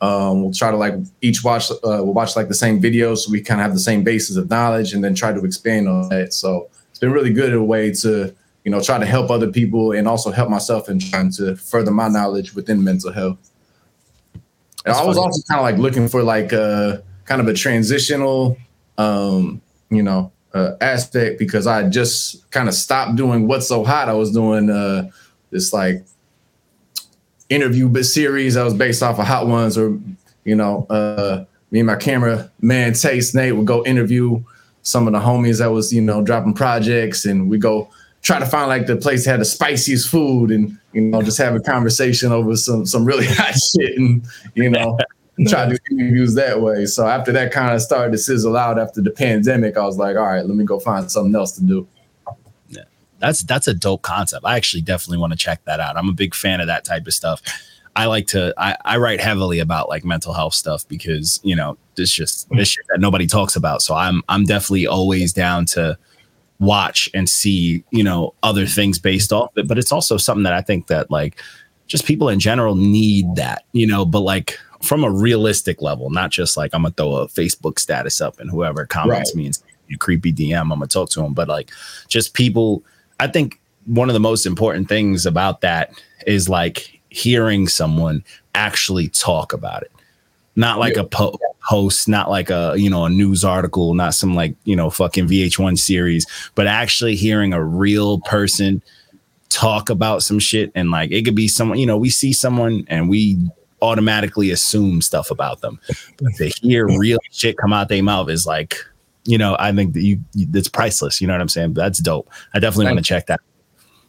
Um, 0.00 0.42
we'll 0.42 0.52
try 0.52 0.70
to 0.70 0.76
like 0.76 0.94
each 1.22 1.42
watch 1.42 1.70
uh, 1.70 1.76
we'll 1.82 2.12
watch 2.12 2.36
like 2.36 2.48
the 2.48 2.54
same 2.54 2.80
videos 2.80 3.18
so 3.18 3.32
we 3.32 3.40
kind 3.40 3.60
of 3.60 3.64
have 3.64 3.72
the 3.72 3.80
same 3.80 4.04
basis 4.04 4.36
of 4.36 4.50
knowledge 4.50 4.92
and 4.92 5.02
then 5.02 5.14
try 5.14 5.32
to 5.32 5.44
expand 5.44 5.88
on 5.88 6.08
that. 6.10 6.34
So 6.34 6.68
it's 6.90 6.98
been 6.98 7.12
really 7.12 7.32
good 7.32 7.50
in 7.50 7.58
a 7.58 7.64
way 7.64 7.90
to 7.92 8.34
you 8.64 8.70
know 8.70 8.80
try 8.80 8.98
to 8.98 9.06
help 9.06 9.30
other 9.30 9.50
people 9.50 9.92
and 9.92 10.08
also 10.08 10.30
help 10.30 10.50
myself 10.50 10.88
in 10.88 10.98
trying 10.98 11.30
to 11.30 11.54
further 11.56 11.90
my 11.90 12.08
knowledge 12.08 12.54
within 12.54 12.82
mental 12.82 13.12
health 13.12 13.38
and 14.34 14.42
That's 14.84 14.98
i 14.98 15.04
was 15.04 15.16
funny. 15.16 15.26
also 15.26 15.42
kind 15.48 15.60
of 15.60 15.64
like 15.64 15.76
looking 15.78 16.08
for 16.08 16.22
like 16.22 16.52
a 16.52 17.02
kind 17.26 17.40
of 17.40 17.48
a 17.48 17.54
transitional 17.54 18.56
um 18.98 19.60
you 19.90 20.02
know 20.02 20.32
uh, 20.54 20.76
aspect 20.80 21.38
because 21.38 21.66
i 21.66 21.88
just 21.88 22.50
kind 22.50 22.68
of 22.68 22.74
stopped 22.74 23.16
doing 23.16 23.46
what's 23.46 23.68
so 23.68 23.84
hot 23.84 24.08
i 24.08 24.12
was 24.14 24.32
doing 24.32 24.70
uh 24.70 25.08
this 25.50 25.72
like 25.72 26.04
interview 27.48 27.88
bit 27.88 28.04
series 28.04 28.54
that 28.54 28.64
was 28.64 28.74
based 28.74 29.02
off 29.02 29.18
of 29.18 29.26
hot 29.26 29.46
ones 29.46 29.76
or 29.76 29.98
you 30.44 30.54
know 30.54 30.86
uh 30.90 31.44
me 31.70 31.80
and 31.80 31.86
my 31.86 31.96
camera 31.96 32.50
man 32.60 32.92
taste 32.94 33.34
nate 33.34 33.54
would 33.54 33.66
go 33.66 33.84
interview 33.84 34.42
some 34.82 35.06
of 35.06 35.12
the 35.12 35.18
homies 35.18 35.58
that 35.58 35.70
was 35.70 35.92
you 35.92 36.00
know 36.00 36.22
dropping 36.22 36.54
projects 36.54 37.24
and 37.24 37.50
we 37.50 37.58
go 37.58 37.90
try 38.24 38.38
to 38.38 38.46
find 38.46 38.68
like 38.68 38.86
the 38.86 38.96
place 38.96 39.24
that 39.24 39.32
had 39.32 39.40
the 39.40 39.44
spiciest 39.44 40.08
food 40.08 40.50
and 40.50 40.76
you 40.92 41.00
know 41.02 41.22
just 41.22 41.38
have 41.38 41.54
a 41.54 41.60
conversation 41.60 42.32
over 42.32 42.56
some 42.56 42.84
some 42.84 43.04
really 43.04 43.26
hot 43.30 43.54
shit 43.54 43.96
and 43.96 44.26
you 44.54 44.68
know 44.68 44.98
try 45.48 45.66
to 45.68 45.76
do 45.76 45.96
interviews 45.96 46.34
that 46.34 46.60
way 46.60 46.86
so 46.86 47.06
after 47.06 47.30
that 47.30 47.52
kind 47.52 47.74
of 47.74 47.80
started 47.82 48.10
to 48.10 48.18
sizzle 48.18 48.56
out 48.56 48.78
after 48.78 49.00
the 49.00 49.10
pandemic 49.10 49.76
i 49.76 49.84
was 49.84 49.98
like 49.98 50.16
all 50.16 50.24
right 50.24 50.46
let 50.46 50.56
me 50.56 50.64
go 50.64 50.80
find 50.80 51.10
something 51.10 51.34
else 51.34 51.52
to 51.52 51.62
do 51.62 51.86
Yeah, 52.68 52.82
that's 53.18 53.42
that's 53.42 53.68
a 53.68 53.74
dope 53.74 54.02
concept. 54.02 54.44
I 54.44 54.56
actually 54.56 54.82
definitely 54.82 55.18
want 55.18 55.32
to 55.32 55.38
check 55.38 55.64
that 55.64 55.80
out. 55.80 55.96
I'm 55.96 56.08
a 56.08 56.14
big 56.14 56.34
fan 56.34 56.60
of 56.60 56.66
that 56.68 56.84
type 56.84 57.06
of 57.06 57.14
stuff. 57.14 57.42
I 57.96 58.06
like 58.06 58.26
to 58.28 58.52
I, 58.56 58.76
I 58.84 58.96
write 58.96 59.20
heavily 59.20 59.60
about 59.60 59.88
like 59.88 60.04
mental 60.04 60.32
health 60.32 60.54
stuff 60.54 60.86
because 60.88 61.40
you 61.44 61.54
know 61.54 61.76
it's 61.96 62.12
just 62.12 62.48
this 62.50 62.68
shit 62.68 62.84
that 62.88 63.00
nobody 63.00 63.26
talks 63.26 63.54
about. 63.54 63.82
So 63.82 63.94
I'm 63.94 64.22
I'm 64.28 64.44
definitely 64.44 64.86
always 64.86 65.32
down 65.32 65.66
to 65.66 65.96
watch 66.60 67.08
and 67.14 67.28
see 67.28 67.84
you 67.90 68.04
know 68.04 68.34
other 68.42 68.66
things 68.66 68.98
based 68.98 69.32
off 69.32 69.50
it. 69.56 69.66
But 69.68 69.78
it's 69.78 69.92
also 69.92 70.16
something 70.16 70.44
that 70.44 70.52
I 70.54 70.60
think 70.62 70.86
that 70.88 71.10
like 71.10 71.40
just 71.86 72.06
people 72.06 72.28
in 72.28 72.40
general 72.40 72.74
need 72.74 73.34
that 73.36 73.64
you 73.72 73.86
know. 73.86 74.04
But 74.04 74.20
like 74.20 74.58
from 74.82 75.02
a 75.04 75.10
realistic 75.10 75.80
level, 75.82 76.10
not 76.10 76.30
just 76.30 76.56
like 76.56 76.74
I'm 76.74 76.82
gonna 76.82 76.94
throw 76.94 77.16
a 77.16 77.28
Facebook 77.28 77.78
status 77.78 78.20
up 78.20 78.38
and 78.40 78.50
whoever 78.50 78.86
comments 78.86 79.30
Right. 79.32 79.36
me 79.38 79.46
and 79.46 79.58
you 79.88 79.98
creepy 79.98 80.32
DM, 80.32 80.60
I'm 80.60 80.68
gonna 80.68 80.86
talk 80.86 81.10
to 81.10 81.20
them. 81.22 81.34
But 81.34 81.48
like 81.48 81.70
just 82.08 82.34
people 82.34 82.82
I 83.20 83.26
think 83.26 83.60
one 83.86 84.08
of 84.08 84.14
the 84.14 84.20
most 84.20 84.46
important 84.46 84.88
things 84.88 85.26
about 85.26 85.60
that 85.60 85.92
is 86.26 86.48
like 86.48 87.00
hearing 87.10 87.68
someone 87.68 88.24
actually 88.54 89.08
talk 89.08 89.52
about 89.52 89.82
it. 89.82 89.92
Not 90.56 90.78
like 90.78 90.96
a 90.96 91.04
po- 91.04 91.38
post, 91.68 92.08
not 92.08 92.30
like 92.30 92.50
a, 92.50 92.74
you 92.76 92.88
know, 92.88 93.06
a 93.06 93.10
news 93.10 93.44
article, 93.44 93.94
not 93.94 94.14
some 94.14 94.34
like, 94.34 94.54
you 94.64 94.76
know, 94.76 94.88
fucking 94.90 95.26
VH1 95.26 95.78
series, 95.78 96.26
but 96.54 96.66
actually 96.66 97.16
hearing 97.16 97.52
a 97.52 97.62
real 97.62 98.20
person 98.20 98.82
talk 99.48 99.90
about 99.90 100.22
some 100.22 100.38
shit 100.38 100.70
and 100.74 100.90
like 100.90 101.10
it 101.10 101.24
could 101.24 101.34
be 101.34 101.48
someone, 101.48 101.78
you 101.78 101.86
know, 101.86 101.96
we 101.96 102.10
see 102.10 102.32
someone 102.32 102.84
and 102.88 103.08
we 103.08 103.38
automatically 103.82 104.50
assume 104.50 105.02
stuff 105.02 105.30
about 105.30 105.60
them. 105.60 105.80
But 106.18 106.34
to 106.36 106.48
hear 106.48 106.86
real 106.98 107.18
shit 107.30 107.56
come 107.56 107.72
out 107.72 107.88
their 107.88 108.02
mouth 108.02 108.30
is 108.30 108.46
like, 108.46 108.76
you 109.24 109.38
know, 109.38 109.56
I 109.58 109.72
think 109.72 109.94
that 109.94 110.02
you, 110.02 110.20
it's 110.34 110.68
priceless. 110.68 111.20
You 111.20 111.26
know 111.26 111.34
what 111.34 111.40
I'm 111.40 111.48
saying? 111.48 111.74
That's 111.74 111.98
dope. 111.98 112.28
I 112.52 112.58
definitely 112.58 112.86
want 112.86 112.98
to 112.98 113.04
check 113.04 113.26
that. 113.26 113.40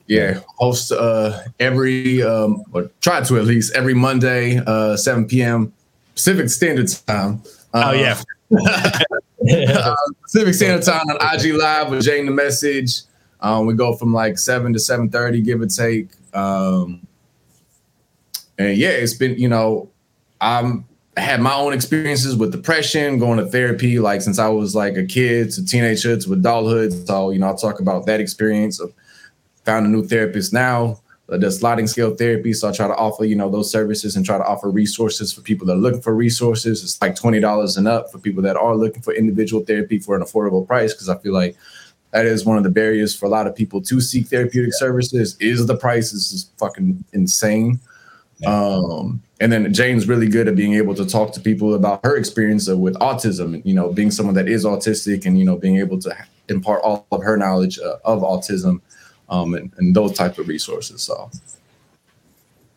Yeah, 0.08 0.41
host 0.58 0.91
uh, 0.91 1.41
every 1.60 2.21
um, 2.21 2.63
or 2.73 2.91
try 3.01 3.21
to 3.21 3.38
at 3.39 3.45
least 3.45 3.73
every 3.75 3.95
Monday, 3.95 4.62
uh, 4.65 4.97
7 4.97 5.27
p.m. 5.27 5.73
Pacific 6.15 6.49
Standard 6.49 6.89
Time. 7.06 7.41
Uh, 7.73 7.84
Oh 7.88 7.91
yeah, 7.91 8.19
Pacific 10.23 10.54
Standard 10.54 10.84
Time 10.84 11.01
on 11.10 11.36
IG 11.36 11.54
Live 11.54 11.89
with 11.89 12.04
Jane 12.04 12.25
the 12.25 12.32
Message. 12.32 13.01
Um, 13.41 13.65
we 13.65 13.73
go 13.73 13.95
from 13.95 14.13
like 14.13 14.39
seven 14.39 14.71
to 14.73 14.80
seven 14.80 15.10
thirty, 15.10 15.41
give 15.41 15.62
or 15.62 15.67
take. 15.67 16.08
Um, 16.34 17.06
and 18.58 18.78
yeah, 18.78 18.89
it's 18.89 19.13
been 19.13 19.38
you 19.38 19.49
know, 19.49 19.89
I'm 20.39 20.86
I 21.17 21.21
had 21.21 21.41
my 21.41 21.54
own 21.54 21.73
experiences 21.73 22.36
with 22.38 22.51
depression, 22.51 23.19
going 23.19 23.39
to 23.39 23.45
therapy 23.45 23.99
like 23.99 24.21
since 24.21 24.39
I 24.39 24.47
was 24.47 24.73
like 24.73 24.95
a 24.95 25.06
kid 25.06 25.51
to 25.51 25.62
teenagehood 25.62 26.23
to 26.23 26.34
adulthood. 26.34 27.08
So 27.08 27.32
you 27.32 27.39
know, 27.39 27.47
I'll 27.47 27.58
talk 27.58 27.82
about 27.82 28.06
that 28.06 28.21
experience 28.21 28.80
of 28.80 28.93
found 29.65 29.86
a 29.86 29.89
new 29.89 30.08
therapist 30.08 30.54
now 30.54 31.01
that 31.27 31.39
does 31.39 31.59
sliding 31.59 31.88
scale 31.88 32.15
therapy. 32.15 32.53
So 32.53 32.69
I 32.69 32.71
try 32.71 32.88
to 32.88 32.95
offer, 32.95 33.25
you 33.25 33.35
know, 33.35 33.49
those 33.49 33.71
services 33.71 34.15
and 34.15 34.25
try 34.25 34.38
to 34.38 34.45
offer 34.45 34.69
resources 34.69 35.33
for 35.33 35.41
people 35.41 35.65
that 35.67 35.73
are 35.73 35.77
looking 35.77 36.01
for 36.01 36.13
resources. 36.13 36.83
It's 36.83 37.01
like 37.01 37.15
twenty 37.15 37.39
dollars 37.39 37.77
and 37.77 37.88
up 37.88 38.11
for 38.11 38.19
people 38.19 38.43
that 38.43 38.55
are 38.55 38.75
looking 38.75 39.01
for 39.01 39.13
individual 39.13 39.63
therapy 39.63 39.99
for 39.99 40.15
an 40.15 40.21
affordable 40.21 40.65
price. 40.65 40.93
Because 40.93 41.09
I 41.09 41.17
feel 41.17 41.33
like 41.33 41.55
that 42.11 42.25
is 42.25 42.45
one 42.45 42.57
of 42.57 42.63
the 42.63 42.69
barriers 42.69 43.15
for 43.15 43.25
a 43.25 43.29
lot 43.29 43.47
of 43.47 43.55
people 43.55 43.81
to 43.81 43.99
seek 43.99 44.27
therapeutic 44.27 44.73
services. 44.73 45.35
Is 45.39 45.65
the 45.65 45.75
price 45.75 46.13
is 46.13 46.31
just 46.31 46.57
fucking 46.57 47.03
insane. 47.13 47.79
Um, 48.45 49.21
and 49.39 49.51
then 49.51 49.73
Jane's 49.73 50.07
really 50.07 50.27
good 50.27 50.47
at 50.47 50.55
being 50.55 50.73
able 50.75 50.93
to 50.95 51.05
talk 51.05 51.31
to 51.33 51.39
people 51.39 51.73
about 51.73 52.01
her 52.03 52.17
experience 52.17 52.67
of- 52.67 52.79
with 52.79 52.95
autism. 52.95 53.65
You 53.65 53.73
know, 53.73 53.91
being 53.91 54.11
someone 54.11 54.35
that 54.35 54.47
is 54.47 54.63
autistic 54.63 55.25
and 55.25 55.39
you 55.39 55.45
know 55.45 55.57
being 55.57 55.77
able 55.77 55.99
to 56.01 56.15
impart 56.49 56.81
all 56.83 57.07
of 57.11 57.23
her 57.23 57.35
knowledge 57.35 57.79
uh, 57.79 57.97
of 58.05 58.21
autism 58.21 58.81
um, 59.29 59.53
and, 59.55 59.71
and 59.77 59.95
those 59.95 60.13
type 60.13 60.38
of 60.38 60.47
resources. 60.47 61.01
So 61.01 61.29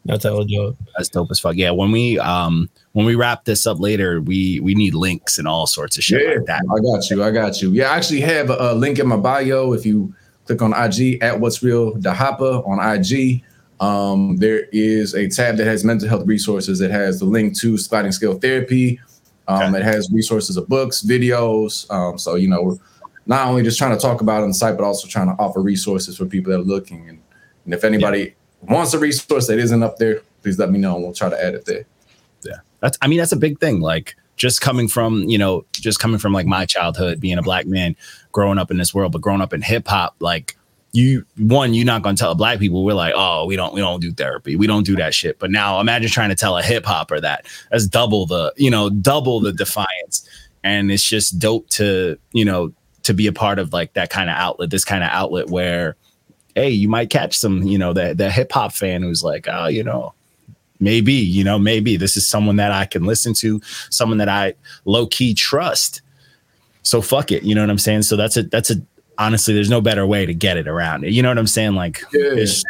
That's 0.05 0.25
how 0.25 0.43
dope. 0.43 0.77
That's 0.97 1.09
dope 1.09 1.31
as 1.31 1.41
fuck. 1.41 1.57
Yeah, 1.57 1.71
when 1.71 1.91
we 1.93 2.19
um 2.19 2.69
when 2.93 3.05
we 3.07 3.15
wrap 3.15 3.45
this 3.45 3.67
up 3.67 3.79
later, 3.81 4.21
we 4.21 4.61
we 4.61 4.75
need 4.75 4.95
links 4.95 5.39
and 5.39 5.47
all 5.47 5.67
sorts 5.67 5.99
of 5.99 6.05
shit 6.05 6.23
Yeah, 6.23 6.35
like 6.37 6.47
that. 6.47 6.63
I 6.71 6.81
got 6.81 7.11
you. 7.11 7.23
I 7.25 7.31
got 7.31 7.63
you. 7.63 7.73
Yeah, 7.73 7.91
I 7.91 7.97
actually 7.97 8.21
have 8.23 8.51
a, 8.51 8.57
a 8.59 8.75
link 8.75 8.99
in 8.99 9.07
my 9.07 9.17
bio. 9.17 9.73
If 9.75 9.85
you 9.85 10.15
click 10.47 10.63
on 10.63 10.73
IG 10.73 11.23
at 11.23 11.39
What's 11.39 11.63
Real 11.63 11.93
Dahapa 11.97 12.67
on 12.67 12.79
IG, 12.81 13.43
um, 13.81 14.37
there 14.39 14.65
is 14.73 15.15
a 15.15 15.29
tab 15.29 15.57
that 15.59 15.67
has 15.67 15.85
mental 15.85 16.09
health 16.09 16.27
resources. 16.27 16.81
It 16.81 16.91
has 16.91 17.19
the 17.19 17.27
link 17.27 17.57
to 17.59 17.77
sliding 17.77 18.13
scale 18.13 18.39
therapy. 18.39 18.99
Um, 19.47 19.75
It 19.75 19.83
has 19.83 20.11
resources 20.13 20.57
of 20.57 20.69
books, 20.69 21.03
videos. 21.03 21.91
Um, 21.91 22.19
so 22.19 22.35
you 22.35 22.49
know, 22.49 22.63
we're 22.63 22.77
not 23.29 23.47
only 23.47 23.63
just 23.63 23.79
trying 23.79 23.95
to 23.95 24.01
talk 24.01 24.21
about 24.21 24.43
on 24.43 24.49
the 24.49 24.55
site, 24.55 24.77
but 24.77 24.85
also 24.85 25.07
trying 25.07 25.29
to 25.29 25.41
offer 25.41 25.61
resources 25.61 26.17
for 26.17 26.25
people 26.25 26.51
that 26.51 26.59
are 26.59 26.65
looking. 26.65 27.09
And, 27.09 27.23
and 27.67 27.75
if 27.75 27.85
anybody 27.85 28.35
wants 28.63 28.95
a 28.95 28.99
resource 28.99 29.47
that 29.47 29.59
isn't 29.59 29.83
up 29.83 29.99
there, 29.99 30.23
please 30.43 30.59
let 30.59 30.71
me 30.71 30.79
know 30.79 30.97
and 30.97 31.05
we'll 31.05 31.13
try 31.13 31.29
to 31.29 31.45
add 31.45 31.55
it 31.55 31.67
there. 31.67 31.85
Yeah. 32.43 32.57
That's 32.81 32.99
I 33.03 33.07
mean 33.07 33.19
that's 33.19 33.33
a 33.33 33.37
big 33.37 33.61
thing. 33.61 33.81
Like 33.81 34.17
just 34.37 34.61
coming 34.61 34.89
from 34.89 35.25
you 35.25 35.37
know 35.37 35.65
just 35.73 36.01
coming 36.01 36.19
from 36.19 36.33
like 36.33 36.47
my 36.47 36.65
childhood, 36.65 37.21
being 37.21 37.39
a 37.39 37.43
black 37.43 37.67
man, 37.67 37.95
growing 38.33 38.59
up 38.59 38.71
in 38.71 38.79
this 38.79 38.95
world, 38.95 39.13
but 39.13 39.21
growing 39.21 39.43
up 39.43 39.53
in 39.53 39.61
hip 39.61 39.87
hop, 39.87 40.17
like 40.21 40.57
you 40.93 41.25
one 41.37 41.75
you're 41.75 41.85
not 41.85 42.03
going 42.03 42.17
to 42.17 42.21
tell 42.21 42.35
black 42.35 42.59
people 42.59 42.83
we're 42.83 42.95
like 42.95 43.13
oh 43.15 43.45
we 43.45 43.57
don't 43.57 43.75
we 43.75 43.81
don't 43.81 44.01
do 44.01 44.11
therapy 44.11 44.57
we 44.57 44.67
don't 44.67 44.87
do 44.87 44.97
that 44.97 45.13
shit 45.13 45.39
but 45.39 45.51
now 45.51 45.81
imagine 45.81 46.09
trying 46.09 46.31
to 46.31 46.35
tell 46.35 46.57
a 46.57 46.63
hip 46.63 46.87
hopper 46.87 47.21
that 47.21 47.45
that's 47.71 47.87
double 47.87 48.25
the 48.25 48.51
you 48.57 48.71
know 48.71 48.89
double 48.89 49.39
the 49.39 49.51
mm-hmm. 49.51 49.57
defiance 49.59 50.27
and 50.65 50.91
it's 50.91 51.03
just 51.03 51.39
dope 51.39 51.69
to 51.69 52.19
you 52.33 52.43
know 52.43 52.73
to 53.09 53.15
be 53.15 53.27
a 53.27 53.33
part 53.33 53.59
of 53.59 53.73
like 53.73 53.95
that 53.95 54.11
kind 54.11 54.29
of 54.29 54.37
outlet 54.37 54.69
this 54.69 54.85
kind 54.85 55.03
of 55.03 55.09
outlet 55.09 55.49
where 55.49 55.97
hey 56.55 56.69
you 56.69 56.89
might 56.91 57.09
catch 57.09 57.35
some 57.35 57.63
you 57.63 57.79
know 57.79 57.95
the 57.95 58.13
the 58.15 58.31
hip 58.31 58.53
hop 58.53 58.71
fan 58.71 59.03
who's 59.03 59.23
like 59.23 59.47
oh 59.51 59.67
you 59.67 59.83
know 59.83 60.13
maybe 60.79 61.15
you 61.15 61.43
know 61.43 61.59
maybe 61.59 61.97
this 61.97 62.19
is 62.19 62.29
someone 62.29 62.57
that 62.57 62.71
i 62.71 62.85
can 62.85 63.05
listen 63.05 63.33
to 63.33 63.63
someone 63.89 64.19
that 64.19 64.29
i 64.29 64.53
low 64.85 65.07
key 65.07 65.33
trust. 65.33 66.03
So 66.83 67.01
fuck 67.01 67.33
it 67.33 67.45
you 67.45 67.55
know 67.55 67.63
what 67.63 67.71
i'm 67.71 67.79
saying? 67.79 68.03
So 68.03 68.15
that's 68.15 68.37
a 68.37 68.43
that's 68.43 68.71
a 68.71 68.75
honestly 69.17 69.55
there's 69.55 69.71
no 69.71 69.81
better 69.81 70.07
way 70.07 70.27
to 70.27 70.35
get 70.35 70.59
it 70.59 70.69
around. 70.69 71.05
It 71.05 71.13
you 71.13 71.23
know 71.23 71.31
what 71.31 71.39
i'm 71.39 71.47
saying? 71.47 71.77
Like 71.77 72.03
Yeah. 72.13 72.35
there's, 72.35 72.63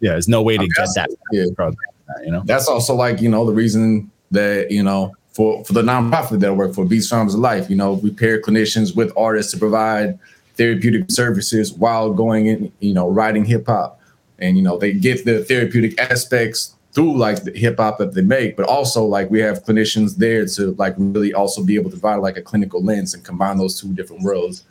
yeah 0.00 0.12
there's 0.12 0.28
no 0.28 0.40
way 0.40 0.56
to 0.56 0.64
I 0.64 0.66
get 0.66 0.88
that 0.94 1.10
yeah. 1.32 1.44
program, 1.54 1.76
you 2.24 2.32
know? 2.32 2.42
That's 2.46 2.66
also 2.66 2.94
like 2.94 3.20
you 3.20 3.28
know 3.28 3.44
the 3.44 3.52
reason 3.52 4.10
that 4.30 4.70
you 4.70 4.82
know 4.82 5.12
for 5.32 5.64
for 5.64 5.72
the 5.72 5.82
nonprofit 5.82 6.40
that 6.40 6.48
I 6.48 6.52
work 6.52 6.74
for, 6.74 6.84
Beats 6.84 7.10
Rhymes 7.10 7.34
and 7.34 7.42
Life. 7.42 7.70
You 7.70 7.76
know, 7.76 7.94
we 7.94 8.10
pair 8.10 8.40
clinicians 8.40 8.94
with 8.94 9.12
artists 9.16 9.52
to 9.52 9.58
provide 9.58 10.18
therapeutic 10.56 11.10
services 11.10 11.72
while 11.72 12.12
going 12.12 12.46
in, 12.46 12.72
you 12.80 12.94
know, 12.94 13.08
writing 13.08 13.44
hip 13.44 13.66
hop, 13.66 14.00
and 14.38 14.56
you 14.56 14.62
know 14.62 14.78
they 14.78 14.92
get 14.92 15.24
the 15.24 15.44
therapeutic 15.44 15.98
aspects 16.00 16.74
through 16.92 17.16
like 17.16 17.44
the 17.44 17.52
hip 17.52 17.78
hop 17.78 17.98
that 17.98 18.12
they 18.14 18.20
make, 18.20 18.56
but 18.56 18.66
also 18.66 19.04
like 19.04 19.30
we 19.30 19.40
have 19.40 19.64
clinicians 19.64 20.16
there 20.16 20.44
to 20.44 20.72
like 20.72 20.94
really 20.98 21.32
also 21.32 21.64
be 21.64 21.74
able 21.74 21.90
to 21.90 21.96
provide 21.98 22.16
like 22.16 22.36
a 22.36 22.42
clinical 22.42 22.84
lens 22.84 23.14
and 23.14 23.24
combine 23.24 23.56
those 23.56 23.80
two 23.80 23.92
different 23.94 24.22
worlds 24.22 24.64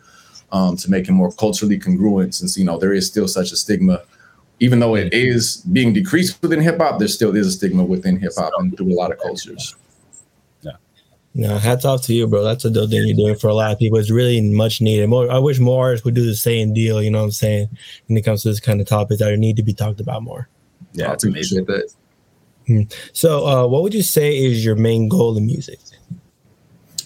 um, 0.51 0.77
to 0.77 0.91
make 0.91 1.07
it 1.07 1.13
more 1.13 1.31
culturally 1.31 1.79
congruent. 1.79 2.35
Since 2.35 2.57
you 2.57 2.65
know 2.65 2.77
there 2.77 2.93
is 2.93 3.07
still 3.07 3.27
such 3.27 3.51
a 3.51 3.55
stigma 3.55 4.03
even 4.61 4.79
though 4.79 4.95
it 4.95 5.11
is 5.11 5.57
being 5.73 5.91
decreased 5.91 6.39
within 6.43 6.61
hip 6.61 6.77
hop, 6.77 6.99
there 6.99 7.07
still 7.07 7.35
is 7.35 7.47
a 7.47 7.51
stigma 7.51 7.83
within 7.83 8.19
hip 8.19 8.33
hop 8.37 8.53
and 8.59 8.77
through 8.77 8.93
a 8.93 8.95
lot 8.95 9.11
of 9.11 9.17
cultures. 9.17 9.75
No, 11.33 11.57
hats 11.57 11.85
off 11.85 12.03
to 12.03 12.13
you, 12.13 12.27
bro. 12.27 12.43
That's 12.43 12.65
a 12.65 12.69
dope 12.69 12.89
thing 12.89 13.07
you're 13.07 13.15
doing 13.15 13.35
for 13.35 13.47
a 13.47 13.53
lot 13.53 13.71
of 13.71 13.79
people. 13.79 13.97
It's 13.97 14.11
really 14.11 14.41
much 14.41 14.81
needed. 14.81 15.07
More, 15.07 15.31
I 15.31 15.39
wish 15.39 15.59
more 15.59 15.85
artists 15.85 16.03
would 16.03 16.13
do 16.13 16.25
the 16.25 16.35
same 16.35 16.73
deal. 16.73 17.01
You 17.01 17.09
know 17.09 17.19
what 17.19 17.25
I'm 17.25 17.31
saying? 17.31 17.69
When 18.07 18.17
it 18.17 18.23
comes 18.23 18.43
to 18.43 18.49
this 18.49 18.59
kind 18.59 18.81
of 18.81 18.87
topics 18.87 19.19
that 19.19 19.37
need 19.37 19.55
to 19.55 19.63
be 19.63 19.73
talked 19.73 20.01
about 20.01 20.23
more. 20.23 20.49
yeah 20.93 21.09
I 21.09 21.13
it's 21.13 21.23
amazing 21.23 21.59
appreciate 21.59 21.87
that. 22.67 22.95
So, 23.13 23.45
uh, 23.47 23.67
what 23.67 23.81
would 23.81 23.93
you 23.93 24.03
say 24.03 24.37
is 24.37 24.63
your 24.63 24.75
main 24.75 25.07
goal 25.07 25.37
in 25.37 25.45
music? 25.45 25.79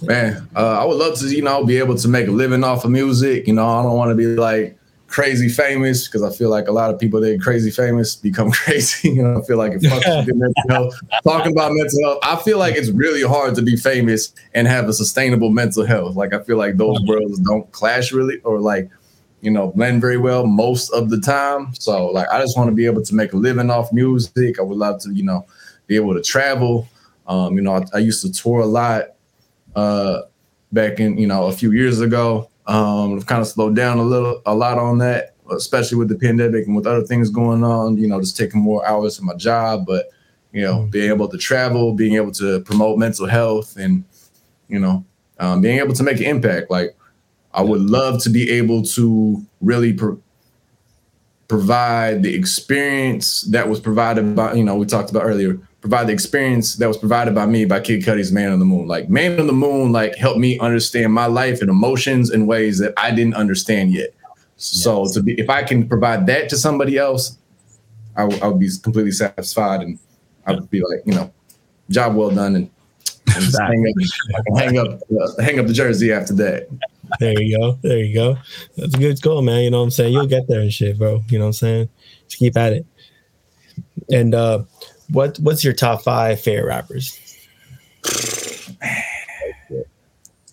Man, 0.02 0.48
uh, 0.56 0.80
I 0.82 0.86
would 0.86 0.98
love 0.98 1.18
to, 1.20 1.28
you 1.28 1.42
know, 1.42 1.64
be 1.64 1.78
able 1.78 1.96
to 1.96 2.08
make 2.08 2.28
a 2.28 2.32
living 2.32 2.64
off 2.64 2.84
of 2.84 2.92
music. 2.92 3.48
You 3.48 3.54
know, 3.54 3.68
I 3.68 3.84
don't 3.84 3.96
want 3.96 4.10
to 4.10 4.16
be 4.16 4.26
like 4.26 4.78
crazy 5.15 5.47
famous 5.47 6.10
because 6.10 6.21
I 6.23 6.30
feel 6.30 6.49
like 6.49 6.67
a 6.67 6.73
lot 6.73 6.93
of 6.93 6.99
people 6.99 7.21
that 7.21 7.34
are 7.34 7.38
crazy 7.38 7.71
famous 7.71 8.17
become 8.17 8.51
crazy. 8.63 9.12
You 9.12 9.23
know, 9.23 9.39
I 9.39 9.45
feel 9.45 9.56
like 9.56 9.71
it 9.71 9.82
fucks 9.82 10.25
with 10.25 10.36
mental 10.36 10.63
health. 10.67 10.99
Talking 11.23 11.54
about 11.54 11.71
mental 11.71 12.04
health, 12.04 12.19
I 12.21 12.36
feel 12.43 12.60
like 12.60 12.75
it's 12.75 12.89
really 12.89 13.21
hard 13.21 13.56
to 13.56 13.62
be 13.62 13.78
famous 13.78 14.34
and 14.54 14.67
have 14.67 14.89
a 14.89 14.93
sustainable 14.93 15.51
mental 15.51 15.86
health. 15.86 16.17
Like 16.17 16.34
I 16.34 16.43
feel 16.43 16.58
like 16.58 16.75
those 16.75 16.99
worlds 17.08 17.39
don't 17.39 17.71
clash 17.71 18.12
really, 18.12 18.41
or 18.41 18.60
like 18.60 18.89
you 19.39 19.51
know 19.51 19.71
blend 19.71 20.01
very 20.01 20.17
well 20.17 20.45
most 20.47 20.89
of 20.89 21.10
the 21.10 21.21
time. 21.21 21.73
So 21.75 22.08
like 22.08 22.28
I 22.28 22.41
just 22.41 22.58
want 22.58 22.69
to 22.69 22.75
be 22.75 22.86
able 22.86 23.04
to 23.04 23.15
make 23.15 23.32
a 23.32 23.38
living 23.38 23.69
off 23.69 23.93
music. 23.93 24.60
I 24.60 24.63
would 24.63 24.78
love 24.78 24.99
to, 25.04 25.13
you 25.13 25.23
know, 25.23 25.45
be 25.88 25.95
able 25.95 26.13
to 26.13 26.21
travel. 26.21 26.89
Um, 27.25 27.56
you 27.56 27.62
know, 27.62 27.75
I, 27.75 27.86
I 27.93 27.97
used 27.99 28.21
to 28.23 28.34
tour 28.34 28.60
a 28.60 28.65
lot 28.65 29.13
uh, 29.78 30.23
back 30.73 30.99
in 30.99 31.17
you 31.17 31.28
know 31.28 31.45
a 31.45 31.54
few 31.54 31.71
years 31.71 32.01
ago. 32.01 32.49
Um, 32.67 33.15
I've 33.15 33.25
kind 33.25 33.41
of 33.41 33.47
slowed 33.47 33.75
down 33.75 33.97
a 33.99 34.04
little, 34.04 34.41
a 34.45 34.56
lot 34.56 34.78
on 34.78 34.97
that, 34.99 35.36
especially 35.51 35.97
with 35.97 36.10
the 36.10 36.15
pandemic 36.15 36.65
and 36.65 36.75
with 36.75 36.88
other 36.88 37.04
things 37.06 37.30
going 37.30 37.63
on. 37.63 37.97
You 37.97 38.08
know, 38.08 38.19
just 38.19 38.38
taking 38.38 38.62
more 38.62 38.86
hours 38.88 39.17
from 39.17 39.28
my 39.28 39.36
job, 39.36 39.86
but 39.86 40.10
you 40.51 40.62
know, 40.62 40.80
Mm. 40.80 40.91
being 40.91 41.10
able 41.10 41.28
to 41.28 41.38
travel, 41.38 41.93
being 41.93 42.15
able 42.15 42.32
to 42.34 42.62
promote 42.62 42.97
mental 42.97 43.28
health, 43.28 43.75
and 43.78 44.04
you 44.69 44.80
know, 44.80 45.04
um, 45.39 45.62
being 45.62 45.80
able 45.80 45.93
to 45.93 46.04
make 46.04 46.17
an 46.17 46.23
impact. 46.25 46.71
Like, 46.71 46.95
I 47.54 47.62
would 47.62 47.82
love 47.82 48.21
to 48.23 48.30
be 48.30 48.49
able 48.51 48.82
to 48.84 49.41
really 49.62 49.93
pro- 49.93 50.19
provide 51.47 52.23
the 52.23 52.34
experience 52.34 53.41
that 53.43 53.69
was 53.69 53.80
provided 53.80 54.36
by 54.36 54.54
you 54.54 54.63
know 54.63 54.75
we 54.75 54.86
talked 54.86 55.12
about 55.12 55.23
earlier 55.23 55.60
provide 55.86 56.08
the 56.08 56.13
experience 56.13 56.78
that 56.78 56.88
was 56.88 56.98
provided 56.98 57.36
by 57.36 57.45
me 57.45 57.63
by 57.63 57.80
Kid 57.80 58.04
Cudi's 58.04 58.32
Man 58.32 58.52
on 58.52 58.58
the 58.58 58.65
Moon. 58.65 58.88
Like 58.88 59.08
Man 59.08 59.39
on 59.39 59.45
the 59.45 59.54
Moon, 59.54 59.91
like 59.91 60.15
helped 60.15 60.39
me 60.39 60.58
understand 60.58 61.13
my 61.13 61.28
life 61.28 61.62
and 61.62 61.69
emotions 61.69 62.32
in 62.32 62.48
ways 62.48 62.80
that 62.80 62.93
I 62.98 63.12
didn't 63.12 63.36
understand 63.36 63.91
yet. 63.91 64.10
So 64.58 65.04
Yes. 65.04 65.13
to 65.13 65.21
be, 65.21 65.39
if 65.39 65.48
I 65.48 65.62
can 65.62 65.88
provide 65.88 66.26
that 66.26 66.50
to 66.50 66.58
somebody 66.58 66.98
else, 66.98 67.38
I, 68.15 68.21
w- 68.21 68.41
I 68.41 68.48
would 68.48 68.60
be 68.60 68.69
completely 68.82 69.12
satisfied, 69.12 69.82
and 69.82 70.00
I 70.48 70.54
would 70.54 70.71
be 70.71 70.80
like, 70.82 71.04
you 71.06 71.13
know, 71.13 71.32
job 71.91 72.15
well 72.15 72.32
done, 72.32 72.56
and, 72.56 72.69
and 73.36 73.43
just 73.43 73.60
hang 73.62 73.86
up, 73.88 74.58
hang 74.58 74.78
up, 74.80 74.88
uh, 75.21 75.41
hang 75.43 75.60
up 75.60 75.67
the 75.67 75.74
jersey 75.74 76.12
after 76.12 76.34
that. 76.36 76.67
There 77.19 77.39
you 77.39 77.60
go. 77.60 77.78
There 77.84 77.98
you 78.00 78.12
go. 78.15 78.38
That's 78.76 78.95
a 78.95 78.98
good 78.98 79.21
goal, 79.21 79.43
man. 79.43 79.63
You 79.65 79.69
know 79.69 79.80
what 79.80 79.84
I'm 79.84 79.91
saying? 79.91 80.13
You'll 80.13 80.26
get 80.26 80.48
there 80.48 80.62
and 80.62 80.74
shit, 80.74 80.98
bro. 80.98 81.21
You 81.30 81.38
know 81.38 81.45
what 81.45 81.50
I'm 81.50 81.54
saying? 81.54 81.89
Just 82.28 82.39
keep 82.39 82.58
at 82.58 82.74
it. 82.74 82.86
And 84.12 84.34
uh 84.34 84.63
what 85.10 85.38
what's 85.39 85.63
your 85.63 85.74
top 85.74 86.04
five 86.04 86.39
favorite 86.39 86.68
rappers? 86.68 87.20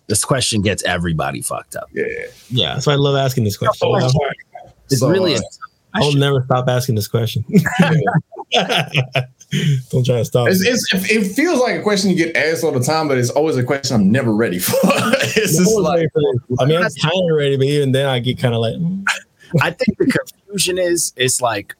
this 0.09 0.25
question 0.25 0.62
gets 0.62 0.83
everybody 0.85 1.41
fucked 1.41 1.77
up 1.77 1.88
Yeah. 1.93 2.05
Yeah, 2.51 2.75
that's 2.75 2.87
why 2.87 2.95
I 2.95 2.97
love 2.97 3.17
asking 3.17 3.45
this 3.45 3.57
question. 3.57 3.88
Oh, 3.91 3.97
it's 4.91 5.01
So, 5.01 5.09
really 5.09 5.37
uh, 5.37 5.38
a, 5.38 5.43
I'll 5.95 6.15
never 6.15 6.43
stop 6.45 6.69
asking 6.69 6.95
this 6.97 7.09
question. 7.09 7.45
Don't 9.91 10.05
try 10.05 10.17
to 10.17 10.25
stop. 10.25 10.49
It's, 10.49 10.65
it's, 10.65 11.11
it 11.11 11.33
feels 11.35 11.61
like 11.61 11.79
a 11.79 11.83
question 11.83 12.11
you 12.11 12.17
get 12.17 12.35
asked 12.37 12.65
all 12.65 12.73
the 12.73 12.81
time, 12.81 13.07
but 13.09 13.19
it's 13.19 13.31
always 13.31 13.57
a 13.57 13.62
question 13.62 13.97
I'm 13.97 14.11
never 14.11 14.35
ready 14.35 14.59
for. 14.59 14.77
it's 14.85 15.59
I'm 15.59 15.65
just 15.65 15.79
like, 15.79 16.09
for. 16.12 16.21
I 16.61 16.65
mean, 16.65 16.79
I'm 16.79 16.91
kind 16.91 17.31
of 17.31 17.37
ready, 17.37 17.57
but 17.57 17.67
even 17.67 17.93
then, 17.93 18.07
I 18.07 18.19
get 18.19 18.38
kind 18.38 18.55
of 18.55 18.61
like, 18.61 18.75
mm. 18.75 19.05
I 19.61 19.71
think 19.71 19.99
the 19.99 20.07
confusion 20.07 20.79
is 20.79 21.12
it's 21.17 21.43
like 21.43 21.75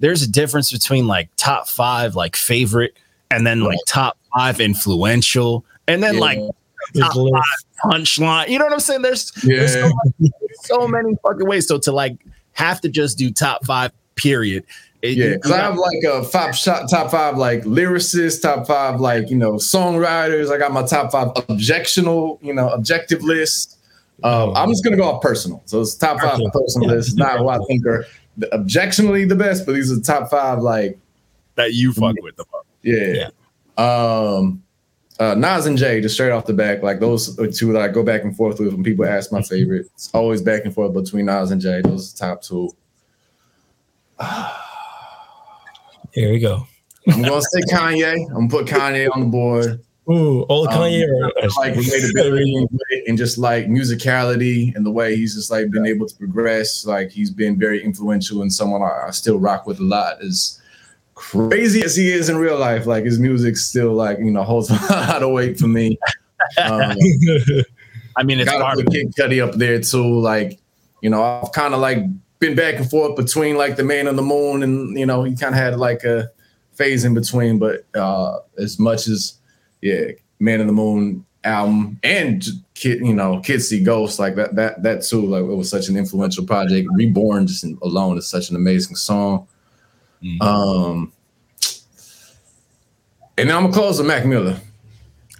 there's 0.00 0.22
a 0.22 0.28
difference 0.30 0.70
between 0.72 1.06
like 1.06 1.28
top 1.36 1.68
five 1.68 2.14
like 2.14 2.36
favorite 2.36 2.96
and 3.30 3.46
then 3.46 3.60
like 3.60 3.78
top 3.86 4.16
five 4.36 4.60
influential 4.60 5.64
and 5.88 6.02
then 6.02 6.14
Yeah. 6.14 6.20
like 6.20 6.38
top 6.96 7.14
five 7.14 7.90
punchline. 7.92 8.48
You 8.48 8.58
know 8.58 8.64
what 8.66 8.74
I'm 8.74 8.80
saying? 8.80 9.02
There's 9.02 9.30
there's 9.42 9.72
so, 9.72 9.90
yeah, 10.18 10.30
so 10.62 10.86
many 10.88 11.14
fucking 11.22 11.46
ways. 11.46 11.66
So 11.66 11.78
to 11.78 11.92
like 11.92 12.16
have 12.52 12.80
to 12.82 12.88
just 12.88 13.18
do 13.18 13.30
top 13.30 13.64
five, 13.64 13.92
period. 14.14 14.64
It- 15.02 15.16
yeah. 15.18 15.34
Because 15.34 15.50
I 15.52 15.58
have 15.58 15.76
like 15.76 16.02
a 16.08 16.24
five 16.24 16.56
shot, 16.56 16.88
top 16.90 17.10
five 17.10 17.36
like 17.36 17.62
lyricists, 17.64 18.40
top 18.42 18.66
five 18.66 19.00
like 19.00 19.30
you 19.30 19.36
know 19.36 19.52
songwriters. 19.52 20.50
I 20.52 20.58
got 20.58 20.72
my 20.72 20.84
top 20.86 21.12
five 21.12 21.28
objectional, 21.34 22.38
you 22.42 22.54
know, 22.54 22.68
objective 22.70 23.22
list. 23.22 23.78
Um, 24.24 24.54
I'm 24.56 24.70
just 24.70 24.82
gonna 24.82 24.96
go 24.96 25.04
off 25.04 25.20
personal. 25.22 25.62
So 25.66 25.80
it's 25.82 25.94
top 25.94 26.18
five 26.20 26.30
Personal. 26.30 26.50
personal 26.50 26.88
Yeah. 26.88 26.94
list. 26.96 27.08
It's 27.10 27.16
not 27.18 27.38
who 27.38 27.48
I 27.48 27.58
think 27.68 27.84
are 27.86 28.06
the- 28.36 28.54
objectionally 28.54 29.24
the 29.24 29.36
best, 29.36 29.66
but 29.66 29.74
these 29.74 29.90
are 29.90 29.96
the 29.96 30.02
top 30.02 30.30
five 30.30 30.60
like 30.60 30.98
that 31.54 31.72
you 31.74 31.92
fuck 31.92 32.16
with 32.22 32.36
the 32.36 32.44
fuck. 32.44 32.66
Yeah. 32.82 33.28
Um 33.78 34.62
uh 35.18 35.34
Nas 35.34 35.64
and 35.66 35.78
Jay, 35.78 36.00
just 36.00 36.14
straight 36.14 36.30
off 36.30 36.44
the 36.46 36.52
back, 36.52 36.82
like 36.82 37.00
those 37.00 37.38
are 37.38 37.50
two 37.50 37.72
that 37.72 37.82
I 37.82 37.88
go 37.88 38.02
back 38.02 38.22
and 38.22 38.36
forth 38.36 38.58
with 38.60 38.72
when 38.74 38.84
people 38.84 39.04
ask 39.06 39.32
my 39.32 39.42
favorite. 39.42 39.86
It's 39.94 40.10
always 40.12 40.42
back 40.42 40.64
and 40.64 40.74
forth 40.74 40.92
between 40.92 41.26
Nas 41.26 41.50
and 41.50 41.60
Jay. 41.60 41.80
Those 41.82 42.10
are 42.10 42.12
the 42.12 42.32
top 42.32 42.42
two. 42.42 42.70
Here 46.12 46.30
we 46.32 46.38
go. 46.38 46.66
I'm 47.08 47.22
gonna 47.22 47.42
say 47.42 47.60
Kanye. 47.72 48.14
I'm 48.30 48.48
gonna 48.48 48.48
put 48.48 48.66
Kanye 48.66 49.08
on 49.12 49.20
the 49.20 49.26
board. 49.26 49.80
Ooh, 50.10 50.44
old 50.48 50.68
Um, 50.68 50.74
Kanye. 50.74 51.06
or- 51.08 51.32
Like 51.58 51.74
relatability 51.74 52.66
and 53.08 53.18
just 53.18 53.38
like 53.38 53.66
musicality 53.66 54.74
and 54.76 54.86
the 54.86 54.90
way 54.90 55.16
he's 55.16 55.34
just 55.34 55.50
like 55.50 55.70
been 55.70 55.86
able 55.86 56.06
to 56.06 56.14
progress. 56.16 56.86
Like 56.86 57.10
he's 57.10 57.30
been 57.30 57.58
very 57.58 57.82
influential 57.82 58.42
and 58.42 58.52
someone 58.52 58.82
I, 58.82 59.06
I 59.08 59.10
still 59.10 59.38
rock 59.38 59.66
with 59.66 59.80
a 59.80 59.84
lot 59.84 60.22
is 60.22 60.60
crazy 61.14 61.82
as 61.82 61.96
he 61.96 62.12
is 62.12 62.28
in 62.28 62.36
real 62.36 62.58
life, 62.58 62.86
like 62.86 63.04
his 63.04 63.18
music 63.18 63.56
still 63.56 63.92
like 63.94 64.18
you 64.18 64.30
know 64.30 64.42
holds 64.42 64.70
a 64.70 64.74
lot 64.90 65.22
of 65.22 65.30
weight 65.32 65.58
for 65.58 65.66
me. 65.68 65.98
Um, 66.62 66.92
I 68.16 68.22
mean, 68.22 68.40
it's 68.40 68.50
gotta 68.50 68.64
hard. 68.64 68.76
put 68.78 68.90
Kid 68.92 69.12
Cudi 69.18 69.42
up 69.46 69.54
there 69.56 69.80
too. 69.80 70.20
Like 70.20 70.58
you 71.00 71.10
know, 71.10 71.22
I've 71.22 71.52
kind 71.52 71.74
of 71.74 71.80
like 71.80 71.98
been 72.38 72.54
back 72.54 72.76
and 72.76 72.88
forth 72.88 73.16
between 73.16 73.56
like 73.56 73.76
the 73.76 73.82
Man 73.84 74.08
on 74.08 74.16
the 74.16 74.22
Moon 74.22 74.62
and 74.62 74.98
you 74.98 75.06
know 75.06 75.24
he 75.24 75.34
kind 75.36 75.54
of 75.54 75.60
had 75.60 75.76
like 75.78 76.04
a 76.04 76.30
phase 76.74 77.04
in 77.04 77.14
between. 77.14 77.58
But 77.58 77.84
uh 77.94 78.38
as 78.58 78.78
much 78.78 79.08
as 79.08 79.34
yeah, 79.82 80.12
Man 80.38 80.60
in 80.60 80.66
the 80.66 80.72
Moon 80.72 81.24
album 81.44 81.98
and 82.02 82.44
Kid, 82.74 83.00
you 83.00 83.14
know, 83.14 83.40
Kids 83.40 83.68
See 83.68 83.82
Ghosts 83.82 84.18
like 84.18 84.34
that 84.34 84.54
that 84.56 84.82
that 84.82 85.02
too. 85.02 85.24
Like 85.24 85.42
it 85.42 85.54
was 85.54 85.70
such 85.70 85.88
an 85.88 85.96
influential 85.96 86.44
project. 86.44 86.88
Reborn 86.92 87.46
just 87.46 87.64
in- 87.64 87.78
alone 87.82 88.18
is 88.18 88.26
such 88.26 88.50
an 88.50 88.56
amazing 88.56 88.96
song. 88.96 89.46
Mhm. 90.22 90.42
Um, 90.42 91.12
and 93.38 93.48
then 93.48 93.56
I'm 93.56 93.64
gonna 93.64 93.74
close 93.74 93.98
with 93.98 94.06
Mac 94.06 94.26
Miller. 94.26 94.58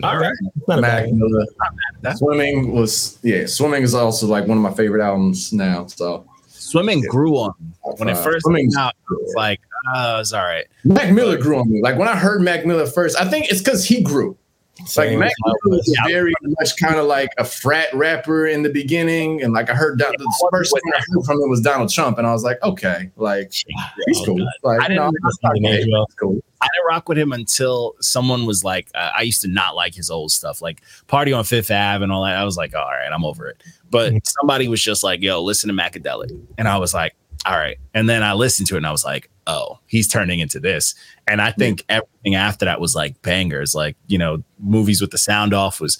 All 0.02 0.18
right. 0.18 0.34
Mac 0.68 1.10
Miller. 1.10 1.46
Swimming 2.16 2.72
was 2.72 3.18
yeah. 3.22 3.46
Swimming 3.46 3.82
is 3.82 3.94
also 3.94 4.26
like 4.26 4.46
one 4.46 4.58
of 4.58 4.62
my 4.62 4.72
favorite 4.74 5.02
albums 5.02 5.52
now. 5.52 5.86
So 5.86 6.26
Swimming 6.66 7.02
grew 7.02 7.34
on 7.36 7.54
me. 7.60 7.66
when 7.96 8.08
it 8.08 8.16
first 8.18 8.46
came 8.54 8.68
out. 8.78 8.94
It's 9.22 9.34
like, 9.34 9.60
uh, 9.94 10.18
it's 10.20 10.32
all 10.32 10.42
right. 10.44 10.66
Mac 10.84 11.12
Miller 11.12 11.38
grew 11.38 11.58
on 11.58 11.70
me. 11.70 11.80
Like 11.82 11.96
when 11.98 12.08
I 12.08 12.16
heard 12.16 12.42
Mac 12.42 12.66
Miller 12.66 12.86
first, 12.86 13.16
I 13.20 13.28
think 13.28 13.50
it's 13.50 13.60
because 13.60 13.84
he 13.84 14.02
grew. 14.02 14.36
It's 14.78 14.94
Like 14.94 15.16
Mac 15.16 15.32
Miller 15.42 15.56
was 15.78 15.98
very 16.06 16.34
much 16.42 16.76
kind 16.76 16.96
of 16.96 17.06
like 17.06 17.30
a 17.38 17.44
frat 17.46 17.88
rapper 17.94 18.46
in 18.46 18.62
the 18.62 18.68
beginning, 18.68 19.42
and 19.42 19.54
like 19.54 19.70
I 19.70 19.74
heard 19.74 19.98
Don- 19.98 20.12
the 20.18 20.48
first 20.52 20.70
thing 20.74 20.92
I 20.94 20.98
heard 20.98 21.24
from 21.24 21.40
him 21.42 21.48
was 21.48 21.62
Donald 21.62 21.88
Trump, 21.90 22.18
and 22.18 22.26
I 22.26 22.32
was 22.32 22.44
like, 22.44 22.62
okay, 22.62 23.10
like 23.16 23.52
he's 24.06 24.20
cool. 24.26 24.38
Like 24.62 24.80
I 24.82 24.88
didn't 24.88 24.96
no, 24.96 25.10
listen 25.22 25.22
I'm 25.24 25.30
to 25.30 25.38
not 25.42 25.56
him 25.56 25.62
gay, 25.62 25.80
as 25.80 25.88
well. 25.90 26.02
it's 26.04 26.14
cool. 26.16 26.40
I 26.60 26.66
didn't 26.74 26.86
rock 26.88 27.08
with 27.08 27.16
him 27.16 27.32
until 27.32 27.94
someone 28.00 28.44
was 28.44 28.64
like, 28.64 28.88
uh, 28.94 29.12
I 29.16 29.22
used 29.22 29.40
to 29.42 29.48
not 29.48 29.76
like 29.76 29.94
his 29.94 30.10
old 30.10 30.30
stuff, 30.30 30.60
like 30.60 30.82
Party 31.06 31.32
on 31.32 31.44
Fifth 31.44 31.70
Ave 31.70 32.02
and 32.02 32.12
all 32.12 32.24
that. 32.24 32.36
I 32.36 32.44
was 32.44 32.58
like, 32.58 32.74
all 32.74 32.84
right, 32.84 33.10
I'm 33.10 33.24
over 33.24 33.46
it. 33.48 33.62
But 33.90 34.12
Mhm. 34.12 34.26
somebody 34.26 34.68
was 34.68 34.82
just 34.82 35.02
like, 35.04 35.22
yo, 35.22 35.42
listen 35.42 35.68
to 35.68 35.74
Macadelic. 35.74 36.30
And 36.58 36.66
I 36.68 36.76
was 36.78 36.92
like, 36.94 37.14
all 37.44 37.56
right. 37.56 37.78
And 37.94 38.08
then 38.08 38.22
I 38.22 38.32
listened 38.32 38.66
to 38.68 38.74
it 38.74 38.78
and 38.78 38.86
I 38.86 38.90
was 38.90 39.04
like, 39.04 39.30
oh, 39.46 39.78
he's 39.86 40.08
turning 40.08 40.40
into 40.40 40.58
this. 40.58 40.94
And 41.28 41.40
I 41.40 41.52
think 41.52 41.84
everything 41.88 42.34
after 42.34 42.64
that 42.64 42.80
was 42.80 42.96
like 42.96 43.20
bangers, 43.22 43.74
like, 43.74 43.96
you 44.08 44.18
know, 44.18 44.42
movies 44.58 45.00
with 45.00 45.12
the 45.12 45.18
sound 45.18 45.54
off 45.54 45.80
was 45.80 45.98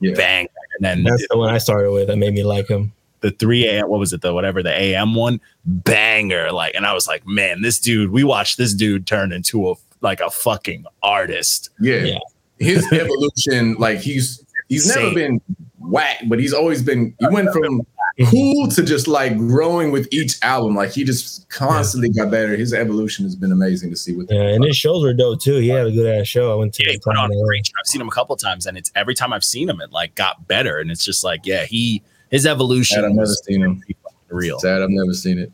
Yeah. 0.00 0.14
bang. 0.14 0.48
And 0.76 0.84
then 0.84 1.02
That's 1.04 1.24
the 1.30 1.36
one 1.38 1.54
I 1.54 1.58
started 1.58 1.92
with 1.92 2.08
that 2.08 2.16
made 2.16 2.34
me 2.34 2.42
like 2.42 2.66
him. 2.68 2.92
the 3.20 3.30
3 3.32 3.66
a.m. 3.66 3.88
what 3.88 3.98
was 3.98 4.12
it 4.12 4.20
the 4.20 4.32
whatever 4.32 4.62
the 4.62 4.72
AM 4.72 5.16
one 5.16 5.40
banger 5.64 6.52
like 6.52 6.72
and 6.76 6.86
I 6.86 6.94
was 6.94 7.08
like 7.08 7.26
man 7.26 7.62
this 7.62 7.80
dude 7.80 8.10
we 8.12 8.22
watched 8.22 8.58
this 8.58 8.72
dude 8.72 9.08
turn 9.08 9.32
into 9.32 9.68
a 9.70 9.74
like 10.00 10.20
a 10.20 10.30
fucking 10.30 10.84
artist 11.02 11.70
Yeah. 11.80 11.96
Yeah. 12.04 12.18
His 12.60 12.86
evolution, 12.92 13.74
like 13.74 13.98
he's 13.98 14.44
he's 14.68 14.86
never 14.94 15.12
been 15.14 15.40
whack, 15.78 16.22
but 16.26 16.38
he's 16.38 16.52
always 16.52 16.82
been 16.82 17.14
he 17.18 17.26
went 17.28 17.50
from 17.52 17.62
mhm. 18.18 18.30
cool 18.30 18.68
to 18.68 18.82
just 18.82 19.08
like 19.08 19.36
growing 19.36 19.90
with 19.90 20.08
each 20.12 20.36
album. 20.42 20.74
Like 20.74 20.90
he 20.90 21.04
just 21.04 21.48
constantly 21.48 22.10
got 22.10 22.30
better. 22.30 22.56
His 22.56 22.72
evolution 22.72 23.24
has 23.24 23.36
been 23.36 23.52
amazing 23.52 23.90
to 23.90 23.96
see 23.96 24.14
with 24.14 24.30
Yeah, 24.30 24.40
and 24.40 24.64
his 24.64 24.76
shows 24.76 25.02
were 25.02 25.12
dope 25.12 25.40
too. 25.40 25.58
He 25.58 25.68
had 25.68 25.86
a 25.86 25.92
good 25.92 26.06
ass 26.06 26.26
show. 26.26 26.52
I 26.52 26.54
went 26.56 26.74
to. 26.74 26.84
Yeah, 26.84 26.92
he 26.92 26.98
put 26.98 27.16
on 27.16 27.30
a 27.30 27.44
great 27.44 27.60
uh, 27.60 27.64
show. 27.64 27.72
I've 27.80 27.86
seen 27.86 28.00
him 28.00 28.08
a 28.08 28.12
couple 28.12 28.36
times 28.36 28.66
and 28.66 28.76
it's 28.76 28.90
every 28.94 29.14
time 29.14 29.32
I've 29.32 29.44
seen 29.44 29.68
him 29.68 29.80
it 29.80 29.92
like 29.92 30.14
got 30.14 30.46
better 30.48 30.78
and 30.78 30.90
it's 30.90 31.04
just 31.04 31.24
like 31.24 31.46
yeah 31.46 31.64
he 31.64 32.02
his 32.30 32.46
evolution 32.46 32.96
Sad 32.96 33.04
I've 33.04 33.12
never 33.12 33.26
seen 33.26 33.62
him. 33.62 33.82
real 34.28 34.58
Sad 34.58 34.82
I've 34.82 34.90
never 34.90 35.14
seen 35.14 35.38
it. 35.38 35.52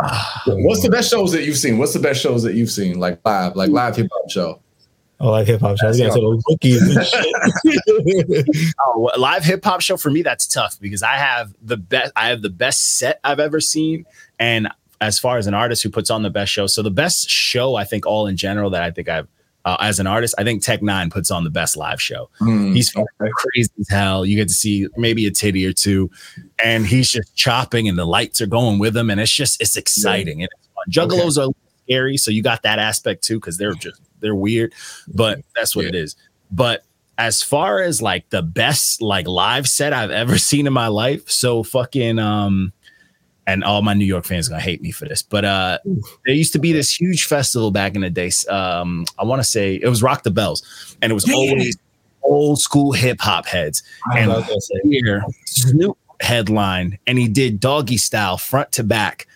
Ah. 0.00 0.42
What's 0.46 0.82
the 0.82 0.90
best 0.90 1.10
shows 1.10 1.32
that 1.32 1.44
you've 1.44 1.56
seen? 1.56 1.76
What's 1.78 1.92
the 1.92 1.98
best 1.98 2.20
shows 2.22 2.42
that 2.44 2.54
you've 2.54 2.70
seen? 2.70 3.00
Like 3.00 3.20
live, 3.24 3.56
like 3.56 3.70
live 3.70 3.96
hip 3.96 4.08
hop 4.12 4.30
show. 4.30 4.60
Oh, 5.20 5.30
like 5.30 5.46
hip 5.48 5.60
hop 5.60 5.76
Yeah, 5.82 5.90
so 6.10 6.20
the 6.20 6.42
rookies 6.48 6.80
and 6.96 7.06
shit. 8.46 8.74
Oh, 8.80 9.10
live 9.18 9.44
hip 9.44 9.64
hop 9.64 9.80
show 9.80 9.96
for 9.96 10.10
me 10.10 10.22
that's 10.22 10.46
tough 10.46 10.78
because 10.80 11.02
I 11.02 11.14
have 11.16 11.52
the 11.62 11.76
best 11.76 12.12
I 12.16 12.28
have 12.28 12.42
the 12.42 12.50
best 12.50 12.98
set 12.98 13.18
I've 13.24 13.40
ever 13.40 13.60
seen 13.60 14.04
and 14.38 14.68
as 15.00 15.18
far 15.18 15.38
as 15.38 15.46
an 15.46 15.54
artist 15.54 15.82
who 15.82 15.90
puts 15.90 16.10
on 16.10 16.22
the 16.22 16.30
best 16.30 16.52
show 16.52 16.66
so 16.68 16.82
the 16.82 16.90
best 16.90 17.28
show 17.28 17.74
I 17.74 17.84
think 17.84 18.06
all 18.06 18.26
in 18.26 18.36
general 18.36 18.70
that 18.70 18.82
I 18.82 18.90
think 18.92 19.08
I've 19.08 19.26
uh, 19.64 19.76
as 19.80 19.98
an 19.98 20.06
artist 20.06 20.34
I 20.38 20.44
think 20.44 20.62
Tech 20.62 20.80
N9ne 20.80 21.10
puts 21.10 21.30
on 21.32 21.42
the 21.44 21.50
best 21.50 21.76
live 21.76 22.00
show 22.00 22.30
Hmm, 22.38 22.72
he's 22.74 22.94
okay. 22.96 23.04
crazy 23.34 23.70
as 23.80 23.88
hell 23.88 24.24
you 24.24 24.36
get 24.36 24.48
to 24.48 24.54
see 24.54 24.86
maybe 24.96 25.26
a 25.26 25.30
titty 25.32 25.66
or 25.66 25.72
two 25.72 26.10
and 26.64 26.86
he's 26.86 27.10
just 27.10 27.34
chopping 27.34 27.88
and 27.88 27.98
the 27.98 28.04
lights 28.06 28.40
are 28.40 28.46
going 28.46 28.78
with 28.78 28.96
him 28.96 29.10
and 29.10 29.20
it's 29.20 29.32
just 29.32 29.60
it's 29.60 29.76
exciting 29.76 30.42
and 30.42 30.48
it's 30.56 30.68
fun. 31.00 31.08
juggalos 31.08 31.44
are 31.44 31.52
scary 31.86 32.16
so 32.16 32.30
you 32.30 32.42
got 32.42 32.62
that 32.62 32.78
aspect 32.78 33.24
too 33.24 33.38
because 33.40 33.56
they're 33.58 33.74
just 33.74 34.00
they're 34.20 34.34
weird 34.34 34.72
but 35.14 35.40
that's 35.54 35.74
what 35.76 35.82
Yeah. 35.84 35.90
it 35.90 35.94
is 35.94 36.16
but 36.50 36.84
as 37.18 37.42
far 37.42 37.80
as 37.80 38.00
like 38.00 38.28
the 38.30 38.42
best 38.42 39.02
like 39.02 39.26
live 39.26 39.68
set 39.68 39.92
I've 39.92 40.10
ever 40.10 40.38
seen 40.50 40.66
in 40.66 40.72
my 40.72 40.86
life, 40.88 41.28
so 41.28 41.62
fucking 41.62 42.18
um 42.18 42.72
and 43.46 43.64
all 43.64 43.80
my 43.82 43.94
New 43.94 44.04
York 44.04 44.24
fans 44.26 44.46
are 44.46 44.50
gonna 44.50 44.62
hate 44.62 44.82
me 44.82 44.90
for 44.92 45.06
this, 45.06 45.22
but 45.22 45.44
uh 45.44 45.78
there 46.26 46.34
used 46.34 46.52
to 46.52 46.58
be 46.58 46.72
this 46.72 46.92
huge 47.00 47.24
festival 47.24 47.70
back 47.70 47.94
in 47.94 48.02
the 48.02 48.10
day. 48.10 48.30
Um, 48.48 49.04
I 49.18 49.24
want 49.24 49.40
to 49.40 49.48
say 49.48 49.76
it 49.82 49.88
was 49.88 50.02
Rock 50.02 50.22
the 50.22 50.30
Bells, 50.30 50.96
and 51.02 51.10
it 51.10 51.14
was 51.14 51.26
Yeah. 51.26 51.34
always 51.34 51.76
old 52.22 52.60
school 52.60 52.92
hip 52.92 53.20
hop 53.20 53.46
heads. 53.46 53.82
I 54.12 54.18
And 54.20 54.30
was 54.30 54.44
gonna 54.46 54.60
say, 54.60 54.74
here, 54.84 55.24
Snoop 55.46 55.96
headline, 56.20 56.98
and 57.06 57.16
he 57.18 57.26
did 57.26 57.58
doggy 57.58 57.96
style 57.96 58.36
front 58.36 58.70
to 58.72 58.84
back. 58.84 59.26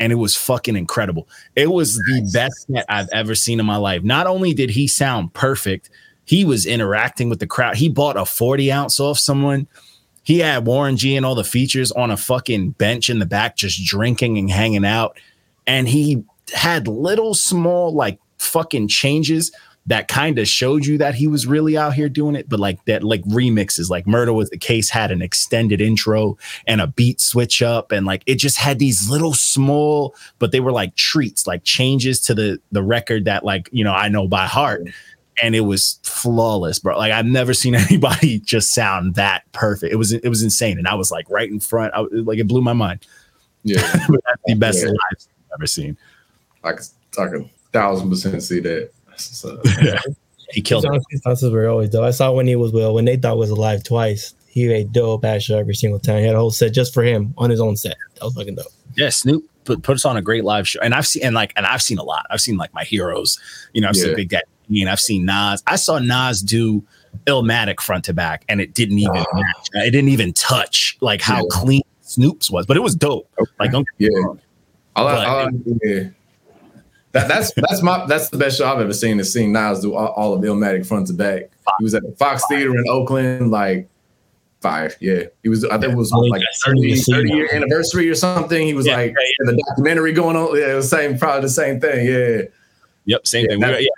And 0.00 0.10
it 0.10 0.16
was 0.16 0.34
fucking 0.34 0.76
incredible. 0.76 1.28
It 1.54 1.70
was 1.70 1.94
the 1.94 2.28
best 2.32 2.66
set 2.66 2.86
I've 2.88 3.08
ever 3.12 3.34
seen 3.34 3.60
in 3.60 3.66
my 3.66 3.76
life. 3.76 4.02
Not 4.02 4.26
only 4.26 4.54
did 4.54 4.70
he 4.70 4.88
sound 4.88 5.32
perfect, 5.34 5.90
he 6.24 6.44
was 6.44 6.66
interacting 6.66 7.28
with 7.28 7.38
the 7.38 7.46
crowd. 7.46 7.76
He 7.76 7.88
bought 7.88 8.16
a 8.16 8.24
40 8.24 8.72
ounce 8.72 8.98
off 8.98 9.18
someone. 9.18 9.68
He 10.22 10.38
had 10.38 10.66
Warren 10.66 10.96
G 10.96 11.16
and 11.16 11.26
all 11.26 11.34
the 11.34 11.44
features 11.44 11.92
on 11.92 12.10
a 12.10 12.16
fucking 12.16 12.70
bench 12.70 13.10
in 13.10 13.18
the 13.18 13.26
back, 13.26 13.56
just 13.56 13.84
drinking 13.84 14.38
and 14.38 14.50
hanging 14.50 14.84
out. 14.84 15.18
And 15.66 15.86
he 15.88 16.24
had 16.54 16.88
little 16.88 17.34
small, 17.34 17.92
like 17.92 18.18
fucking 18.38 18.88
changes 18.88 19.52
that 19.90 20.06
kind 20.06 20.38
of 20.38 20.46
showed 20.46 20.86
you 20.86 20.96
that 20.98 21.16
he 21.16 21.26
was 21.26 21.48
really 21.48 21.76
out 21.76 21.94
here 21.94 22.08
doing 22.08 22.36
it. 22.36 22.48
But 22.48 22.60
like 22.60 22.84
that, 22.84 23.02
like 23.02 23.22
remixes, 23.24 23.90
like 23.90 24.06
Murder 24.06 24.32
Was 24.32 24.48
the 24.48 24.56
Case 24.56 24.88
had 24.88 25.10
an 25.10 25.20
extended 25.20 25.80
intro 25.80 26.38
and 26.68 26.80
a 26.80 26.86
beat 26.86 27.20
switch 27.20 27.60
up. 27.60 27.90
And 27.90 28.06
like 28.06 28.22
it 28.24 28.36
just 28.36 28.56
had 28.56 28.78
these 28.78 29.10
little 29.10 29.34
small, 29.34 30.14
but 30.38 30.52
they 30.52 30.60
were 30.60 30.70
like 30.70 30.94
treats, 30.94 31.44
like 31.46 31.64
changes 31.64 32.20
to 32.20 32.34
the 32.34 32.60
the 32.70 32.84
record 32.84 33.24
that 33.24 33.44
like, 33.44 33.68
you 33.72 33.82
know, 33.82 33.92
I 33.92 34.08
know 34.08 34.28
by 34.28 34.46
heart 34.46 34.82
and 35.42 35.56
it 35.56 35.62
was 35.62 35.98
flawless, 36.04 36.78
bro. 36.78 36.96
Like 36.96 37.12
I've 37.12 37.26
never 37.26 37.52
seen 37.52 37.74
anybody 37.90 38.38
just 38.38 38.72
sound 38.72 39.16
that 39.16 39.42
perfect. 39.50 39.92
It 39.92 39.96
was 39.96 40.12
it 40.12 40.28
was 40.28 40.42
insane, 40.44 40.78
and 40.78 40.86
I 40.86 40.94
was 40.94 41.10
like 41.10 41.28
right 41.28 41.50
in 41.50 41.58
front. 41.58 41.92
I, 41.94 42.02
like 42.12 42.38
it 42.38 42.46
blew 42.46 42.62
my 42.62 42.74
mind. 42.74 43.04
Yeah, 43.64 43.80
that's 43.92 44.42
the 44.46 44.54
best 44.54 44.78
Yeah. 44.82 44.90
live 44.90 44.96
I've 45.12 45.26
ever 45.58 45.66
seen. 45.66 45.96
I 46.62 46.74
could, 46.74 46.86
I 47.18 47.26
could 47.26 47.50
thousand 47.72 48.08
percent 48.10 48.40
see 48.42 48.60
that. 48.60 48.90
So, 49.22 49.60
He 50.52 50.60
killed 50.62 50.84
it. 50.84 51.02
His 51.10 51.20
dances 51.20 51.50
were 51.52 51.68
always 51.68 51.90
dope. 51.90 52.02
I 52.04 52.10
saw 52.10 52.32
when 52.32 52.46
he 52.48 52.56
was 52.56 52.72
well 52.72 52.92
when 52.94 53.04
they 53.04 53.16
thought 53.16 53.36
was 53.38 53.50
alive 53.50 53.84
twice. 53.84 54.34
He 54.48 54.66
made 54.66 54.92
dope 54.92 55.24
ass 55.24 55.44
show 55.44 55.56
every 55.58 55.74
single 55.76 56.00
time. 56.00 56.18
He 56.18 56.26
had 56.26 56.34
a 56.34 56.38
whole 56.40 56.50
set 56.50 56.72
just 56.72 56.92
for 56.92 57.04
him 57.04 57.32
on 57.38 57.50
his 57.50 57.60
own 57.60 57.76
set. 57.76 57.94
That 58.16 58.24
was 58.24 58.34
fucking 58.34 58.56
dope. 58.56 58.66
Yeah, 58.96 59.10
Snoop 59.10 59.44
put 59.64 59.82
put 59.84 59.94
us 59.94 60.04
on 60.04 60.16
a 60.16 60.22
great 60.22 60.42
live 60.44 60.66
show, 60.66 60.80
and 60.80 60.92
I've 60.92 61.06
seen 61.06 61.22
and 61.22 61.36
like 61.36 61.52
and 61.54 61.64
I've 61.66 61.82
seen 61.82 61.98
a 61.98 62.02
lot. 62.02 62.26
I've 62.30 62.40
seen 62.40 62.56
like 62.56 62.74
my 62.74 62.82
heroes. 62.82 63.38
You 63.72 63.82
know, 63.82 63.88
I've 63.88 63.96
Yeah. 63.96 64.02
seen 64.06 64.16
Big 64.16 64.28
Daddy, 64.30 64.80
and 64.80 64.90
I've 64.90 64.98
seen 64.98 65.24
Nas. 65.24 65.62
I 65.68 65.76
saw 65.76 66.00
Nas 66.00 66.42
do 66.42 66.82
Illmatic 67.26 67.80
front 67.80 68.04
to 68.06 68.12
back, 68.12 68.44
and 68.48 68.60
it 68.60 68.74
didn't 68.74 68.98
even 68.98 69.12
match. 69.14 69.68
It 69.74 69.92
didn't 69.92 70.08
even 70.10 70.32
touch 70.32 70.96
like 71.00 71.20
how 71.20 71.36
Yeah. 71.42 71.48
clean 71.50 71.82
Snoop's 72.00 72.50
was, 72.50 72.66
but 72.66 72.76
it 72.76 72.80
was 72.80 72.96
dope. 72.96 73.30
Like 73.60 73.70
don't 73.70 73.86
get 73.98 74.10
me 74.10 74.16
Yeah. 74.18 74.24
wrong. 74.26 74.40
I, 74.96 75.02
like- 75.02 75.14
But- 75.14 75.26
I, 75.28 75.44
like- 75.44 75.54
yeah. 75.84 76.02
That, 77.12 77.26
that's 77.28 77.52
that's 77.56 77.82
my 77.82 78.06
that's 78.06 78.28
the 78.28 78.36
best 78.36 78.58
show 78.58 78.72
I've 78.72 78.80
ever 78.80 78.92
seen. 78.92 79.18
Is 79.18 79.32
seeing 79.32 79.52
Nas 79.52 79.80
do 79.80 79.94
all, 79.94 80.08
all 80.08 80.32
of 80.32 80.42
Illmatic 80.42 80.86
front 80.86 81.08
to 81.08 81.12
back. 81.12 81.50
He 81.78 81.84
was 81.84 81.94
at 81.94 82.02
the 82.04 82.12
Fox 82.12 82.44
Theater 82.48 82.70
in 82.76 82.84
Oakland, 82.88 83.50
like 83.50 83.88
fire. 84.60 84.92
Yeah, 85.00 85.24
he 85.42 85.48
was. 85.48 85.64
I 85.64 85.78
think 85.78 85.92
it 85.92 85.96
was 85.96 86.12
like 86.12 86.40
yeah, 86.40 86.46
30, 86.64 86.94
to 86.94 87.02
30 87.12 87.28
that. 87.28 87.34
year 87.36 87.48
anniversary 87.52 88.08
or 88.08 88.14
something. 88.14 88.64
He 88.64 88.74
was 88.74 88.86
Yeah, 88.86 88.96
like 88.96 89.10
yeah, 89.10 89.50
the 89.50 89.62
documentary 89.68 90.12
going 90.12 90.36
on. 90.36 90.56
Yeah, 90.56 90.72
it 90.72 90.74
was 90.76 90.88
same 90.88 91.18
probably 91.18 91.42
the 91.42 91.48
same 91.48 91.80
thing. 91.80 92.06
Yeah, 92.06 92.42
Yep, 93.06 93.26
same 93.26 93.44
Yeah, 93.44 93.50
thing. 93.52 93.60
that- 93.60 93.78
We- 93.78 93.84
yeah, 93.84 93.88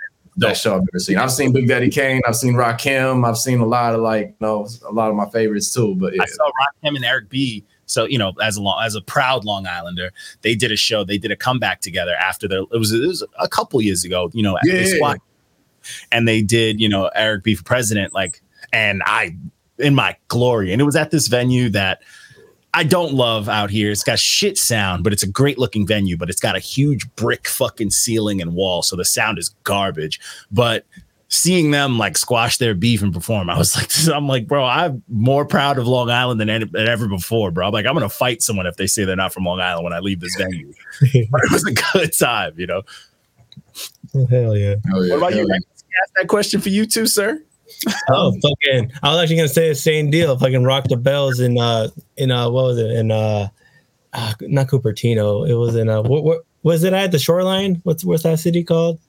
best 0.47 0.63
show 0.63 0.71
I've 0.77 0.81
ever 0.91 0.97
seen. 0.99 1.17
I've 1.17 1.31
seen 1.31 1.51
Big 1.53 1.67
Daddy 1.67 1.89
Kane. 1.91 2.19
I've 2.27 2.35
seen 2.35 2.55
Rakim. 2.55 3.27
I've 3.27 3.37
seen 3.37 3.59
a 3.59 3.65
lot 3.67 3.93
of 3.93 4.01
like 4.01 4.29
you 4.29 4.35
know 4.41 4.67
a 4.87 4.91
lot 4.91 5.11
of 5.11 5.15
my 5.15 5.29
favorites 5.29 5.71
too. 5.71 5.93
But 5.95 6.15
yeah, 6.15 6.23
I 6.23 6.25
saw 6.25 6.45
Rakim 6.45 6.95
and 6.95 7.05
Eric 7.05 7.29
B. 7.29 7.63
So 7.85 8.05
you 8.05 8.17
know, 8.17 8.33
as 8.41 8.57
a 8.57 8.61
long, 8.61 8.83
as 8.83 8.95
a 8.95 9.01
proud 9.01 9.45
Long 9.45 9.67
Islander, 9.67 10.11
they 10.41 10.55
did 10.55 10.71
a 10.71 10.75
show. 10.75 11.03
They 11.03 11.17
did 11.17 11.31
a 11.31 11.35
comeback 11.35 11.81
together 11.81 12.15
after 12.15 12.47
their. 12.47 12.59
It 12.59 12.79
was 12.79 12.91
it 12.91 13.05
was 13.05 13.23
a 13.39 13.47
couple 13.47 13.81
years 13.81 14.03
ago. 14.03 14.29
You 14.33 14.43
know, 14.43 14.57
Yeah, 14.63 14.85
squad, 14.85 15.19
and 16.11 16.27
they 16.27 16.41
did 16.41 16.79
you 16.79 16.89
know 16.89 17.09
Eric 17.15 17.43
B 17.43 17.55
for 17.55 17.63
president. 17.63 18.13
Like, 18.13 18.41
and 18.71 19.01
I 19.05 19.35
in 19.77 19.95
my 19.95 20.15
glory, 20.27 20.71
and 20.71 20.81
it 20.81 20.85
was 20.85 20.95
at 20.95 21.11
this 21.11 21.27
venue 21.27 21.69
that 21.69 22.01
I 22.73 22.83
don't 22.83 23.13
love 23.13 23.47
out 23.49 23.69
here. 23.69 23.91
It's 23.91 24.03
got 24.03 24.17
shit 24.17 24.57
sound, 24.57 25.03
but 25.03 25.13
it's 25.13 25.21
a 25.21 25.27
great 25.27 25.59
looking 25.59 25.85
venue, 25.85 26.17
but 26.17 26.29
it's 26.29 26.39
got 26.39 26.55
a 26.55 26.59
huge 26.59 27.07
brick 27.15 27.47
fucking 27.47 27.91
ceiling 27.91 28.41
and 28.41 28.55
wall. 28.55 28.81
So 28.81 28.95
the 28.95 29.05
sound 29.05 29.37
is 29.37 29.49
garbage. 29.63 30.19
But 30.51 30.85
seeing 31.33 31.71
them 31.71 31.97
like 31.97 32.15
squash 32.15 32.57
their 32.57 32.75
beef 32.75 33.01
and 33.01 33.11
perform, 33.11 33.49
I 33.49 33.57
was 33.57 33.75
like, 33.75 33.89
I'm 34.15 34.27
like, 34.27 34.47
bro, 34.47 34.63
I'm 34.63 35.01
more 35.09 35.45
proud 35.45 35.79
of 35.79 35.87
Long 35.87 36.11
Island 36.11 36.39
than, 36.39 36.49
any, 36.49 36.65
than 36.65 36.87
ever 36.87 37.07
before, 37.07 37.49
bro. 37.49 37.67
I'm 37.67 37.73
like, 37.73 37.87
I'm 37.87 37.93
gonna 37.93 38.07
fight 38.07 38.43
someone 38.43 38.67
if 38.67 38.77
they 38.77 38.85
say 38.85 39.03
they're 39.03 39.15
not 39.15 39.33
from 39.33 39.45
Long 39.45 39.59
Island 39.59 39.83
when 39.83 39.93
I 39.93 39.99
leave 39.99 40.19
this 40.19 40.35
venue. 40.35 40.71
but 41.01 41.41
it 41.43 41.51
was 41.51 41.65
a 41.65 41.71
good 41.73 42.13
time, 42.17 42.53
you 42.57 42.67
know. 42.67 42.83
Oh, 44.15 44.27
hell 44.27 44.55
yeah. 44.55 44.75
Hell 44.87 45.03
yeah, 45.03 45.13
What 45.13 45.17
about 45.17 45.33
hell 45.33 45.41
you? 45.41 45.47
yeah. 45.49 45.59
Ask 46.03 46.13
that 46.15 46.27
question 46.27 46.61
for 46.61 46.69
you 46.69 46.85
too, 46.85 47.07
sir. 47.07 47.43
Oh 48.09 48.31
fucking! 48.41 48.91
I 49.01 49.09
was 49.09 49.21
actually 49.21 49.37
gonna 49.37 49.47
say 49.47 49.69
the 49.69 49.75
same 49.75 50.11
deal. 50.11 50.37
Fucking 50.37 50.63
rock 50.63 50.87
the 50.87 50.97
bells 50.97 51.39
in 51.39 51.57
uh 51.57 51.87
in 52.17 52.29
uh 52.31 52.49
what 52.49 52.65
was 52.65 52.77
it 52.77 52.91
in 52.91 53.09
uh, 53.11 53.47
uh 54.13 54.33
not 54.41 54.67
Cupertino. 54.67 55.47
It 55.49 55.55
was 55.55 55.75
in 55.75 55.89
uh 55.89 56.01
what 56.03 56.23
what 56.23 56.41
was 56.61 56.83
it 56.83 56.93
at 56.93 57.11
the 57.11 57.19
shoreline? 57.19 57.81
What's 57.83 58.03
what's 58.03 58.23
that 58.23 58.39
city 58.39 58.63
called? 58.63 58.99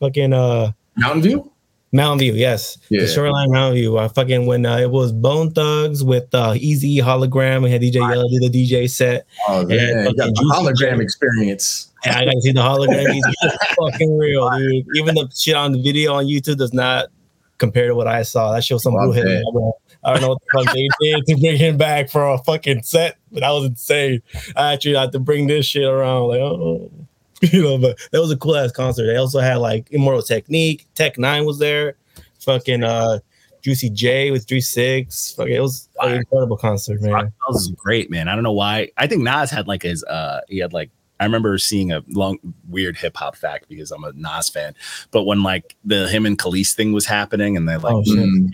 Fucking 0.00 0.32
uh 0.32 0.72
Mountain 0.96 1.22
View? 1.22 1.52
Mountain 1.94 2.18
View. 2.18 2.34
Yes, 2.34 2.76
Yeah. 2.90 3.02
the 3.02 3.06
shoreline 3.08 3.50
Mountain 3.52 3.76
View. 3.80 3.96
I 3.98 4.08
fucking 4.08 4.46
when 4.46 4.66
uh, 4.66 4.76
it 4.78 4.90
was 4.90 5.12
Bone 5.12 5.52
Thugs 5.52 6.02
with 6.04 6.34
uh 6.34 6.54
Easy 6.56 6.98
Hologram. 6.98 7.62
We 7.62 7.70
had 7.70 7.80
DJ 7.80 7.94
Yella 7.94 8.28
do 8.28 8.40
the 8.40 8.50
DJ 8.50 8.90
set. 8.90 9.26
Oh, 9.48 9.60
Yeah, 9.68 9.94
man. 9.94 10.06
You 10.08 10.14
got 10.16 10.26
the 10.34 10.52
hologram 10.54 11.00
experience. 11.00 11.92
And 12.04 12.16
I 12.16 12.24
got 12.24 12.32
to 12.32 12.40
see 12.42 12.52
the 12.52 12.60
hologram. 12.60 13.10
He's 13.12 13.24
fucking 13.78 14.18
real, 14.18 14.50
dude. 14.58 14.86
Even 14.96 15.14
the 15.14 15.30
shit 15.34 15.54
on 15.54 15.72
the 15.72 15.80
video 15.80 16.14
on 16.14 16.26
YouTube 16.26 16.56
does 16.56 16.74
not 16.74 17.08
compare 17.58 17.86
to 17.88 17.94
what 17.94 18.08
I 18.08 18.24
saw. 18.24 18.52
That 18.52 18.64
shows 18.64 18.82
some 18.82 18.94
blue 18.94 19.12
hit. 19.12 19.26
I 20.02 20.12
don't 20.12 20.20
know 20.20 20.28
what 20.30 20.38
the 20.52 20.64
fuck 20.64 20.74
they 20.74 20.88
did 21.00 21.24
to 21.28 21.36
bring 21.40 21.56
him 21.56 21.76
back 21.78 22.10
for 22.10 22.26
a 22.28 22.36
fucking 22.38 22.82
set, 22.82 23.16
but 23.32 23.40
that 23.40 23.50
was 23.52 23.66
insane. 23.66 24.20
I 24.56 24.74
actually 24.74 24.96
had 24.96 25.12
to 25.12 25.18
bring 25.20 25.46
this 25.46 25.64
shit 25.64 25.84
around, 25.84 26.28
like, 26.28 26.40
oh, 26.40 26.90
you 27.52 27.62
know. 27.62 27.78
But 27.78 27.98
that 28.12 28.20
was 28.20 28.30
a 28.30 28.36
cool 28.36 28.56
ass 28.56 28.72
concert. 28.72 29.06
They 29.06 29.16
also 29.16 29.40
had 29.40 29.56
like 29.56 29.88
Immortal 29.90 30.22
Technique, 30.22 30.86
Tech 30.94 31.16
N9ne 31.16 31.46
was 31.46 31.58
there, 31.58 31.96
fucking 32.40 32.82
uh, 32.84 33.18
Juicy 33.62 33.90
J 33.90 34.30
with 34.30 34.46
Three 34.46 34.60
Six. 34.60 35.32
Fucking, 35.34 35.52
it 35.54 35.60
was 35.60 35.88
an 36.00 36.14
incredible 36.14 36.56
concert, 36.56 37.00
man. 37.00 37.32
Bells 37.46 37.62
is 37.62 37.70
great, 37.70 38.10
man. 38.10 38.28
I 38.28 38.34
don't 38.34 38.44
know 38.44 38.52
why. 38.52 38.90
I 38.96 39.06
think 39.06 39.22
Nas 39.22 39.50
had 39.50 39.66
like 39.66 39.82
his 39.82 40.04
uh 40.04 40.40
he 40.48 40.58
had 40.58 40.72
like 40.72 40.90
I 41.20 41.24
remember 41.24 41.56
seeing 41.58 41.92
a 41.92 42.02
long 42.08 42.38
weird 42.68 42.96
hip 42.96 43.16
hop 43.16 43.36
fact 43.36 43.68
because 43.68 43.90
I'm 43.90 44.04
a 44.04 44.12
Nas 44.12 44.48
fan. 44.48 44.74
But 45.12 45.24
when 45.24 45.42
like 45.42 45.76
the 45.84 46.08
him 46.08 46.26
and 46.26 46.38
Kelis 46.38 46.74
thing 46.74 46.92
was 46.92 47.06
happening 47.06 47.56
and 47.56 47.68
they 47.68 47.76
like 47.76 47.94
Oh, 47.94 48.02
shit. 48.04 48.16
Mm. 48.16 48.50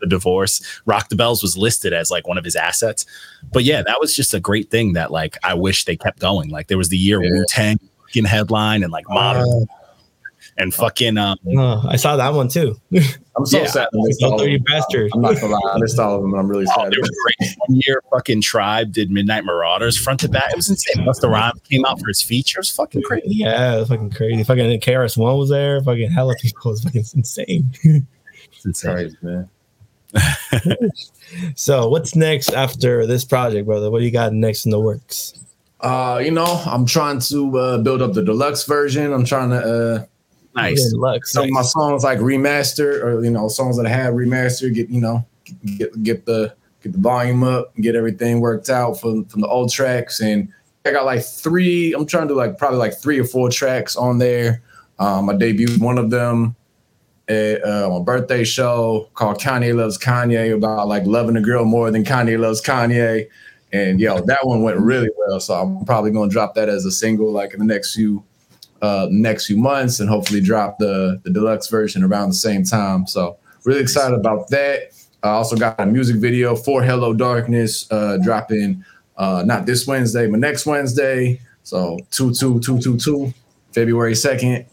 the 0.00 0.06
divorce, 0.06 0.80
Rock 0.86 1.10
the 1.10 1.16
Bells 1.16 1.42
was 1.42 1.58
listed 1.58 1.92
as 1.92 2.10
like 2.10 2.26
one 2.26 2.38
of 2.38 2.44
his 2.44 2.56
assets. 2.56 3.04
But 3.52 3.64
yeah, 3.64 3.82
that 3.82 4.00
was 4.00 4.16
just 4.16 4.32
a 4.32 4.40
great 4.40 4.70
thing 4.70 4.94
that 4.94 5.12
like 5.12 5.36
I 5.44 5.52
wish 5.54 5.84
they 5.84 5.96
kept 5.96 6.18
going. 6.18 6.48
Like 6.48 6.68
there 6.68 6.78
was 6.78 6.88
the 6.88 6.96
year 6.98 7.22
Yeah. 7.22 7.30
Wu 7.32 7.44
Tang 7.48 7.78
fucking 8.10 8.24
headline 8.24 8.82
and 8.82 8.92
like 8.92 9.08
modern 9.08 9.66
and 10.58 10.74
fucking 10.74 11.16
um 11.16 11.38
Uh, 11.56 11.86
I 11.88 11.96
saw 11.96 12.16
that 12.16 12.34
one 12.34 12.48
too. 12.48 12.76
I'm 13.36 13.46
so 13.46 13.58
Yeah. 13.60 13.66
sad. 13.66 13.88
I 13.94 13.96
missed 13.96 14.22
all 14.22 14.40
of 14.40 14.48
you 14.48 14.58
them. 14.58 14.64
bastard. 14.68 15.10
I'm 15.14 15.22
not 15.22 15.40
gonna 15.40 15.54
lie. 15.54 15.72
I 15.74 15.78
missed 15.78 15.98
all 15.98 16.16
of 16.16 16.22
them, 16.22 16.34
I'm 16.34 16.48
really 16.48 16.66
Oh, 16.76 16.82
sad. 16.82 16.92
there 16.92 17.00
was 17.00 17.10
great. 17.38 17.50
One 17.66 17.80
year, 17.86 18.02
fucking 18.10 18.42
Tribe 18.42 18.92
did 18.92 19.10
Midnight 19.10 19.44
Marauders 19.44 19.96
front 19.96 20.20
to 20.20 20.28
back. 20.28 20.50
It 20.50 20.56
was 20.56 20.68
insane. 20.68 21.06
Busta 21.06 21.30
Rhymes 21.30 21.60
came 21.70 21.84
out 21.86 22.00
for 22.00 22.08
his 22.08 22.22
feature. 22.22 22.58
It 22.58 22.62
was 22.62 22.70
fucking 22.70 23.02
crazy. 23.02 23.26
Yeah, 23.28 23.76
it 23.76 23.78
was 23.80 23.88
fucking 23.88 24.10
crazy. 24.10 24.42
Fucking 24.42 24.80
KRS 24.80 25.16
One 25.16 25.36
was 25.38 25.48
there. 25.48 25.80
Fucking 25.82 26.10
hella 26.10 26.34
people. 26.40 26.70
It 26.70 26.72
was 26.72 26.84
fucking 26.84 27.04
insane. 27.14 27.72
It's 28.52 28.64
insane. 28.66 28.92
Crazy, 28.92 29.16
man. 29.22 29.48
So, 31.54 31.88
what's 31.88 32.16
next 32.16 32.50
after 32.52 33.06
this 33.06 33.24
project, 33.24 33.64
brother? 33.66 33.88
What 33.90 34.00
do 34.00 34.04
you 34.04 34.10
got 34.10 34.32
next 34.32 34.64
in 34.64 34.72
the 34.72 34.80
works? 34.80 35.34
Uh, 35.80 36.20
you 36.22 36.30
know, 36.30 36.62
I'm 36.66 36.84
trying 36.84 37.20
to 37.20 37.58
uh, 37.58 37.78
build 37.78 38.02
up 38.02 38.12
the 38.12 38.22
deluxe 38.22 38.64
version. 38.64 39.12
I'm 39.12 39.24
trying 39.24 39.50
to 39.50 39.56
uh, 39.56 40.04
Nice. 40.54 40.92
Lux. 40.94 41.32
some 41.32 41.44
of 41.44 41.50
my 41.50 41.62
songs 41.62 42.02
like 42.02 42.18
remaster 42.18 43.02
or 43.02 43.24
you 43.24 43.30
know 43.30 43.48
songs 43.48 43.76
that 43.76 43.86
I 43.86 43.90
have 43.90 44.14
remastered. 44.14 44.74
Get 44.74 44.88
you 44.90 45.00
know 45.00 45.24
get 45.78 46.02
get 46.02 46.26
the 46.26 46.54
get 46.82 46.92
the 46.92 46.98
volume 46.98 47.42
up, 47.44 47.72
and 47.74 47.84
get 47.84 47.94
everything 47.94 48.40
worked 48.40 48.68
out 48.68 49.00
from 49.00 49.24
from 49.26 49.40
the 49.42 49.46
old 49.46 49.72
tracks, 49.72 50.20
and 50.20 50.52
I 50.84 50.92
got 50.92 51.04
like 51.04 51.22
three. 51.22 51.92
I'm 51.94 52.06
trying 52.06 52.28
to 52.28 52.34
do 52.34 52.36
like 52.36 52.58
probably 52.58 52.78
like 52.78 52.98
three 52.98 53.18
or 53.18 53.24
four 53.24 53.48
tracks 53.50 53.96
on 53.96 54.18
there. 54.18 54.62
Um, 54.98 55.30
I 55.30 55.34
debuted 55.34 55.80
one 55.80 55.98
of 55.98 56.10
them 56.10 56.56
at 57.28 57.64
uh, 57.64 57.88
my 57.88 58.02
birthday 58.02 58.42
show 58.42 59.08
called 59.14 59.38
Kanye 59.38 59.74
Loves 59.74 59.96
Kanye 59.96 60.52
about 60.54 60.88
like 60.88 61.04
loving 61.06 61.36
a 61.36 61.40
girl 61.40 61.64
more 61.64 61.90
than 61.90 62.04
Kanye 62.04 62.38
loves 62.38 62.60
Kanye. 62.60 63.28
And 63.72 64.00
yo, 64.00 64.20
that 64.22 64.40
one 64.46 64.62
went 64.62 64.78
really 64.78 65.10
well. 65.16 65.40
So 65.40 65.54
I'm 65.54 65.84
probably 65.84 66.10
gonna 66.10 66.30
drop 66.30 66.54
that 66.54 66.68
as 66.68 66.84
a 66.84 66.90
single 66.90 67.30
like 67.32 67.52
in 67.52 67.60
the 67.60 67.66
next 67.66 67.94
few 67.94 68.24
uh 68.82 69.06
next 69.10 69.46
few 69.46 69.56
months 69.56 70.00
and 70.00 70.08
hopefully 70.08 70.40
drop 70.40 70.78
the 70.78 71.20
the 71.24 71.30
deluxe 71.30 71.68
version 71.68 72.02
around 72.02 72.30
the 72.30 72.34
same 72.34 72.64
time. 72.64 73.06
So 73.06 73.38
really 73.64 73.80
excited 73.80 74.14
about 74.14 74.48
that. 74.48 74.92
I 75.22 75.30
also 75.30 75.56
got 75.56 75.78
a 75.78 75.86
music 75.86 76.16
video 76.16 76.56
for 76.56 76.82
Hello 76.82 77.12
Darkness 77.12 77.86
uh 77.90 78.18
dropping 78.22 78.84
uh 79.16 79.42
not 79.46 79.66
this 79.66 79.86
Wednesday, 79.86 80.26
but 80.26 80.40
next 80.40 80.66
Wednesday. 80.66 81.40
So 81.62 81.98
two 82.10 82.32
two 82.34 82.58
two 82.60 82.80
two 82.80 82.96
two 82.96 83.32
February 83.72 84.14
2nd. 84.14 84.66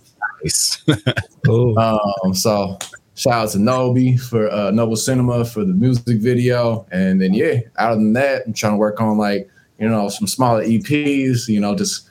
Nice. 0.43 0.83
Ooh. 1.47 1.75
Um, 1.77 2.33
so 2.33 2.77
shout 3.18 3.34
out 3.34 3.49
to 3.49 3.57
Nobi 3.57 4.18
for 4.20 4.49
uh, 4.49 4.72
Noble 4.72 4.95
Cinema 4.95 5.43
for 5.43 5.65
the 5.65 5.74
music 5.74 6.20
video, 6.22 6.86
and 6.91 7.20
then 7.22 7.34
yeah, 7.34 7.59
other 7.78 7.95
than 7.95 8.13
that, 8.13 8.43
I'm 8.47 8.53
trying 8.53 8.74
to 8.74 8.78
work 8.78 9.01
on 9.01 9.18
like 9.18 9.49
you 9.80 9.89
know 9.89 10.07
some 10.07 10.28
smaller 10.28 10.63
EPs. 10.63 11.49
You 11.49 11.59
know, 11.59 11.76
just 11.76 12.07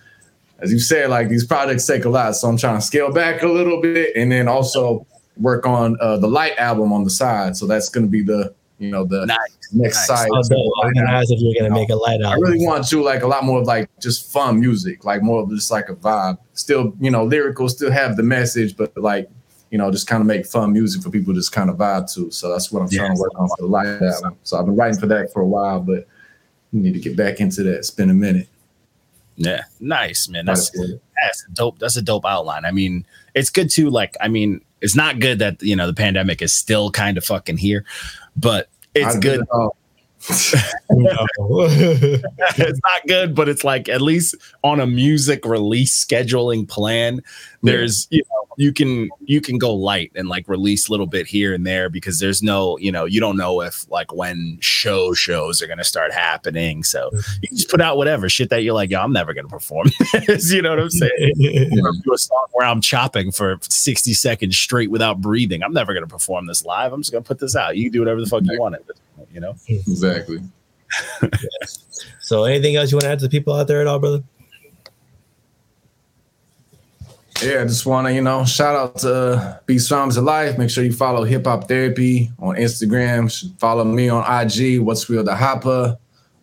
as 0.58 0.72
you 0.72 0.78
said, 0.78 1.08
like 1.08 1.28
these 1.28 1.46
projects 1.46 1.86
take 1.86 2.04
a 2.04 2.08
lot, 2.10 2.36
so 2.36 2.48
I'm 2.48 2.58
trying 2.58 2.78
to 2.78 2.82
scale 2.84 3.12
back 3.12 3.42
a 3.42 3.48
little 3.48 3.80
bit, 3.80 4.14
and 4.16 4.30
then 4.30 4.48
also 4.48 5.06
work 5.38 5.66
on 5.66 5.96
uh, 6.00 6.16
the 6.16 6.28
light 6.28 6.56
album 6.58 6.92
on 6.92 7.04
the 7.04 7.10
side. 7.10 7.56
So 7.56 7.66
that's 7.66 7.88
going 7.88 8.06
to 8.06 8.10
be 8.10 8.22
the 8.22 8.54
you 8.78 8.90
know 8.90 9.04
the 9.04 9.24
Nice. 9.26 9.38
next 9.72 9.96
Nice. 9.96 10.20
side. 10.20 10.28
Oh, 10.32 10.42
dope. 10.42 10.72
I 10.82 10.86
was 10.86 10.92
gonna 10.94 11.10
ask 11.10 11.30
if 11.30 11.40
you're 11.40 11.54
gonna 11.62 11.74
make 11.74 11.88
a 11.88 11.94
light 11.94 12.22
I 12.22 12.34
really 12.34 12.64
want 12.64 12.86
to 12.88 13.02
like 13.02 13.22
a 13.22 13.26
lot 13.26 13.44
more 13.44 13.60
of 13.60 13.66
like 13.66 13.88
just 14.00 14.30
fun 14.32 14.60
music, 14.60 15.04
like 15.04 15.22
more 15.22 15.42
of 15.42 15.50
just 15.50 15.70
like 15.70 15.88
a 15.88 15.94
vibe. 15.94 16.36
Still, 16.54 16.94
you 17.00 17.10
know, 17.10 17.24
lyrical, 17.24 17.68
still 17.68 17.90
have 17.90 18.16
the 18.16 18.22
message, 18.22 18.76
but 18.76 18.96
like, 18.96 19.28
you 19.76 19.82
know, 19.82 19.90
just 19.90 20.06
kind 20.06 20.22
of 20.22 20.26
make 20.26 20.46
fun 20.46 20.72
music 20.72 21.02
for 21.02 21.10
people 21.10 21.34
to 21.34 21.38
just 21.38 21.52
kind 21.52 21.68
of 21.68 21.76
vibe 21.76 22.10
to. 22.14 22.30
So 22.30 22.50
that's 22.50 22.72
what 22.72 22.80
I'm 22.80 22.88
trying 22.88 23.08
to 23.10 23.12
Yes. 23.12 23.20
work 23.20 23.32
on 23.38 23.46
for 23.48 23.56
the 23.58 23.66
live 23.66 24.00
album. 24.00 24.38
So 24.42 24.58
I've 24.58 24.64
been 24.64 24.74
writing 24.74 24.98
for 24.98 25.06
that 25.08 25.30
for 25.34 25.42
a 25.42 25.46
while, 25.46 25.80
but 25.80 26.06
you 26.72 26.80
need 26.80 26.94
to 26.94 26.98
get 26.98 27.14
back 27.14 27.40
into 27.40 27.62
that. 27.64 27.74
It's 27.76 27.90
been 27.90 28.08
a 28.08 28.14
minute. 28.14 28.48
Yeah. 29.36 29.64
Nice, 29.80 30.30
man. 30.30 30.46
That's 30.46 30.70
That's 30.70 30.88
it. 30.92 31.02
that's 31.22 31.44
a 31.46 31.50
dope. 31.50 31.78
That's 31.78 31.96
a 31.96 32.00
dope 32.00 32.24
outline. 32.24 32.64
I 32.64 32.70
mean, 32.70 33.04
it's 33.34 33.50
good 33.50 33.68
too. 33.68 33.90
Like, 33.90 34.16
I 34.18 34.28
mean, 34.28 34.62
it's 34.80 34.96
not 34.96 35.18
good 35.20 35.40
that 35.40 35.62
you 35.62 35.76
know 35.76 35.86
the 35.86 35.92
pandemic 35.92 36.40
is 36.40 36.54
still 36.54 36.90
kind 36.90 37.18
of 37.18 37.24
fucking 37.26 37.58
here, 37.58 37.84
but 38.34 38.70
it's 38.94 39.18
good. 39.18 39.40
it. 39.42 39.70
It's 42.58 42.80
not 42.82 43.06
good, 43.06 43.34
but 43.34 43.48
it's 43.48 43.64
like 43.64 43.88
at 43.88 44.00
least 44.00 44.34
on 44.64 44.80
a 44.80 44.86
music 44.86 45.44
release 45.44 46.04
scheduling 46.04 46.68
plan, 46.68 47.20
there's 47.62 48.08
you 48.10 48.22
know 48.30 48.46
you 48.56 48.72
can 48.72 49.08
you 49.24 49.40
can 49.40 49.58
go 49.58 49.74
light 49.74 50.10
and 50.14 50.28
like 50.28 50.48
release 50.48 50.88
a 50.88 50.90
little 50.90 51.06
bit 51.06 51.26
here 51.26 51.54
and 51.54 51.66
there 51.66 51.88
because 51.88 52.18
there's 52.18 52.42
no 52.42 52.78
you 52.78 52.90
know 52.90 53.04
you 53.04 53.20
don't 53.20 53.36
know 53.36 53.60
if 53.60 53.88
like 53.90 54.12
when 54.12 54.58
show 54.60 55.12
shows 55.12 55.62
are 55.62 55.66
gonna 55.66 55.84
start 55.84 56.12
happening. 56.12 56.82
So 56.82 57.10
mm-hmm. 57.10 57.38
you 57.42 57.48
can 57.48 57.56
just 57.56 57.70
put 57.70 57.80
out 57.80 57.96
whatever 57.96 58.28
shit 58.28 58.50
that 58.50 58.62
you're 58.62 58.74
like, 58.74 58.90
yo, 58.90 59.00
I'm 59.00 59.12
never 59.12 59.34
gonna 59.34 59.48
perform 59.48 59.90
this. 60.26 60.52
you 60.52 60.62
know 60.62 60.70
what 60.70 60.80
I'm 60.80 60.90
saying? 60.90 61.34
Or 61.86 61.92
do 61.92 62.14
a 62.14 62.18
song 62.18 62.46
where 62.52 62.66
I'm 62.66 62.80
chopping 62.80 63.30
for 63.30 63.58
60 63.60 64.14
seconds 64.14 64.56
straight 64.56 64.90
without 64.90 65.20
breathing. 65.20 65.62
I'm 65.62 65.72
never 65.72 65.94
gonna 65.94 66.06
perform 66.06 66.46
this 66.46 66.64
live. 66.64 66.92
I'm 66.92 67.02
just 67.02 67.12
gonna 67.12 67.22
put 67.22 67.38
this 67.38 67.54
out. 67.54 67.76
You 67.76 67.84
can 67.84 67.92
do 67.92 68.00
whatever 68.00 68.20
the 68.20 68.26
fuck 68.26 68.42
you 68.44 68.58
want 68.58 68.74
this 68.86 68.96
point, 69.16 69.28
you 69.32 69.40
know? 69.40 69.54
Exactly. 69.68 70.40
so, 72.20 72.44
anything 72.44 72.76
else 72.76 72.90
you 72.90 72.96
want 72.96 73.04
to 73.04 73.10
add 73.10 73.18
to 73.18 73.24
the 73.24 73.30
people 73.30 73.54
out 73.54 73.66
there 73.66 73.80
at 73.80 73.86
all, 73.86 73.98
brother? 73.98 74.22
Yeah, 77.42 77.60
I 77.60 77.64
just 77.64 77.84
want 77.84 78.06
to, 78.06 78.14
you 78.14 78.22
know, 78.22 78.46
shout 78.46 78.74
out 78.74 78.96
to 78.98 79.14
uh, 79.14 79.58
Beats 79.66 79.90
Rhymes 79.90 80.16
and 80.16 80.24
Life. 80.24 80.56
Make 80.56 80.70
sure 80.70 80.82
you 80.84 80.92
follow 80.92 81.22
Hip 81.24 81.44
Hop 81.44 81.68
Therapy 81.68 82.30
on 82.38 82.56
Instagram. 82.56 83.30
Follow 83.58 83.84
me 83.84 84.08
on 84.08 84.22
IG, 84.22 84.80
Watzreal 84.80 85.24
the 85.24 85.36
Hopper. 85.36 85.98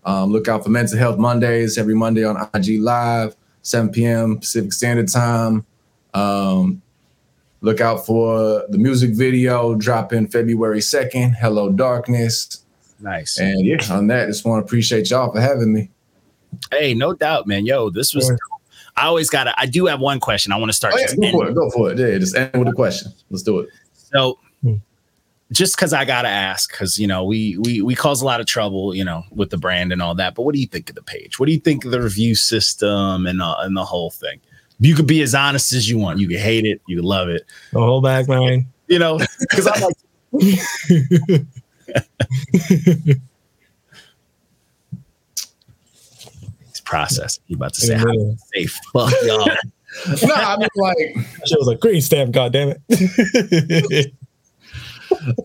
Um, 0.05 0.31
look 0.31 0.47
out 0.47 0.63
for 0.63 0.69
Mental 0.69 0.97
Health 0.97 1.17
Mondays 1.17 1.79
every 1.79 1.95
Monday 1.95 2.23
on 2.23 2.37
IG 2.53 2.79
Live, 2.79 3.35
7 3.63 3.91
p.m. 3.91 4.37
Pacific 4.37 4.71
Standard 4.71 5.07
Time. 5.07 5.65
Um, 6.13 6.81
look 7.61 7.81
out 7.81 8.05
for 8.05 8.63
the 8.69 8.77
music 8.77 9.15
video 9.15 9.73
dropping 9.73 10.27
February 10.27 10.79
2nd, 10.79 11.35
Hello 11.35 11.71
Darkness. 11.71 12.62
Nice. 13.03 13.37
And 13.37 13.65
yeah, 13.65 13.77
on 13.91 14.07
that, 14.07 14.27
just 14.27 14.45
want 14.45 14.61
to 14.61 14.65
appreciate 14.65 15.09
y'all 15.09 15.31
for 15.31 15.41
having 15.41 15.73
me. 15.73 15.89
Hey, 16.71 16.93
no 16.93 17.13
doubt, 17.13 17.47
man. 17.47 17.65
Yo, 17.65 17.89
this 17.89 18.13
was. 18.13 18.31
I 18.95 19.05
always 19.07 19.29
got 19.29 19.43
to. 19.43 19.53
I 19.59 19.65
do 19.65 19.85
have 19.87 19.99
one 19.99 20.21
question. 20.21 20.53
I 20.53 20.55
want 20.55 20.69
to 20.69 20.73
start. 20.73 20.93
Oh, 20.95 20.99
yeah, 20.99 21.13
go 21.13 21.31
for 21.31 21.49
it. 21.49 21.53
Go 21.53 21.69
for 21.69 21.91
it. 21.91 21.99
Yeah, 21.99 22.17
just 22.17 22.35
end 22.35 22.51
with 22.53 22.69
a 22.69 22.73
question. 22.73 23.11
Let's 23.29 23.43
do 23.43 23.59
it. 23.59 23.69
So, 23.93 24.39
Hmm. 24.61 24.75
just 25.51 25.75
because 25.75 25.91
I 25.91 26.05
gotta 26.05 26.29
ask, 26.29 26.71
because 26.71 26.97
you 26.97 27.05
know 27.05 27.25
we 27.25 27.57
we 27.57 27.81
we 27.81 27.93
cause 27.93 28.21
a 28.21 28.25
lot 28.25 28.39
of 28.39 28.45
trouble, 28.45 28.95
you 28.95 29.03
know, 29.03 29.23
with 29.31 29.49
the 29.49 29.57
brand 29.57 29.91
and 29.91 30.01
all 30.01 30.15
that. 30.15 30.35
But 30.35 30.43
what 30.43 30.55
do 30.55 30.61
you 30.61 30.67
think 30.67 30.89
of 30.89 30.95
the 30.95 31.03
page? 31.03 31.39
What 31.39 31.47
do 31.47 31.51
you 31.51 31.59
think 31.59 31.83
of 31.83 31.91
the 31.91 32.01
review 32.01 32.35
system 32.35 33.27
and 33.27 33.41
uh, 33.41 33.57
and 33.59 33.75
the 33.75 33.83
whole 33.83 34.11
thing? 34.11 34.39
You 34.79 34.95
could 34.95 35.07
be 35.07 35.21
as 35.21 35.35
honest 35.35 35.73
as 35.73 35.89
you 35.89 35.97
want. 35.97 36.19
You 36.19 36.29
can 36.29 36.37
hate 36.37 36.65
it, 36.65 36.81
you 36.87 36.95
can 36.97 37.05
love 37.05 37.27
it. 37.27 37.43
The 37.73 37.79
whole 37.79 38.01
back 38.01 38.29
line. 38.29 38.67
You 38.87 38.99
know, 38.99 39.19
because 39.39 39.67
I'm 39.67 39.81
like. 39.81 39.95
He's 46.67 46.81
processing. 46.85 47.43
He 47.47 47.53
about 47.55 47.73
to 47.73 47.81
say, 47.81 47.93
In 47.95 48.01
the 48.01 48.07
middle. 48.07 48.37
"Safe, 48.53 48.79
fuck 48.93 49.13
y'all." 49.23 49.47
no, 50.25 50.33
I 50.33 50.57
mean 50.57 50.67
like 50.75 50.97
She 51.45 51.55
was 51.55 51.67
like, 51.67 51.79
green 51.79 52.01
stamp, 52.01 52.31
god 52.31 52.51
damn 52.53 52.73
it. 52.89 54.11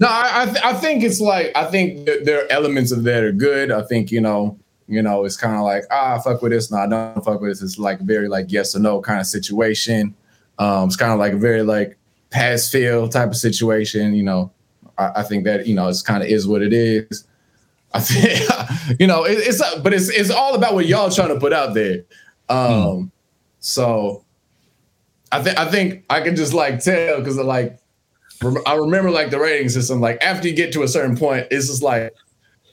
no, 0.01 0.09
I 0.09 0.43
I, 0.43 0.45
th- 0.47 0.65
I 0.65 0.73
think 0.75 1.05
it's 1.05 1.21
like 1.21 1.53
I 1.55 1.67
think 1.67 2.07
th- 2.07 2.25
there 2.25 2.45
are 2.45 2.51
elements 2.51 2.91
of 2.93 3.05
that 3.05 3.23
are 3.23 3.33
good. 3.33 3.71
I 3.71 3.83
think 3.83 4.11
you 4.11 4.21
know, 4.21 4.59
you 4.87 5.03
know, 5.03 5.25
it's 5.25 5.37
kind 5.37 5.57
of 5.57 5.63
like 5.63 5.85
ah, 5.91 6.17
I 6.17 6.23
fuck 6.23 6.41
with 6.43 6.53
this, 6.53 6.71
no, 6.71 6.79
I 6.79 6.87
don't 6.89 7.23
fuck 7.25 7.41
with 7.41 7.51
this. 7.51 7.63
It's 7.63 7.79
like 7.79 8.01
very 8.01 8.29
like 8.29 8.47
yes 8.51 8.75
or 8.75 8.79
no 8.79 9.01
kind 9.03 9.21
of 9.21 9.27
situation. 9.27 10.15
Um, 10.59 10.87
it's 10.89 10.97
kind 10.97 11.13
of 11.13 11.19
like 11.19 11.35
a 11.35 11.39
very 11.39 11.63
like 11.63 11.99
pass 12.31 12.71
fail 12.71 13.09
type 13.09 13.29
of 13.29 13.37
situation. 13.37 14.15
You 14.15 14.23
know, 14.23 14.51
I, 14.99 15.13
I 15.17 15.23
think 15.23 15.45
that 15.45 15.67
you 15.67 15.75
know 15.75 15.89
it's 15.89 16.03
kind 16.03 16.23
of 16.23 16.29
is 16.29 16.47
what 16.47 16.63
it 16.63 16.73
is. 16.73 17.25
I 17.95 18.01
think 18.01 19.01
you 19.01 19.07
know 19.07 19.25
it, 19.25 19.39
it's 19.39 19.63
but 19.81 19.95
it's 19.95 20.11
it's 20.11 20.31
all 20.31 20.55
about 20.55 20.75
what 20.75 20.87
y'all 20.87 21.11
trying 21.11 21.29
to 21.31 21.41
put 21.41 21.53
out 21.53 21.75
there. 21.75 22.05
Um, 22.49 23.11
so 23.61 24.25
I 25.33 25.43
think 25.43 25.59
I 25.59 25.71
think 25.71 26.05
I 26.11 26.21
can 26.21 26.37
just 26.37 26.53
like 26.53 26.81
tell 26.81 27.19
because 27.19 27.37
like 27.37 27.79
rem- 28.43 28.63
I 28.67 28.75
remember 28.75 29.11
like 29.11 29.31
the 29.31 29.39
rating 29.39 29.69
system. 29.69 30.01
Like 30.01 30.23
after 30.23 30.49
you 30.49 30.55
get 30.55 30.73
to 30.75 30.83
a 30.83 30.89
certain 30.89 31.17
point, 31.17 31.47
it's 31.51 31.69
just 31.69 31.83
like 31.83 32.15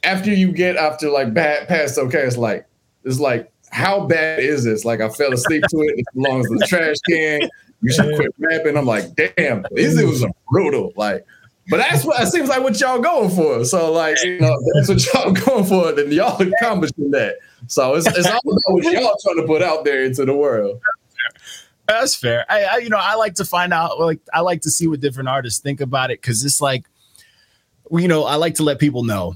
after 0.03 0.33
you 0.33 0.51
get 0.51 0.75
after 0.75 1.09
like 1.09 1.33
bad 1.33 1.67
past 1.67 1.97
okay, 1.97 2.23
it's 2.23 2.37
like 2.37 2.65
it's 3.03 3.19
like 3.19 3.51
how 3.71 4.05
bad 4.05 4.39
is 4.39 4.63
this? 4.63 4.85
Like 4.85 5.01
I 5.01 5.09
fell 5.09 5.33
asleep 5.33 5.63
to 5.69 5.77
it. 5.77 5.99
It 5.99 6.05
belongs 6.13 6.47
to 6.49 6.57
the 6.57 6.65
trash 6.65 6.95
can. 7.09 7.49
You 7.81 7.91
should 7.91 8.15
quit 8.15 8.33
rapping. 8.39 8.77
I'm 8.77 8.85
like, 8.85 9.13
damn, 9.15 9.65
this 9.71 10.01
was 10.01 10.25
brutal. 10.49 10.93
Like, 10.95 11.25
but 11.69 11.77
that's 11.77 12.05
what 12.05 12.21
it 12.21 12.27
seems 12.27 12.49
like 12.49 12.61
what 12.61 12.79
y'all 12.79 12.99
going 12.99 13.29
for. 13.29 13.65
So 13.65 13.91
like, 13.91 14.17
you 14.23 14.39
know, 14.39 14.55
that's 14.75 14.87
what 14.87 15.13
y'all 15.13 15.31
going 15.45 15.65
for. 15.65 15.91
Then 15.91 16.11
y'all 16.11 16.39
accomplishing 16.41 17.11
that. 17.11 17.37
So 17.67 17.95
it's, 17.95 18.07
it's 18.07 18.27
all 18.27 18.39
about 18.39 18.61
what 18.67 18.83
y'all 18.83 19.15
trying 19.23 19.37
to 19.37 19.47
put 19.47 19.61
out 19.61 19.83
there 19.83 20.03
into 20.03 20.25
the 20.25 20.35
world. 20.35 20.79
That's 21.87 22.15
fair. 22.15 22.45
I, 22.49 22.63
I, 22.63 22.77
you 22.77 22.89
know, 22.89 22.97
I 22.99 23.15
like 23.15 23.35
to 23.35 23.45
find 23.45 23.73
out. 23.73 23.99
Like, 23.99 24.19
I 24.33 24.41
like 24.41 24.61
to 24.61 24.71
see 24.71 24.87
what 24.87 24.99
different 24.99 25.29
artists 25.29 25.59
think 25.59 25.81
about 25.81 26.11
it 26.11 26.21
because 26.21 26.43
it's 26.43 26.61
like, 26.61 26.85
you 27.91 28.07
know, 28.07 28.23
I 28.23 28.35
like 28.35 28.55
to 28.55 28.63
let 28.63 28.79
people 28.79 29.03
know. 29.03 29.35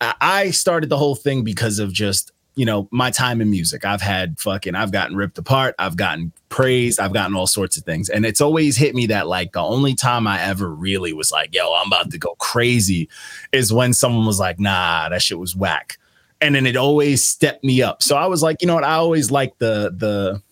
I, 0.00 0.14
I 0.20 0.50
started 0.50 0.90
the 0.90 0.96
whole 0.96 1.14
thing 1.14 1.44
because 1.44 1.78
of 1.78 1.92
just 1.92 2.32
you 2.54 2.64
know 2.64 2.88
my 2.90 3.10
time 3.10 3.40
in 3.40 3.50
music. 3.50 3.84
I've 3.84 4.00
had 4.00 4.38
fucking, 4.38 4.74
I've 4.74 4.92
gotten 4.92 5.16
ripped 5.16 5.38
apart. 5.38 5.74
I've 5.78 5.96
gotten 5.96 6.32
praised. 6.48 7.00
I've 7.00 7.12
gotten 7.12 7.34
all 7.34 7.46
sorts 7.46 7.76
of 7.76 7.84
things, 7.84 8.08
and 8.08 8.24
it's 8.24 8.40
always 8.40 8.76
hit 8.76 8.94
me 8.94 9.06
that 9.06 9.26
like 9.26 9.52
the 9.52 9.62
only 9.62 9.94
time 9.94 10.26
I 10.26 10.40
ever 10.42 10.68
really 10.68 11.12
was 11.12 11.32
like, 11.32 11.54
"Yo, 11.54 11.72
I'm 11.74 11.88
about 11.88 12.10
to 12.10 12.18
go 12.18 12.34
crazy," 12.36 13.08
is 13.52 13.72
when 13.72 13.92
someone 13.92 14.26
was 14.26 14.38
like, 14.38 14.60
"Nah, 14.60 15.08
that 15.08 15.22
shit 15.22 15.38
was 15.38 15.56
whack," 15.56 15.98
and 16.40 16.54
then 16.54 16.66
it 16.66 16.76
always 16.76 17.26
stepped 17.26 17.64
me 17.64 17.82
up. 17.82 18.02
So 18.02 18.16
I 18.16 18.26
was 18.26 18.42
like, 18.42 18.60
you 18.60 18.66
know 18.68 18.74
what? 18.74 18.84
I 18.84 18.94
always 18.94 19.30
like 19.30 19.56
the 19.58 19.94
the 19.96 20.42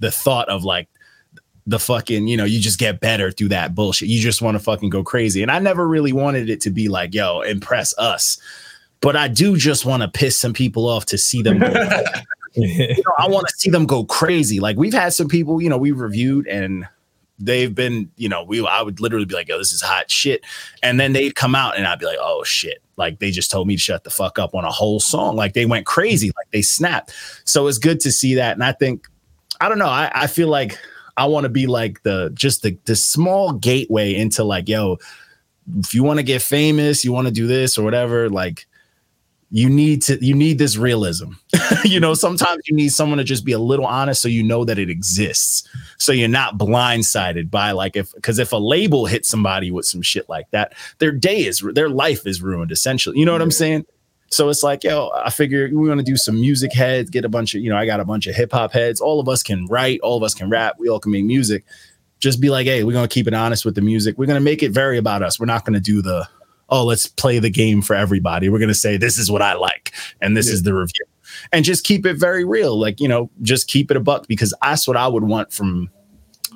the 0.00 0.10
thought 0.10 0.48
of 0.48 0.64
like 0.64 0.88
the 1.66 1.78
fucking, 1.78 2.28
you 2.28 2.36
know, 2.36 2.44
you 2.44 2.60
just 2.60 2.78
get 2.78 3.00
better 3.00 3.30
through 3.30 3.48
that 3.48 3.74
bullshit. 3.74 4.08
You 4.08 4.20
just 4.20 4.42
want 4.42 4.54
to 4.56 4.62
fucking 4.62 4.90
go 4.90 5.02
crazy. 5.02 5.42
And 5.42 5.50
I 5.50 5.58
never 5.58 5.88
really 5.88 6.12
wanted 6.12 6.50
it 6.50 6.60
to 6.62 6.70
be 6.70 6.88
like, 6.88 7.14
yo, 7.14 7.40
impress 7.40 7.96
us. 7.96 8.38
But 9.04 9.16
I 9.16 9.28
do 9.28 9.58
just 9.58 9.84
want 9.84 10.02
to 10.02 10.08
piss 10.08 10.40
some 10.40 10.54
people 10.54 10.88
off 10.88 11.04
to 11.06 11.18
see 11.18 11.42
them. 11.42 11.58
Go, 11.58 11.66
you 12.54 12.88
know, 12.88 13.12
I 13.18 13.28
want 13.28 13.46
to 13.48 13.54
see 13.54 13.68
them 13.68 13.84
go 13.84 14.02
crazy. 14.02 14.60
Like 14.60 14.78
we've 14.78 14.94
had 14.94 15.12
some 15.12 15.28
people, 15.28 15.60
you 15.60 15.68
know, 15.68 15.76
we 15.76 15.92
reviewed 15.92 16.46
and 16.46 16.88
they've 17.38 17.74
been, 17.74 18.10
you 18.16 18.30
know, 18.30 18.42
we 18.42 18.66
I 18.66 18.80
would 18.80 19.00
literally 19.00 19.26
be 19.26 19.34
like, 19.34 19.48
yo, 19.48 19.58
this 19.58 19.74
is 19.74 19.82
hot 19.82 20.10
shit. 20.10 20.42
And 20.82 20.98
then 20.98 21.12
they'd 21.12 21.34
come 21.34 21.54
out 21.54 21.76
and 21.76 21.86
I'd 21.86 21.98
be 21.98 22.06
like, 22.06 22.16
oh 22.18 22.44
shit. 22.44 22.80
Like 22.96 23.18
they 23.18 23.30
just 23.30 23.50
told 23.50 23.68
me 23.68 23.76
to 23.76 23.80
shut 23.80 24.04
the 24.04 24.10
fuck 24.10 24.38
up 24.38 24.54
on 24.54 24.64
a 24.64 24.70
whole 24.70 25.00
song. 25.00 25.36
Like 25.36 25.52
they 25.52 25.66
went 25.66 25.84
crazy, 25.84 26.28
like 26.28 26.50
they 26.50 26.62
snapped. 26.62 27.12
So 27.44 27.66
it's 27.66 27.76
good 27.76 28.00
to 28.00 28.10
see 28.10 28.36
that. 28.36 28.54
And 28.54 28.64
I 28.64 28.72
think, 28.72 29.06
I 29.60 29.68
don't 29.68 29.78
know, 29.78 29.84
I, 29.84 30.10
I 30.14 30.28
feel 30.28 30.48
like 30.48 30.78
I 31.18 31.26
want 31.26 31.44
to 31.44 31.50
be 31.50 31.66
like 31.66 32.04
the 32.04 32.30
just 32.32 32.62
the 32.62 32.78
the 32.86 32.96
small 32.96 33.52
gateway 33.52 34.14
into 34.14 34.44
like, 34.44 34.66
yo, 34.66 34.96
if 35.80 35.92
you 35.92 36.02
want 36.04 36.20
to 36.20 36.24
get 36.24 36.40
famous, 36.40 37.04
you 37.04 37.12
want 37.12 37.26
to 37.26 37.34
do 37.34 37.46
this 37.46 37.76
or 37.76 37.84
whatever, 37.84 38.30
like 38.30 38.66
you 39.54 39.70
need 39.70 40.02
to 40.02 40.18
you 40.20 40.34
need 40.34 40.58
this 40.58 40.76
realism. 40.76 41.30
you 41.84 42.00
know, 42.00 42.14
sometimes 42.14 42.64
you 42.66 42.74
need 42.74 42.88
someone 42.88 43.18
to 43.18 43.24
just 43.24 43.44
be 43.44 43.52
a 43.52 43.58
little 43.58 43.86
honest 43.86 44.20
so 44.20 44.26
you 44.26 44.42
know 44.42 44.64
that 44.64 44.80
it 44.80 44.90
exists. 44.90 45.62
So 45.96 46.10
you're 46.10 46.26
not 46.26 46.58
blindsided 46.58 47.52
by 47.52 47.70
like 47.70 47.94
if 47.94 48.12
because 48.14 48.40
if 48.40 48.50
a 48.50 48.56
label 48.56 49.06
hits 49.06 49.28
somebody 49.28 49.70
with 49.70 49.86
some 49.86 50.02
shit 50.02 50.28
like 50.28 50.50
that, 50.50 50.74
their 50.98 51.12
day 51.12 51.44
is 51.44 51.64
their 51.72 51.88
life 51.88 52.26
is 52.26 52.42
ruined 52.42 52.72
essentially. 52.72 53.16
You 53.16 53.26
know 53.26 53.30
what 53.30 53.42
I'm 53.42 53.52
saying? 53.52 53.86
So 54.26 54.48
it's 54.48 54.64
like, 54.64 54.82
yo, 54.82 55.12
I 55.14 55.30
figure 55.30 55.68
we 55.72 55.88
want 55.88 56.00
to 56.00 56.04
do 56.04 56.16
some 56.16 56.40
music 56.40 56.72
heads, 56.72 57.08
get 57.08 57.24
a 57.24 57.28
bunch 57.28 57.54
of, 57.54 57.60
you 57.60 57.70
know, 57.70 57.76
I 57.76 57.86
got 57.86 58.00
a 58.00 58.04
bunch 58.04 58.26
of 58.26 58.34
hip 58.34 58.50
hop 58.50 58.72
heads. 58.72 59.00
All 59.00 59.20
of 59.20 59.28
us 59.28 59.44
can 59.44 59.66
write, 59.66 60.00
all 60.00 60.16
of 60.16 60.24
us 60.24 60.34
can 60.34 60.50
rap, 60.50 60.74
we 60.80 60.88
all 60.88 60.98
can 60.98 61.12
make 61.12 61.24
music. 61.24 61.64
Just 62.18 62.40
be 62.40 62.50
like, 62.50 62.66
hey, 62.66 62.82
we're 62.82 62.92
gonna 62.92 63.06
keep 63.06 63.28
it 63.28 63.34
honest 63.34 63.64
with 63.64 63.76
the 63.76 63.82
music. 63.82 64.18
We're 64.18 64.26
gonna 64.26 64.40
make 64.40 64.64
it 64.64 64.72
very 64.72 64.98
about 64.98 65.22
us. 65.22 65.38
We're 65.38 65.46
not 65.46 65.64
gonna 65.64 65.78
do 65.78 66.02
the, 66.02 66.28
oh, 66.70 66.84
let's 66.84 67.06
play 67.06 67.38
the 67.38 67.50
game 67.50 67.82
for 67.82 67.94
everybody. 67.94 68.48
We're 68.48 68.58
gonna 68.58 68.74
say 68.74 68.96
this 68.96 69.18
is 69.18 69.30
what 69.30 69.42
I 69.42 69.54
like, 69.54 69.92
and 70.20 70.36
this 70.36 70.48
Yeah. 70.48 70.54
is 70.54 70.62
the 70.62 70.74
review. 70.74 71.04
And 71.52 71.64
just 71.64 71.84
keep 71.84 72.06
it 72.06 72.14
very 72.14 72.44
real. 72.44 72.78
Like, 72.78 73.00
you 73.00 73.08
know, 73.08 73.30
just 73.42 73.66
keep 73.66 73.90
it 73.90 73.96
a 73.96 74.00
buck 74.00 74.26
because 74.28 74.54
that's 74.62 74.86
what 74.86 74.96
I 74.96 75.08
would 75.08 75.24
want 75.24 75.52
from 75.52 75.90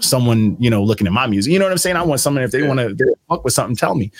someone, 0.00 0.56
you 0.61 0.70
know, 0.70 0.82
looking 0.84 1.06
at 1.06 1.12
my 1.12 1.26
music. 1.26 1.52
You 1.52 1.59
know 1.59 1.64
what 1.64 1.72
I'm 1.72 1.78
saying? 1.78 1.96
I 1.96 2.02
want 2.02 2.20
someone 2.20 2.44
if 2.44 2.52
they 2.52 2.61
Yeah. 2.61 2.68
want 2.68 2.98
to 2.98 3.14
fuck 3.28 3.42
with 3.44 3.52
something, 3.54 3.74
tell 3.74 3.94
me. 3.96 4.12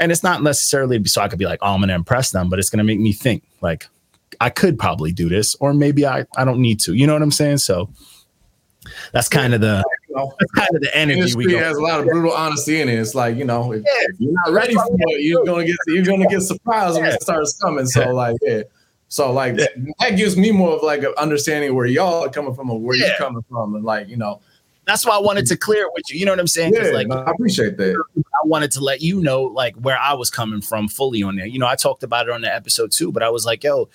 And 0.00 0.10
it's 0.10 0.22
not 0.22 0.42
necessarily 0.42 1.02
so 1.04 1.20
I 1.22 1.28
could 1.28 1.38
be 1.38 1.44
like, 1.44 1.60
oh, 1.62 1.74
I'm 1.74 1.80
gonna 1.80 1.94
impress 1.94 2.30
them, 2.30 2.48
but 2.48 2.58
it's 2.58 2.70
gonna 2.70 2.84
make 2.84 2.98
me 2.98 3.12
think 3.12 3.44
like 3.60 3.86
I 4.40 4.50
could 4.50 4.78
probably 4.78 5.12
do 5.12 5.28
this, 5.28 5.54
or 5.60 5.72
maybe 5.74 6.06
I, 6.06 6.24
I 6.36 6.44
don't 6.44 6.60
need 6.60 6.80
to. 6.80 6.94
You 6.94 7.06
know 7.06 7.12
what 7.12 7.22
I'm 7.22 7.30
saying? 7.30 7.58
So 7.58 7.90
that's 9.12 9.28
kind 9.28 9.54
of 9.54 9.60
the 9.60 9.84
You 10.10 10.16
know, 10.16 10.32
that's 10.40 10.50
kind 10.52 10.68
of 10.74 10.80
the 10.82 10.96
energy 10.96 11.36
we 11.36 11.46
go. 11.46 11.58
has 11.58 11.76
a 11.76 11.80
lot 11.80 12.00
of 12.00 12.06
brutal 12.06 12.32
honesty 12.32 12.80
in 12.80 12.88
it. 12.88 12.98
It's 12.98 13.14
like 13.14 13.36
you 13.36 13.44
know, 13.44 13.72
if, 13.72 13.82
if 13.86 14.20
you're 14.20 14.32
not 14.44 14.52
ready 14.52 14.74
for 14.74 14.86
it, 14.90 15.22
you're 15.22 15.44
gonna 15.44 15.64
get 15.64 15.76
you're 15.86 16.04
gonna 16.04 16.26
get 16.26 16.40
surprised 16.42 16.96
when 16.96 17.06
it 17.06 17.22
starts 17.22 17.56
coming. 17.62 17.86
So 17.86 18.12
like, 18.12 18.36
yeah. 18.42 18.62
So 19.08 19.32
like 19.32 19.56
that 19.56 20.16
gives 20.16 20.36
me 20.36 20.50
more 20.50 20.72
of 20.76 20.82
like 20.82 21.02
an 21.04 21.14
understanding 21.16 21.74
where 21.74 21.86
y'all 21.86 22.24
are 22.24 22.28
coming 22.28 22.54
from 22.54 22.70
or 22.70 22.80
where 22.80 22.96
Yeah. 22.96 23.06
you're 23.08 23.16
coming 23.16 23.44
from, 23.48 23.74
and 23.76 23.84
like 23.84 24.08
you 24.08 24.16
know, 24.16 24.40
That's 24.84 25.06
why 25.06 25.14
I 25.14 25.20
wanted 25.20 25.46
to 25.46 25.56
clear 25.56 25.84
it 25.84 25.90
with 25.94 26.10
you. 26.12 26.18
You 26.18 26.26
know 26.26 26.32
what 26.32 26.40
I'm 26.40 26.46
saying? 26.48 26.74
yeah, 26.74 26.90
like 26.90 27.10
I 27.12 27.30
appreciate 27.30 27.76
that. 27.76 28.02
I 28.18 28.46
wanted 28.46 28.72
to 28.72 28.80
let 28.80 29.00
you 29.02 29.20
know 29.20 29.42
like 29.44 29.76
where 29.76 29.98
I 29.98 30.14
was 30.14 30.28
coming 30.30 30.60
from 30.60 30.88
fully 30.88 31.22
on 31.22 31.36
there. 31.36 31.46
You 31.46 31.58
know, 31.60 31.66
I 31.68 31.76
talked 31.76 32.02
about 32.02 32.26
it 32.26 32.32
on 32.32 32.40
the 32.40 32.52
episode 32.52 32.90
too, 32.90 33.12
but 33.12 33.22
I 33.22 33.30
was 33.30 33.44
like, 33.46 33.62
yo, 33.62 33.88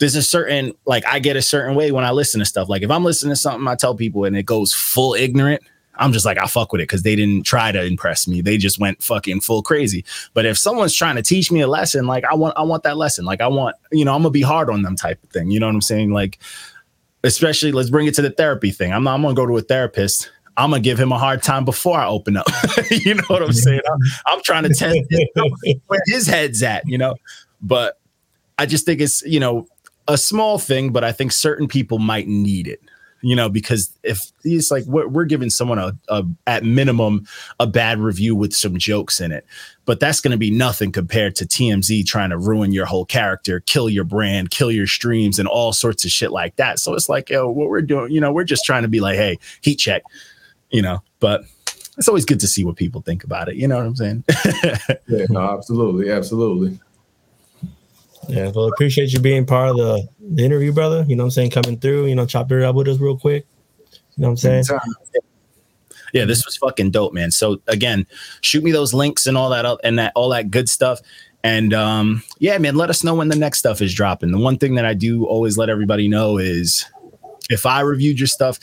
there's 0.00 0.16
a 0.16 0.22
certain 0.22 0.72
like 0.86 1.06
I 1.06 1.20
get 1.20 1.36
a 1.36 1.42
certain 1.42 1.76
way 1.76 1.92
when 1.92 2.04
I 2.04 2.10
listen 2.10 2.40
to 2.40 2.46
stuff. 2.46 2.68
Like 2.68 2.82
if 2.82 2.90
I'm 2.90 3.04
listening 3.04 3.32
to 3.32 3.36
something, 3.36 3.68
I 3.68 3.76
tell 3.76 3.94
people 3.94 4.24
and 4.24 4.36
it 4.36 4.44
goes 4.44 4.72
full 4.74 5.14
ignorant. 5.14 5.62
I'm 5.96 6.12
just 6.12 6.24
like, 6.24 6.38
I 6.42 6.46
fuck 6.46 6.72
with 6.72 6.80
it 6.80 6.84
because 6.84 7.02
they 7.02 7.14
didn't 7.14 7.44
try 7.44 7.70
to 7.70 7.84
impress 7.84 8.26
me. 8.26 8.40
They 8.40 8.56
just 8.56 8.78
went 8.78 9.02
fucking 9.02 9.42
full 9.42 9.62
crazy. 9.62 10.04
But 10.32 10.46
if 10.46 10.56
someone's 10.56 10.94
trying 10.94 11.16
to 11.16 11.22
teach 11.22 11.52
me 11.52 11.60
a 11.60 11.66
lesson, 11.66 12.06
like 12.06 12.24
I 12.24 12.34
want, 12.34 12.56
I 12.56 12.62
want 12.62 12.84
that 12.84 12.96
lesson. 12.96 13.26
Like 13.26 13.42
I 13.42 13.48
want, 13.48 13.76
you 13.92 14.06
know, 14.06 14.14
I'm 14.14 14.22
gonna 14.22 14.30
be 14.30 14.40
hard 14.40 14.70
on 14.70 14.80
them 14.82 14.96
type 14.96 15.22
of 15.22 15.28
thing. 15.28 15.50
You 15.50 15.60
know 15.60 15.66
what 15.66 15.74
I'm 15.74 15.82
saying? 15.82 16.10
Like, 16.10 16.38
especially 17.22 17.70
let's 17.70 17.90
bring 17.90 18.06
it 18.06 18.14
to 18.14 18.22
the 18.22 18.30
therapy 18.30 18.70
thing. 18.70 18.94
I'm 18.94 19.04
not, 19.04 19.14
I'm 19.14 19.22
gonna 19.22 19.34
go 19.34 19.44
to 19.44 19.58
a 19.58 19.62
therapist. 19.62 20.30
I'm 20.56 20.70
gonna 20.70 20.80
give 20.80 20.98
him 20.98 21.12
a 21.12 21.18
hard 21.18 21.42
time 21.42 21.66
before 21.66 21.98
I 21.98 22.06
open 22.06 22.38
up. 22.38 22.46
you 22.90 23.14
know 23.14 23.24
what 23.26 23.42
I'm 23.42 23.52
saying? 23.52 23.80
I'm, 23.86 23.98
I'm 24.26 24.42
trying 24.42 24.62
to 24.62 24.70
test 24.70 24.98
where 25.86 26.00
his 26.06 26.26
head's 26.26 26.62
at, 26.62 26.88
you 26.88 26.96
know. 26.96 27.16
But 27.60 28.00
I 28.58 28.64
just 28.64 28.86
think 28.86 29.02
it's, 29.02 29.22
you 29.22 29.40
know, 29.40 29.66
a 30.10 30.18
small 30.18 30.58
thing, 30.58 30.90
but 30.90 31.04
I 31.04 31.12
think 31.12 31.30
certain 31.30 31.68
people 31.68 32.00
might 32.00 32.26
need 32.26 32.66
it, 32.66 32.80
you 33.22 33.36
know, 33.36 33.48
because 33.48 33.96
if 34.02 34.32
it's 34.42 34.70
like 34.70 34.84
we're, 34.86 35.06
we're 35.06 35.24
giving 35.24 35.50
someone 35.50 35.78
a, 35.78 35.96
a, 36.08 36.24
at 36.48 36.64
minimum, 36.64 37.26
a 37.60 37.66
bad 37.66 38.00
review 38.00 38.34
with 38.34 38.52
some 38.52 38.76
jokes 38.76 39.20
in 39.20 39.30
it, 39.30 39.46
but 39.84 40.00
that's 40.00 40.20
going 40.20 40.32
to 40.32 40.36
be 40.36 40.50
nothing 40.50 40.90
compared 40.90 41.36
to 41.36 41.46
TMZ 41.46 42.04
trying 42.06 42.30
to 42.30 42.38
ruin 42.38 42.72
your 42.72 42.86
whole 42.86 43.04
character, 43.04 43.60
kill 43.60 43.88
your 43.88 44.02
brand, 44.02 44.50
kill 44.50 44.72
your 44.72 44.88
streams, 44.88 45.38
and 45.38 45.46
all 45.46 45.72
sorts 45.72 46.04
of 46.04 46.10
shit 46.10 46.32
like 46.32 46.56
that. 46.56 46.80
So 46.80 46.94
it's 46.94 47.08
like, 47.08 47.30
yo, 47.30 47.48
what 47.48 47.68
we're 47.68 47.82
doing, 47.82 48.10
you 48.10 48.20
know, 48.20 48.32
we're 48.32 48.44
just 48.44 48.64
trying 48.64 48.82
to 48.82 48.88
be 48.88 49.00
like, 49.00 49.16
hey, 49.16 49.38
heat 49.60 49.76
check, 49.76 50.02
you 50.70 50.82
know, 50.82 51.02
but 51.20 51.44
it's 51.98 52.08
always 52.08 52.24
good 52.24 52.40
to 52.40 52.48
see 52.48 52.64
what 52.64 52.74
people 52.74 53.00
think 53.00 53.22
about 53.22 53.48
it. 53.48 53.54
You 53.54 53.68
know 53.68 53.76
what 53.76 53.86
I'm 53.86 53.96
saying? 53.96 54.24
Yeah, 55.06 55.26
no, 55.28 55.40
absolutely, 55.40 56.10
absolutely. 56.10 56.80
Yeah, 58.30 58.50
well, 58.54 58.68
appreciate 58.68 59.12
you 59.12 59.20
being 59.20 59.46
part 59.46 59.70
of 59.70 59.76
the, 59.76 60.08
the 60.20 60.44
interview, 60.44 60.72
brother. 60.72 61.04
You 61.08 61.16
know 61.16 61.24
what 61.24 61.28
I'm 61.28 61.30
saying? 61.32 61.50
Coming 61.50 61.78
through, 61.78 62.06
you 62.06 62.14
know, 62.14 62.26
chop 62.26 62.50
it 62.52 62.62
up 62.62 62.74
with 62.76 62.88
us 62.88 62.98
real 62.98 63.18
quick. 63.18 63.46
You 64.16 64.22
know 64.22 64.28
what 64.28 64.30
I'm 64.32 64.36
saying? 64.36 64.64
Anytime. 64.70 64.80
yeah, 66.12 66.24
this 66.24 66.44
was 66.44 66.56
fucking 66.56 66.90
dope, 66.90 67.12
man. 67.12 67.30
So 67.30 67.60
again, 67.66 68.06
shoot 68.40 68.62
me 68.62 68.70
those 68.70 68.94
links 68.94 69.26
and 69.26 69.36
all 69.36 69.50
that 69.50 69.64
up 69.64 69.80
and 69.82 69.98
that 69.98 70.12
all 70.14 70.28
that 70.30 70.50
good 70.50 70.68
stuff. 70.68 71.00
And 71.42 71.72
um, 71.72 72.22
yeah, 72.38 72.58
man, 72.58 72.76
let 72.76 72.90
us 72.90 73.02
know 73.02 73.14
when 73.14 73.28
the 73.28 73.36
next 73.36 73.58
stuff 73.58 73.80
is 73.80 73.94
dropping. 73.94 74.30
The 74.30 74.38
one 74.38 74.58
thing 74.58 74.74
that 74.74 74.84
I 74.84 74.94
do 74.94 75.24
always 75.24 75.56
let 75.56 75.70
everybody 75.70 76.06
know 76.06 76.38
is 76.38 76.84
if 77.48 77.66
I 77.66 77.80
reviewed 77.80 78.20
your 78.20 78.26
stuff, 78.26 78.58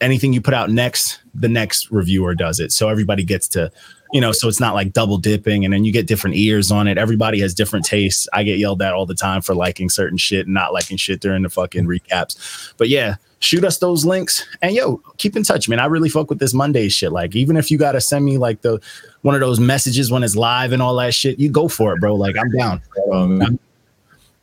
anything 0.00 0.32
you 0.32 0.40
put 0.40 0.54
out 0.54 0.70
next, 0.70 1.20
the 1.34 1.48
next 1.48 1.90
reviewer 1.90 2.34
does 2.34 2.60
it. 2.60 2.72
So 2.72 2.88
everybody 2.88 3.24
gets 3.24 3.48
to, 3.48 3.70
you 4.12 4.20
know, 4.20 4.32
so 4.32 4.48
it's 4.48 4.60
not 4.60 4.74
like 4.74 4.92
double 4.92 5.18
dipping 5.18 5.64
and 5.64 5.74
then 5.74 5.84
you 5.84 5.92
get 5.92 6.06
different 6.06 6.36
ears 6.36 6.70
on 6.70 6.86
it. 6.86 6.98
Everybody 6.98 7.40
has 7.40 7.54
different 7.54 7.84
tastes. 7.84 8.28
I 8.32 8.42
get 8.42 8.58
yelled 8.58 8.82
at 8.82 8.94
all 8.94 9.06
the 9.06 9.14
time 9.14 9.42
for 9.42 9.54
liking 9.54 9.88
certain 9.88 10.18
shit 10.18 10.46
and 10.46 10.54
not 10.54 10.72
liking 10.72 10.96
shit 10.96 11.20
during 11.20 11.42
the 11.42 11.48
fucking 11.50 11.86
recaps. 11.86 12.72
But 12.76 12.88
yeah, 12.88 13.16
shoot 13.40 13.64
us 13.64 13.78
those 13.78 14.04
links 14.04 14.44
and 14.62 14.74
yo, 14.74 15.02
keep 15.18 15.36
in 15.36 15.42
touch, 15.42 15.68
man. 15.68 15.80
I 15.80 15.86
really 15.86 16.08
fuck 16.08 16.30
with 16.30 16.38
this 16.38 16.54
Monday 16.54 16.88
shit. 16.88 17.12
Like, 17.12 17.34
even 17.34 17.56
if 17.56 17.70
you 17.70 17.78
gotta 17.78 18.00
send 18.00 18.24
me 18.24 18.38
like 18.38 18.62
the 18.62 18.80
one 19.22 19.34
of 19.34 19.40
those 19.40 19.58
messages 19.58 20.10
when 20.10 20.22
it's 20.22 20.36
live 20.36 20.72
and 20.72 20.80
all 20.80 20.94
that 20.96 21.14
shit, 21.14 21.38
you 21.38 21.50
go 21.50 21.68
for 21.68 21.92
it, 21.94 22.00
bro. 22.00 22.14
Like, 22.14 22.36
I'm 22.38 22.50
down. 22.50 22.82
Um, 23.12 23.42
I'm, 23.42 23.58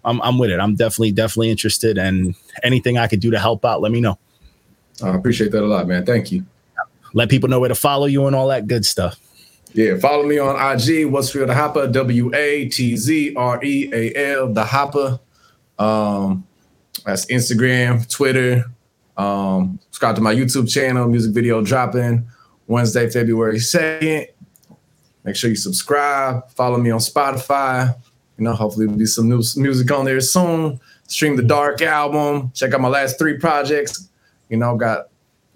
I'm, 0.06 0.22
I'm 0.22 0.38
with 0.38 0.50
it. 0.50 0.60
I'm 0.60 0.76
definitely, 0.76 1.14
definitely 1.14 1.50
interested. 1.50 1.98
And 1.98 2.36
anything 2.64 2.98
I 2.98 3.08
could 3.08 3.22
do 3.22 3.32
to 3.32 3.40
help 3.40 3.64
out, 3.64 3.82
let 3.82 3.92
me 3.92 4.02
know. 4.02 4.20
I 5.02 5.16
appreciate 5.16 5.52
that 5.52 5.64
a 5.64 5.66
lot, 5.68 5.88
man. 5.88 6.06
Thank 6.06 6.32
you. 6.32 6.46
Let 7.14 7.30
people 7.30 7.48
know 7.48 7.60
where 7.60 7.70
to 7.70 7.76
follow 7.76 8.06
you 8.08 8.28
and 8.28 8.36
all 8.36 8.48
that 8.50 8.68
good 8.68 8.86
stuff. 8.86 9.20
Yeah, 9.74 9.98
follow 9.98 10.24
me 10.24 10.38
on 10.38 10.56
IG, 10.56 11.08
Watzreal 11.08 11.48
the 11.48 11.56
Hopper, 11.56 11.88
W 11.88 12.34
A 12.36 12.70
T 12.70 12.96
Z 12.96 13.36
R 13.36 13.64
E 13.64 13.90
A 13.92 14.36
L, 14.36 14.54
the 14.54 14.64
Hopper. 14.64 15.20
Um, 15.80 16.46
that's 17.06 17.26
Instagram, 17.26 18.08
Twitter. 18.10 18.66
Um, 19.18 19.80
subscribe 19.86 20.16
to 20.16 20.22
my 20.22 20.34
YouTube 20.34 20.72
channel, 20.72 21.08
music 21.08 21.34
video 21.34 21.64
dropping 21.64 22.28
Wednesday, 22.68 23.10
February 23.10 23.58
2nd. 23.58 24.28
Make 25.24 25.36
sure 25.36 25.50
you 25.50 25.56
subscribe, 25.56 26.50
follow 26.52 26.78
me 26.78 26.92
on 26.92 27.00
Spotify. 27.00 27.96
You 28.38 28.44
know, 28.44 28.54
hopefully 28.54 28.86
there'll 28.86 29.00
be 29.00 29.06
some 29.06 29.30
new 29.30 29.42
music 29.56 29.92
on 29.92 30.06
there 30.06 30.20
soon. 30.22 30.80
Stream 31.08 31.36
the 31.36 31.44
Dark 31.44 31.82
album. 31.82 32.52
Check 32.54 32.74
out 32.74 32.82
my 32.82 32.88
last 32.88 33.18
three 33.18 33.38
projects. 33.38 34.10
You 34.50 34.58
know, 34.58 34.76
got 34.76 35.10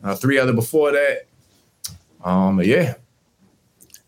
uh, 0.03 0.15
three 0.15 0.37
other 0.37 0.53
before 0.53 0.91
that. 0.91 1.27
Um, 2.23 2.57
but 2.57 2.65
yeah. 2.65 2.95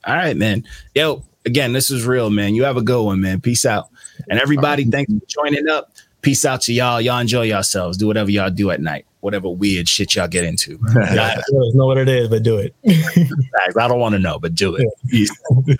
All 0.05 0.15
right, 0.15 0.35
man. 0.35 0.65
Yo, 0.95 1.23
again, 1.45 1.73
this 1.73 1.91
is 1.91 2.05
real, 2.05 2.29
man. 2.29 2.55
You 2.55 2.63
have 2.63 2.77
a 2.77 2.81
good 2.81 3.03
one, 3.03 3.21
man. 3.21 3.41
Peace 3.41 3.65
out. 3.65 3.89
And 4.29 4.39
everybody, 4.39 4.85
thanks 4.85 5.11
for 5.11 5.25
joining 5.27 5.67
up. 5.67 5.91
Peace 6.21 6.43
out 6.43 6.61
to 6.61 6.73
y'all. 6.73 6.99
Y'all 6.99 7.19
enjoy 7.19 7.43
yourselves. 7.43 7.97
Do 7.97 8.07
whatever 8.07 8.29
y'all 8.29 8.49
do 8.49 8.71
at 8.71 8.81
night. 8.81 9.05
Whatever 9.21 9.49
weird 9.49 9.87
shit 9.87 10.15
y'all 10.15 10.27
get 10.27 10.43
into. 10.43 10.79
I 10.89 11.41
don't 11.49 11.75
know 11.75 11.85
what 11.85 11.97
it 11.97 12.09
is, 12.09 12.29
but 12.29 12.43
do 12.43 12.57
it. 12.57 12.75
I 12.85 13.87
don't 13.87 13.99
want 13.99 14.13
to 14.13 14.19
know, 14.19 14.39
but 14.39 14.55
do 14.55 14.75
it. 14.75 14.87
Peace. 15.09 15.31